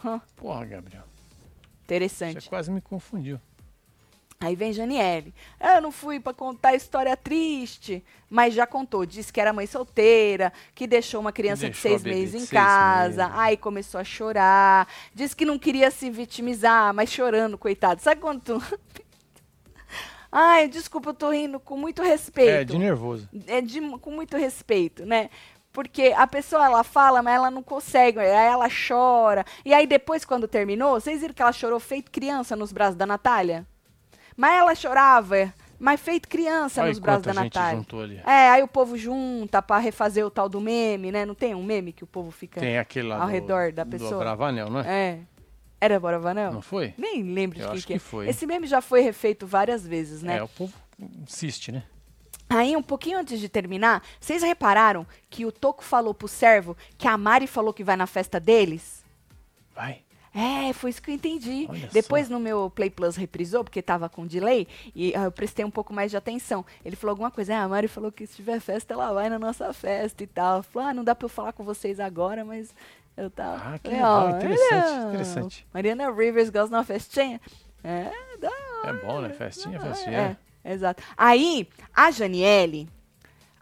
Hã, 0.04 0.20
Porra, 0.36 0.64
Gabriel. 0.66 1.04
interessante. 1.84 2.42
Você 2.44 2.48
quase 2.48 2.70
me 2.70 2.80
confundiu. 2.80 3.40
Aí 4.38 4.54
vem 4.54 4.70
Janiele. 4.70 5.34
Eu 5.58 5.80
não 5.80 5.90
fui 5.90 6.20
pra 6.20 6.34
contar 6.34 6.74
história 6.74 7.16
triste, 7.16 8.04
mas 8.28 8.52
já 8.52 8.66
contou. 8.66 9.06
Disse 9.06 9.32
que 9.32 9.40
era 9.40 9.50
mãe 9.50 9.66
solteira, 9.66 10.52
que 10.74 10.86
deixou 10.86 11.22
uma 11.22 11.32
criança 11.32 11.62
de 11.64 11.72
Deixou 11.72 11.94
a 11.94 11.98
seis 11.98 12.02
meses 12.02 12.30
de 12.32 12.36
em 12.36 12.40
seis 12.40 12.50
casa. 12.50 13.28
meses. 13.28 13.38
Aí 13.40 13.56
começou 13.56 13.98
a 13.98 14.04
chorar. 14.04 14.86
Disse 15.14 15.34
que 15.34 15.46
não 15.46 15.58
queria 15.58 15.90
se 15.90 16.10
vitimizar, 16.10 16.92
mas 16.92 17.10
chorando, 17.10 17.56
coitado. 17.56 18.02
Sabe 18.02 18.20
quando 18.20 18.42
tu... 18.42 18.62
Ai, 20.38 20.68
desculpa, 20.68 21.08
eu 21.10 21.14
tô 21.14 21.30
rindo 21.30 21.58
com 21.58 21.78
muito 21.78 22.02
respeito. 22.02 22.50
É, 22.50 22.62
de 22.62 22.76
nervoso. 22.76 23.26
É 23.46 23.62
de- 23.62 23.80
com 23.98 24.10
muito 24.10 24.36
respeito, 24.36 25.06
né? 25.06 25.30
Porque 25.72 26.12
a 26.14 26.26
pessoa, 26.26 26.62
ela 26.66 26.84
fala, 26.84 27.22
mas 27.22 27.34
ela 27.36 27.50
não 27.50 27.62
consegue, 27.62 28.18
aí 28.18 28.26
ela 28.28 28.68
chora. 28.68 29.46
E 29.64 29.72
aí 29.72 29.86
depois, 29.86 30.26
quando 30.26 30.46
terminou, 30.46 31.00
vocês 31.00 31.22
viram 31.22 31.32
que 31.32 31.40
ela 31.40 31.52
chorou 31.52 31.80
feito 31.80 32.10
criança 32.10 32.54
nos 32.54 32.70
braços 32.70 32.96
da 32.96 33.06
Natália? 33.06 33.66
Mas 34.36 34.58
ela 34.58 34.74
chorava, 34.74 35.54
mas 35.78 35.98
feito 36.00 36.28
criança 36.28 36.82
Olha 36.82 36.90
nos 36.90 36.98
braços 36.98 37.22
da 37.22 37.32
Natália. 37.32 37.82
É, 38.26 38.50
aí 38.50 38.62
o 38.62 38.68
povo 38.68 38.94
junta 38.98 39.62
pra 39.62 39.78
refazer 39.78 40.26
o 40.26 40.30
tal 40.30 40.50
do 40.50 40.60
meme, 40.60 41.10
né? 41.10 41.24
Não 41.24 41.34
tem 41.34 41.54
um 41.54 41.62
meme 41.62 41.94
que 41.94 42.04
o 42.04 42.06
povo 42.06 42.30
fica... 42.30 42.60
Tem 42.60 42.76
aquele 42.78 43.08
lá 43.08 43.16
ao 43.16 43.26
do, 43.26 43.32
redor 43.32 43.72
da 43.72 43.84
do 43.84 43.90
pessoa. 43.90 44.18
Bravanel, 44.18 44.68
não 44.68 44.80
é? 44.80 44.84
É. 44.86 45.18
Era 45.86 46.00
Bora 46.00 46.18
Vanel? 46.18 46.52
Não 46.52 46.62
foi? 46.62 46.92
Nem 46.98 47.22
lembro 47.22 47.56
de 47.56 47.62
Eu 47.62 47.68
quem 47.68 47.76
acho 47.78 47.86
que 47.86 47.94
é. 47.94 47.98
foi. 47.98 48.28
Esse 48.28 48.46
meme 48.46 48.66
já 48.66 48.80
foi 48.80 49.00
refeito 49.00 49.46
várias 49.46 49.86
vezes, 49.86 50.22
né? 50.22 50.38
É, 50.38 50.42
o 50.42 50.48
povo 50.48 50.72
insiste, 51.22 51.70
né? 51.70 51.84
Aí, 52.48 52.76
um 52.76 52.82
pouquinho 52.82 53.18
antes 53.18 53.40
de 53.40 53.48
terminar, 53.48 54.02
vocês 54.20 54.42
repararam 54.42 55.06
que 55.28 55.44
o 55.44 55.50
Toco 55.50 55.82
falou 55.82 56.14
pro 56.14 56.28
servo 56.28 56.76
que 56.96 57.08
a 57.08 57.16
Mari 57.18 57.46
falou 57.46 57.72
que 57.72 57.82
vai 57.82 57.96
na 57.96 58.06
festa 58.06 58.38
deles? 58.38 59.04
Vai. 59.74 60.02
É, 60.32 60.72
foi 60.74 60.90
isso 60.90 61.00
que 61.00 61.10
eu 61.10 61.14
entendi. 61.14 61.66
Olha 61.68 61.88
Depois 61.90 62.26
só. 62.26 62.34
no 62.34 62.38
meu 62.38 62.70
Play 62.70 62.90
Plus 62.90 63.16
reprisou, 63.16 63.64
porque 63.64 63.80
tava 63.80 64.06
com 64.06 64.26
delay, 64.26 64.68
e 64.94 65.14
ah, 65.16 65.24
eu 65.24 65.32
prestei 65.32 65.64
um 65.64 65.70
pouco 65.70 65.94
mais 65.94 66.10
de 66.10 66.16
atenção. 66.16 66.64
Ele 66.84 66.94
falou 66.94 67.12
alguma 67.12 67.30
coisa, 67.30 67.56
ah, 67.56 67.62
a 67.62 67.68
Mari 67.68 67.88
falou 67.88 68.12
que 68.12 68.26
se 68.26 68.36
tiver 68.36 68.60
festa, 68.60 68.92
ela 68.92 69.12
vai 69.12 69.30
na 69.30 69.38
nossa 69.38 69.72
festa 69.72 70.22
e 70.22 70.26
tal. 70.26 70.62
Falou, 70.62 70.88
ah, 70.90 70.94
não 70.94 71.02
dá 71.02 71.14
pra 71.14 71.24
eu 71.24 71.30
falar 71.30 71.54
com 71.54 71.64
vocês 71.64 71.98
agora, 71.98 72.44
mas 72.44 72.74
eu 73.16 73.30
tava. 73.30 73.74
Ah, 73.74 73.78
que 73.78 73.90
legal, 73.90 74.26
ó, 74.26 74.30
interessante, 74.30 74.72
olha, 74.94 75.08
interessante. 75.08 75.66
Mariana 75.72 76.10
Rivers 76.10 76.50
gosta 76.50 76.68
de 76.68 76.74
uma 76.74 76.84
festinha. 76.84 77.40
É, 77.84 78.10
da 78.40 78.50
É 78.88 78.92
bom, 78.92 79.20
né? 79.20 79.30
Festinha, 79.30 79.80
festinha. 79.80 80.38
É, 80.64 80.72
exato. 80.72 81.02
Aí, 81.16 81.68
a 81.94 82.10
Janiele, 82.10 82.88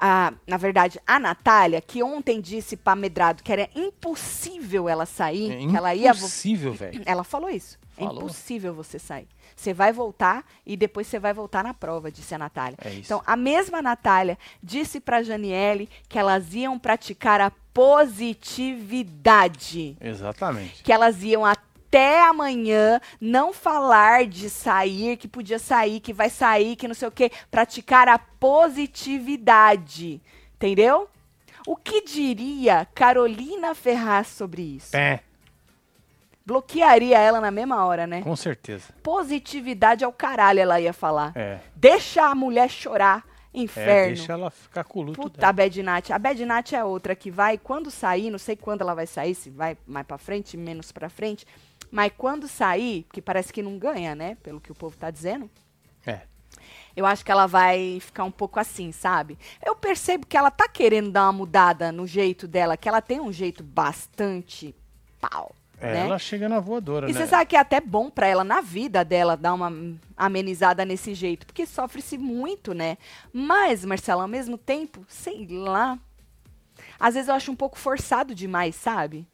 a, 0.01 0.33
na 0.47 0.57
verdade, 0.57 0.99
a 1.07 1.19
Natália, 1.21 1.81
que 1.81 2.03
ontem 2.03 2.41
disse 2.41 2.77
pra 2.77 2.97
Medrado 2.97 3.43
que 3.43 3.53
era 3.53 3.69
impossível 3.75 4.89
ela 4.89 5.07
sair, 5.07 5.53
É 5.53 5.67
que 5.71 5.77
ela 5.77 5.95
ia. 5.95 6.11
impossível, 6.11 6.73
velho. 6.73 7.03
Ela 7.07 7.25
falou 7.25 7.51
isso. 7.51 7.79
É 7.97 8.05
Falou. 8.05 8.23
impossível 8.25 8.75
você 8.75 8.99
sair. 8.99 9.29
Você 9.55 9.73
vai 9.73 9.93
voltar 9.93 10.45
e 10.67 10.77
depois 10.77 11.07
você 11.07 11.19
vai 11.19 11.33
voltar 11.33 11.63
na 11.63 11.73
prova, 11.73 12.11
disse 12.11 12.35
a 12.35 12.39
Natália. 12.39 12.77
É 12.85 12.89
isso. 12.91 13.03
Então, 13.05 13.23
a 13.25 13.37
mesma 13.37 13.81
Natália 13.81 14.37
disse 14.61 14.99
pra 14.99 15.23
Janiele 15.23 15.89
que 16.09 16.19
elas 16.19 16.53
iam 16.55 16.77
praticar 16.79 17.41
a 17.41 17.53
positividade 17.75 19.97
Exatamente. 20.01 20.83
que 20.83 20.93
elas 20.93 21.22
iam 21.22 21.45
até 21.45 22.22
amanhã 22.22 23.01
não 23.20 23.53
falar 23.53 24.27
de 24.27 24.49
sair, 24.49 25.16
que 25.16 25.29
podia 25.29 25.59
sair, 25.59 26.01
que 26.01 26.12
vai 26.12 26.31
sair, 26.31 26.77
que 26.77 26.89
não 26.89 26.95
sei 26.95 27.09
o 27.09 27.12
quê, 27.12 27.31
praticar 27.51 28.09
a 28.09 28.18
positividade. 28.18 30.20
Entendeu? 30.55 31.09
O 31.66 31.77
que 31.77 32.03
diria 32.03 32.87
Carolina 32.95 33.75
Ferraz 33.75 34.29
sobre 34.29 34.62
isso? 34.62 34.93
Pé, 34.93 35.20
Bloquearia 36.47 37.18
ela 37.18 37.41
na 37.41 37.51
mesma 37.51 37.87
hora, 37.87 38.07
né? 38.07 38.20
com 38.20 38.37
certeza. 38.37 38.93
Positividade 39.03 40.05
ao 40.05 40.12
caralho, 40.12 40.61
ela 40.61 40.79
ia 40.79 40.93
falar. 40.93 41.33
É. 41.35 41.59
Deixa 41.75 42.22
a 42.22 42.35
mulher 42.35 42.68
chorar. 42.68 43.25
É, 43.55 43.61
Inferno. 43.63 44.15
deixa 44.17 44.33
ela 44.33 44.51
ficar 44.51 44.83
com 44.85 44.99
o 44.99 45.03
luto 45.03 45.21
Puta, 45.23 45.39
dela. 45.41 45.49
a 45.51 45.53
Bad 45.53 45.83
Nat. 45.83 46.11
A 46.11 46.19
Bad 46.19 46.45
Nat 46.45 46.73
é 46.73 46.85
outra 46.85 47.15
que 47.15 47.31
vai, 47.31 47.57
quando 47.57 47.91
sair, 47.91 48.31
não 48.31 48.39
sei 48.39 48.57
quando 48.57 48.81
ela 48.83 48.95
vai 48.95 49.07
sair, 49.07 49.35
se 49.35 49.49
vai 49.49 49.77
mais 49.87 50.07
pra 50.07 50.19
frente, 50.19 50.57
menos 50.57 50.91
pra 50.91 51.09
frente, 51.09 51.47
mas 51.91 52.13
quando 52.19 52.49
sair, 52.49 53.07
que 53.13 53.23
parece 53.23 53.53
que 53.53 53.63
não 53.63 53.79
ganha, 53.79 54.15
né? 54.15 54.37
Pelo 54.43 54.61
que 54.61 54.73
o 54.73 54.75
povo 54.75 54.97
tá 54.97 55.09
dizendo, 55.11 55.49
É. 56.05 56.23
eu 56.97 57.07
acho 57.07 57.25
que 57.25 57.31
ela 57.31 57.47
vai 57.47 57.99
ficar 58.01 58.25
um 58.25 58.31
pouco 58.33 58.59
assim, 58.59 58.91
sabe? 58.91 59.39
Eu 59.65 59.77
percebo 59.77 60.27
que 60.27 60.37
ela 60.37 60.51
tá 60.51 60.69
querendo 60.69 61.13
dar 61.13 61.23
uma 61.27 61.33
mudada 61.33 61.93
no 61.93 62.07
jeito 62.09 62.49
dela, 62.49 62.77
que 62.77 62.89
ela 62.89 63.01
tem 63.01 63.21
um 63.21 63.33
jeito 63.33 63.63
bastante 63.63 64.75
pau. 65.21 65.55
É, 65.81 65.93
né? 65.93 66.01
ela 66.01 66.18
chega 66.18 66.49
na 66.49 66.61
voadora, 66.61 67.11
E 67.11 67.12
né? 67.12 67.20
você 67.20 67.27
sabe 67.27 67.47
que 67.47 67.57
é 67.57 67.59
até 67.59 67.81
bom 67.81 68.09
pra 68.09 68.27
ela 68.27 68.45
na 68.45 68.61
vida 68.61 69.05
dela 69.05 69.37
dar 69.37 69.53
uma 69.55 69.72
amenizada 70.16 70.85
nesse 70.85 71.14
jeito, 71.14 71.45
porque 71.47 71.66
sofre-se 71.66 72.16
muito, 72.16 72.72
né? 72.72 72.97
Mas, 73.33 73.85
Marcelo, 73.85 74.22
ao 74.22 74.29
mesmo 74.29 74.57
tempo, 74.57 75.05
sei 75.09 75.47
lá. 75.51 75.99
Às 76.99 77.14
vezes 77.14 77.29
eu 77.29 77.35
acho 77.35 77.51
um 77.53 77.57
pouco 77.57 77.79
forçado 77.79 78.35
demais, 78.35 78.75
sabe? 78.77 79.27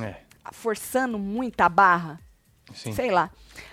É, 0.00 0.16
Forçando 0.52 1.18
muito 1.18 1.60
a 1.60 1.68
barra. 1.68 2.18
sim. 2.74 2.92
Sei 2.92 3.10
lá. 3.10 3.30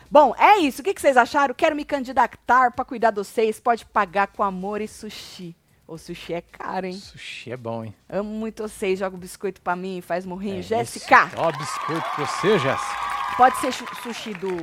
Bom, 0.10 0.36
é 0.38 0.58
isso. 0.60 0.82
O 0.82 0.84
que, 0.84 0.94
que 0.94 1.02
vocês 1.02 1.18
acharam? 1.18 1.54
Quero 1.56 1.76
me 1.76 1.86
candidatar 1.86 2.72
pra 2.72 2.86
cuidar 2.86 3.12
de 3.12 3.18
vocês. 3.18 3.60
Pode 3.60 3.86
pagar 3.86 4.28
com 4.28 4.44
amor 4.44 4.82
e 4.82 4.88
sushi. 4.88 5.56
O 5.92 5.98
sushi 5.98 6.34
é 6.34 6.40
caro, 6.42 6.86
hein? 6.88 6.94
Sushi 6.94 7.52
é 7.52 7.58
bom, 7.58 7.84
hein? 7.84 7.94
Amo 8.08 8.30
muito 8.30 8.64
vocês. 8.64 8.98
Joga 8.98 9.14
o 9.18 9.20
biscoito 9.20 9.62
pra 9.62 9.76
mim, 9.76 10.00
faz 10.00 10.26
morrinho. 10.26 10.60
É 10.60 10.62
Jéssica. 10.62 11.30
Ó, 11.36 11.52
biscoito 11.52 12.10
pra 12.16 12.26
você, 12.26 12.58
Jéssica. 12.60 12.98
pode 13.36 13.58
ser 13.58 13.74
sushi 13.74 14.34
do... 14.36 14.56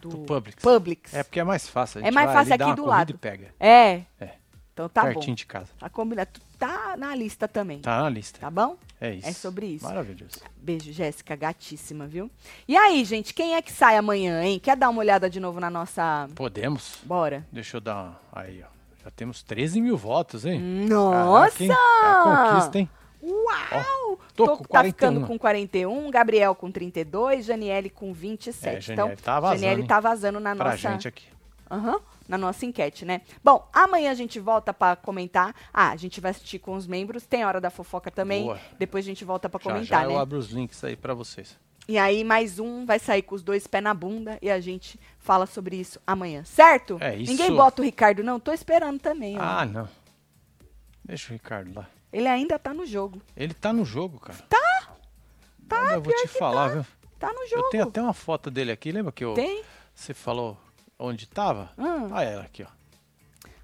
Do, 0.00 0.08
Do 0.08 0.18
Publix. 0.20 0.62
Publix. 0.62 1.12
É 1.14 1.22
porque 1.22 1.40
é 1.40 1.44
mais 1.44 1.68
fácil. 1.68 2.02
É 2.02 2.10
mais 2.10 2.32
fácil 2.32 2.54
aqui 2.54 2.74
do 2.74 2.86
lado. 2.86 3.10
E 3.10 3.14
pega. 3.18 3.54
É. 3.60 4.02
É. 4.18 4.30
Então 4.72 4.88
tá 4.88 5.02
Pertinho 5.02 5.26
bom. 5.28 5.34
de 5.34 5.44
casa. 5.46 5.68
Tá 5.78 5.90
combinado. 5.90 6.30
Tá 6.58 6.96
na 6.96 7.14
lista 7.14 7.46
também. 7.46 7.80
Tá, 7.80 7.96
Tá 7.98 8.02
na 8.04 8.08
lista. 8.08 8.50
bom? 8.50 8.78
É 8.98 9.14
isso. 9.14 9.28
É 9.28 9.32
sobre 9.32 9.66
isso. 9.66 9.84
Maravilhoso. 9.84 10.38
Beijo, 10.56 10.90
Jéssica, 10.90 11.36
gatíssima, 11.36 12.06
viu? 12.06 12.30
E 12.66 12.76
aí, 12.76 13.04
gente, 13.04 13.34
quem 13.34 13.54
é 13.56 13.60
que 13.62 13.72
sai 13.72 13.96
amanhã, 13.98 14.42
hein? 14.42 14.58
Quer 14.58 14.76
dar 14.76 14.88
uma 14.88 15.00
olhada 15.00 15.28
de 15.28 15.38
novo 15.38 15.60
na 15.60 15.68
nossa. 15.68 16.28
Podemos? 16.34 16.98
Bora. 17.04 17.46
Deixa 17.52 17.76
eu 17.76 17.80
dar 17.82 17.94
uma... 17.96 18.20
Aí, 18.32 18.62
ó. 18.62 18.75
Já 19.06 19.10
temos 19.12 19.40
13 19.44 19.80
mil 19.80 19.96
votos, 19.96 20.44
hein? 20.44 20.60
Nossa! 20.60 21.64
Caraca? 21.64 22.48
É 22.48 22.48
conquista, 22.50 22.78
hein? 22.80 22.90
Uau! 23.22 24.18
Tô 24.34 24.46
Toco 24.46 24.64
com 24.66 24.74
tá 24.74 24.82
ficando 24.82 25.20
41. 25.20 25.26
com 25.28 25.38
41, 25.38 26.10
Gabriel 26.10 26.54
com 26.56 26.72
32, 26.72 27.44
Janiele 27.44 27.88
com 27.88 28.12
27. 28.12 28.66
É, 28.66 28.80
Janiele 28.80 29.12
então, 29.14 29.24
tá 29.24 29.38
vazando, 29.38 29.60
Janiele 29.60 29.86
tá 29.86 30.00
vazando 30.00 30.40
na 30.40 30.56
Pra 30.56 30.70
nossa. 30.72 30.76
gente 30.78 31.06
aqui. 31.06 31.26
Aham, 31.70 32.00
na 32.28 32.36
nossa 32.36 32.66
enquete, 32.66 33.04
né? 33.04 33.20
Bom, 33.44 33.68
amanhã 33.72 34.10
a 34.10 34.14
gente 34.14 34.40
volta 34.40 34.74
pra 34.74 34.96
comentar. 34.96 35.54
Ah, 35.72 35.90
a 35.92 35.96
gente 35.96 36.20
vai 36.20 36.32
assistir 36.32 36.58
com 36.58 36.74
os 36.74 36.88
membros. 36.88 37.24
Tem 37.26 37.44
hora 37.44 37.60
da 37.60 37.70
fofoca 37.70 38.10
também. 38.10 38.42
Boa. 38.42 38.58
Depois 38.76 39.04
a 39.04 39.08
gente 39.08 39.24
volta 39.24 39.48
pra 39.48 39.60
Já, 39.62 39.70
comentar, 39.70 40.02
já 40.02 40.08
né? 40.08 40.14
eu 40.14 40.18
abro 40.18 40.36
os 40.36 40.50
links 40.50 40.82
aí 40.82 40.96
pra 40.96 41.14
vocês. 41.14 41.56
E 41.88 41.98
aí, 41.98 42.24
mais 42.24 42.58
um 42.58 42.84
vai 42.84 42.98
sair 42.98 43.22
com 43.22 43.34
os 43.34 43.42
dois 43.42 43.66
pés 43.66 43.82
na 43.82 43.94
bunda 43.94 44.38
e 44.42 44.50
a 44.50 44.58
gente 44.60 44.98
fala 45.18 45.46
sobre 45.46 45.76
isso 45.76 46.00
amanhã, 46.04 46.44
certo? 46.44 46.98
É 47.00 47.16
isso. 47.16 47.30
Ninguém 47.30 47.54
bota 47.54 47.80
o 47.80 47.84
Ricardo, 47.84 48.24
não? 48.24 48.40
Tô 48.40 48.52
esperando 48.52 48.98
também. 48.98 49.36
Ah, 49.38 49.64
não. 49.64 49.88
Deixa 51.04 51.30
o 51.30 51.32
Ricardo 51.32 51.72
lá. 51.74 51.88
Ele 52.12 52.26
ainda 52.26 52.58
tá 52.58 52.74
no 52.74 52.84
jogo. 52.84 53.22
Ele 53.36 53.54
tá 53.54 53.72
no 53.72 53.84
jogo, 53.84 54.18
cara. 54.18 54.38
Tá? 54.48 54.88
Tá, 55.68 55.94
eu 55.94 56.02
vou 56.02 56.12
te 56.14 56.28
falar, 56.28 56.68
viu? 56.68 56.86
Tá 57.18 57.32
no 57.32 57.46
jogo. 57.46 57.62
Eu 57.66 57.70
tenho 57.70 57.84
até 57.84 58.02
uma 58.02 58.12
foto 58.12 58.50
dele 58.50 58.72
aqui, 58.72 58.90
lembra 58.90 59.12
que 59.12 59.24
eu, 59.24 59.34
Tem? 59.34 59.62
você 59.94 60.12
falou 60.12 60.58
onde 60.98 61.28
tava? 61.28 61.70
Hum. 61.78 62.08
Ah, 62.12 62.22
ela 62.22 62.42
aqui, 62.42 62.64
ó. 62.64 62.76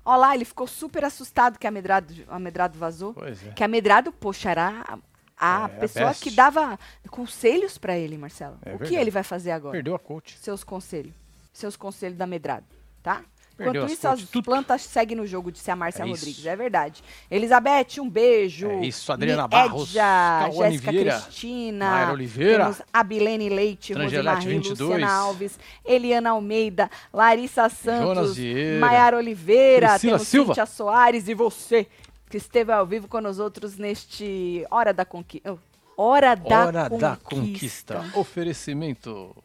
Ó 0.04 0.16
lá, 0.16 0.34
ele 0.34 0.44
ficou 0.44 0.66
super 0.66 1.04
assustado 1.04 1.58
que 1.58 1.66
a 1.66 1.70
Medrado, 1.70 2.12
a 2.28 2.38
Medrado 2.38 2.78
vazou. 2.78 3.14
Pois 3.14 3.46
é. 3.46 3.50
Que 3.50 3.62
a 3.62 3.68
Medrado, 3.68 4.12
poxa, 4.12 4.50
era 4.50 4.98
a, 5.42 5.56
a 5.56 5.60
É, 5.62 5.64
a 5.64 5.68
pessoa 5.68 6.06
best. 6.08 6.22
que 6.22 6.30
dava 6.30 6.78
conselhos 7.10 7.76
pra 7.78 7.98
ele, 7.98 8.16
Marcelo. 8.16 8.56
É 8.64 8.70
o 8.70 8.72
que 8.74 8.78
verdade. 8.84 8.96
ele 8.96 9.10
vai 9.10 9.22
fazer 9.22 9.50
agora? 9.50 9.72
Perdeu 9.72 9.94
a 9.94 9.98
coach. 9.98 10.36
Seus 10.40 10.62
conselhos. 10.64 11.12
Seus 11.52 11.76
conselhos 11.76 12.16
da 12.16 12.26
Medrado, 12.26 12.64
tá? 13.02 13.22
Perdeu 13.54 13.82
Enquanto 13.82 13.92
isso, 13.92 14.08
as 14.08 14.22
tudo. 14.22 14.44
plantas 14.44 14.80
seguem 14.82 15.14
no 15.14 15.26
jogo, 15.26 15.52
disse 15.52 15.70
a 15.70 15.76
Márcia 15.76 16.02
É 16.02 16.06
Rodrigues. 16.06 16.38
isso. 16.38 16.48
É 16.48 16.56
verdade. 16.56 17.04
Elizabeth, 17.30 18.00
um 18.00 18.08
beijo. 18.08 18.66
É 18.66 18.86
isso, 18.86 19.12
Adriana 19.12 19.46
Barros, 19.46 19.90
Jéssica 19.90 20.90
Cristina. 20.90 21.90
Mayra 21.90 22.12
Oliveira, 22.12 22.64
Temos 22.64 22.82
Abilene 22.90 23.48
Leite, 23.50 23.92
Rosemary, 23.92 24.46
22, 24.46 24.78
Luciana 24.80 25.12
Alves, 25.12 25.58
Eliana 25.84 26.30
Almeida, 26.30 26.90
Larissa 27.12 27.68
Santos, 27.68 28.38
Maiara 28.80 29.18
Oliveira, 29.18 29.90
Priscila 29.90 30.12
temos 30.16 30.28
Silva. 30.28 30.54
Cíntia 30.54 30.66
Soares 30.66 31.28
e 31.28 31.34
você, 31.34 31.86
que 32.32 32.38
esteve 32.38 32.72
ao 32.72 32.86
vivo 32.86 33.08
com 33.08 33.20
nós 33.20 33.38
outros 33.38 33.76
neste 33.76 34.66
Hora 34.70 34.94
da 34.94 35.04
Conquista. 35.04 35.58
Hora 35.94 36.34
da 36.34 36.64
Hora 36.66 36.88
Conquista. 36.88 36.98
da 36.98 37.16
conquista. 37.18 38.18
Oferecimento. 38.18 39.36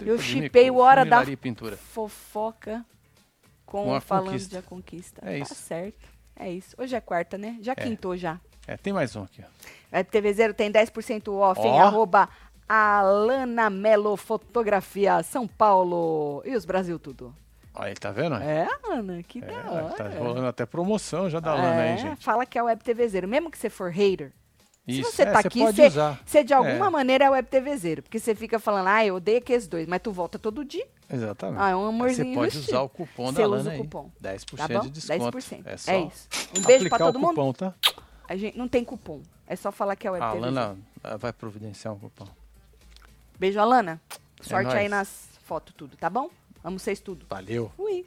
Eu 0.00 0.16
chipei 0.20 0.70
o 0.70 0.76
Hora 0.76 1.04
da 1.04 1.24
Pintura. 1.36 1.76
fofoca 1.76 2.86
com, 3.66 3.86
Com 3.86 4.00
falando 4.00 4.26
conquista. 4.26 4.48
de 4.50 4.56
a 4.58 4.62
conquista. 4.62 5.20
É 5.24 5.30
tá 5.30 5.38
isso. 5.38 5.54
certo. 5.56 6.08
É 6.36 6.52
isso. 6.52 6.76
Hoje 6.78 6.94
é 6.94 7.00
quarta, 7.00 7.36
né? 7.36 7.58
Já 7.60 7.74
quintou 7.74 8.16
já. 8.16 8.40
É, 8.64 8.76
tem 8.76 8.92
mais 8.92 9.16
um 9.16 9.24
aqui. 9.24 9.44
É, 9.90 10.04
TV 10.04 10.32
Zero 10.32 10.54
tem 10.54 10.70
10% 10.70 11.32
off 11.32 11.60
em 11.60 11.72
Ó. 11.72 11.80
arroba 11.82 12.28
Alana 12.68 13.68
Melo 13.68 14.16
Fotografia 14.16 15.20
São 15.24 15.48
Paulo. 15.48 16.44
E 16.46 16.54
os 16.54 16.64
Brasil 16.64 16.96
tudo. 16.96 17.34
Aí, 17.78 17.94
tá 17.94 18.10
vendo? 18.10 18.34
É, 18.36 18.68
Ana, 18.90 19.22
que 19.22 19.38
É, 19.38 19.46
da 19.46 19.70
hora. 19.70 19.94
tá 19.94 20.08
rolando 20.08 20.46
até 20.46 20.66
promoção 20.66 21.30
já 21.30 21.38
da 21.38 21.54
Lana 21.54 21.74
É, 21.84 21.92
aí, 21.92 21.98
gente. 21.98 22.24
Fala 22.24 22.44
que 22.44 22.58
é 22.58 22.62
Web 22.62 22.82
TV 22.82 23.06
Zero. 23.08 23.28
Mesmo 23.28 23.50
que 23.50 23.56
você 23.56 23.70
for 23.70 23.90
hater, 23.90 24.32
Isso, 24.86 25.10
se 25.10 25.16
você 25.16 25.22
é, 25.22 25.26
tá 25.30 25.40
você 25.42 25.46
aqui, 25.48 25.60
você, 25.60 25.86
usar. 25.86 26.20
você 26.26 26.42
de 26.42 26.52
alguma 26.52 26.86
É. 26.86 26.90
maneira 26.90 27.24
é 27.26 27.30
Web 27.30 27.48
TV 27.48 27.76
Zero. 27.76 28.02
Porque 28.02 28.18
você 28.18 28.34
fica 28.34 28.58
falando, 28.58 28.88
ah, 28.88 29.06
eu 29.06 29.14
odeio 29.14 29.38
aqueles 29.38 29.68
dois, 29.68 29.86
mas 29.86 30.00
tu 30.02 30.10
volta 30.10 30.38
todo 30.40 30.64
dia. 30.64 30.86
Exatamente. 31.08 31.60
Ah, 31.60 31.70
é 31.70 31.76
um 31.76 31.82
Aí 31.84 31.88
amorzinho 31.88 32.28
Você 32.28 32.34
pode 32.34 32.58
usar 32.58 32.80
o 32.82 32.88
cupom 32.88 33.26
Você 33.32 33.40
da 33.42 33.46
usa 33.48 33.56
Lana 33.56 33.68
o 33.70 33.72
aí. 33.72 33.78
cupom, 33.78 34.10
10% 34.20 34.56
Tá 34.56 34.68
bom? 34.68 34.80
de 34.80 34.90
desconto. 34.90 35.38
10%. 35.38 35.62
É 35.66 35.76
só 35.76 35.92
É 35.92 36.00
isso. 36.00 36.28
Um 36.58 36.62
beijo 36.62 36.88
pra 36.88 36.98
todo 36.98 37.16
o 37.16 37.18
mundo. 37.20 37.28
cupom, 37.36 37.52
tá? 37.52 37.74
A 38.28 38.36
gente 38.36 38.58
não 38.58 38.66
tem 38.66 38.84
cupom. 38.84 39.22
É 39.46 39.54
só 39.56 39.70
falar 39.70 39.94
que 39.94 40.06
é 40.06 40.10
Web 40.10 40.24
A 40.24 40.28
TV 40.32 40.40
Zero. 40.42 40.54
Lana 40.54 40.76
ah, 41.04 41.16
vai 41.16 41.32
providenciar 41.32 41.94
um 41.94 41.98
cupom. 41.98 42.26
Beijo, 43.38 43.60
Alana. 43.60 44.00
Sorte 44.40 44.74
aí 44.74 44.86
É 44.86 44.88
nas 44.88 45.28
fotos 45.44 45.72
tudo, 45.76 45.96
tá 45.96 46.10
bom? 46.10 46.28
Amo 46.62 46.78
vocês 46.78 47.00
tudo. 47.00 47.26
Valeu. 47.28 47.72
Fui. 47.76 48.06